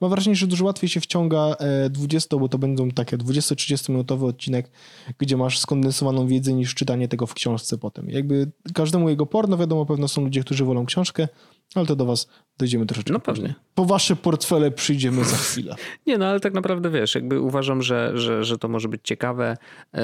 Mam 0.00 0.10
wrażenie, 0.10 0.36
że 0.36 0.46
dużo 0.46 0.64
łatwiej 0.64 0.88
się 0.90 1.00
wciąga 1.00 1.56
e, 1.58 1.90
20, 1.90 2.36
bo 2.36 2.48
to 2.48 2.58
będą 2.58 2.90
takie 2.90 3.18
20-30 3.18 3.90
minutowy 3.90 4.26
odcinek, 4.26 4.70
gdzie 5.18 5.36
masz 5.36 5.58
skondensowaną 5.58 6.26
wiedzę 6.26 6.52
niż 6.52 6.74
czytanie 6.74 7.08
tego 7.08 7.26
w 7.26 7.34
książce 7.34 7.78
potem. 7.78 8.10
Jakby 8.10 8.50
każdemu 8.74 9.08
jego 9.08 9.26
porno, 9.26 9.56
wiadomo, 9.56 9.86
pewno 9.86 10.08
są 10.08 10.22
ludzie, 10.24 10.40
którzy 10.40 10.64
wolą 10.64 10.86
książkę, 10.86 11.28
ale 11.74 11.86
to 11.86 11.96
do 11.96 12.04
was 12.06 12.28
dojdziemy 12.58 12.86
troszeczkę 12.86 13.12
No 13.12 13.20
pewnie. 13.20 13.42
później. 13.42 13.54
Po 13.74 13.84
wasze 13.84 14.16
portfele 14.16 14.70
przyjdziemy 14.70 15.24
za 15.24 15.36
chwilę. 15.36 15.74
Nie, 16.06 16.18
no 16.18 16.26
ale 16.26 16.40
tak 16.40 16.54
naprawdę 16.54 16.90
wiesz, 16.90 17.14
jakby 17.14 17.40
uważam, 17.40 17.82
że, 17.82 18.12
że, 18.14 18.44
że 18.44 18.58
to 18.58 18.68
może 18.68 18.88
być 18.88 19.00
ciekawe 19.04 19.56
yy, 19.94 20.00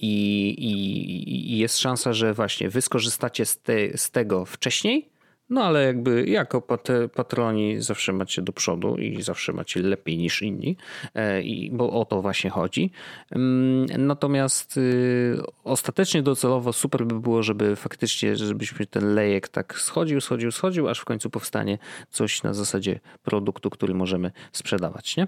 i, 0.00 0.48
i, 0.48 1.52
i 1.54 1.58
jest 1.58 1.78
szansa, 1.78 2.12
że 2.12 2.34
właśnie 2.34 2.68
wy 2.68 2.82
skorzystacie 2.82 3.46
z, 3.46 3.58
te, 3.58 3.98
z 3.98 4.10
tego 4.10 4.44
wcześniej, 4.44 5.08
no 5.50 5.64
ale 5.64 5.84
jakby 5.84 6.26
jako 6.26 6.60
pat, 6.60 6.88
patroni 7.14 7.82
zawsze 7.82 8.12
macie 8.12 8.42
do 8.42 8.52
przodu 8.52 8.96
i 8.96 9.22
zawsze 9.22 9.52
macie 9.52 9.82
lepiej 9.82 10.18
niż 10.18 10.42
inni, 10.42 10.76
yy, 11.14 11.42
i, 11.42 11.70
bo 11.70 12.00
o 12.00 12.04
to 12.04 12.22
właśnie 12.22 12.50
chodzi. 12.50 12.90
Ym, 13.36 13.86
Natomiast 13.98 14.76
yy, 14.76 15.42
ostatecznie 15.64 16.22
docelowo 16.22 16.72
super 16.72 17.06
by 17.06 17.20
było, 17.20 17.42
żeby 17.42 17.76
faktycznie, 17.76 18.36
żebyśmy 18.36 18.86
ten 18.86 19.14
lejek 19.14 19.48
tak 19.48 19.80
schodził, 19.80 20.20
schodził, 20.20 20.52
schodził, 20.52 20.88
aż 20.88 20.98
w 21.00 21.04
końcu 21.04 21.30
powstanie 21.30 21.78
coś 22.10 22.42
na 22.42 22.54
zasadzie 22.54 23.00
produktu, 23.22 23.70
który 23.70 23.94
możemy 23.94 24.30
sprzedawać, 24.52 25.16
nie? 25.16 25.26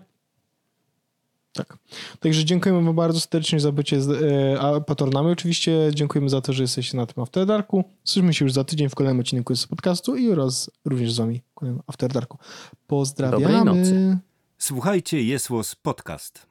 Tak. 1.52 1.78
Także 2.20 2.44
dziękujemy 2.44 2.84
wam 2.84 2.96
bardzo 2.96 3.20
serdecznie 3.20 3.60
za 3.60 3.72
bycie 3.72 4.02
z, 4.02 4.10
e, 4.10 4.80
patronami. 4.80 5.30
Oczywiście 5.30 5.90
dziękujemy 5.94 6.28
za 6.28 6.40
to, 6.40 6.52
że 6.52 6.62
jesteście 6.62 6.96
na 6.96 7.06
tym 7.06 7.22
After 7.22 7.46
Darku. 7.46 7.84
Słyszymy 8.04 8.34
się 8.34 8.44
już 8.44 8.52
za 8.52 8.64
tydzień 8.64 8.88
w 8.88 8.94
kolejnym 8.94 9.20
odcinku 9.20 9.56
z 9.56 9.66
podcastu 9.66 10.16
i 10.16 10.30
oraz 10.30 10.70
również 10.84 11.12
z 11.12 11.18
wami 11.18 11.42
w 11.50 11.54
kolejnym 11.54 11.82
After 11.86 12.12
Darku. 12.12 12.38
Pozdrawiamy. 12.86 13.54
Dobrej 13.54 13.64
nocy. 13.64 14.18
Słuchajcie, 14.58 15.22
jest 15.22 15.48
Podcast. 15.82 16.46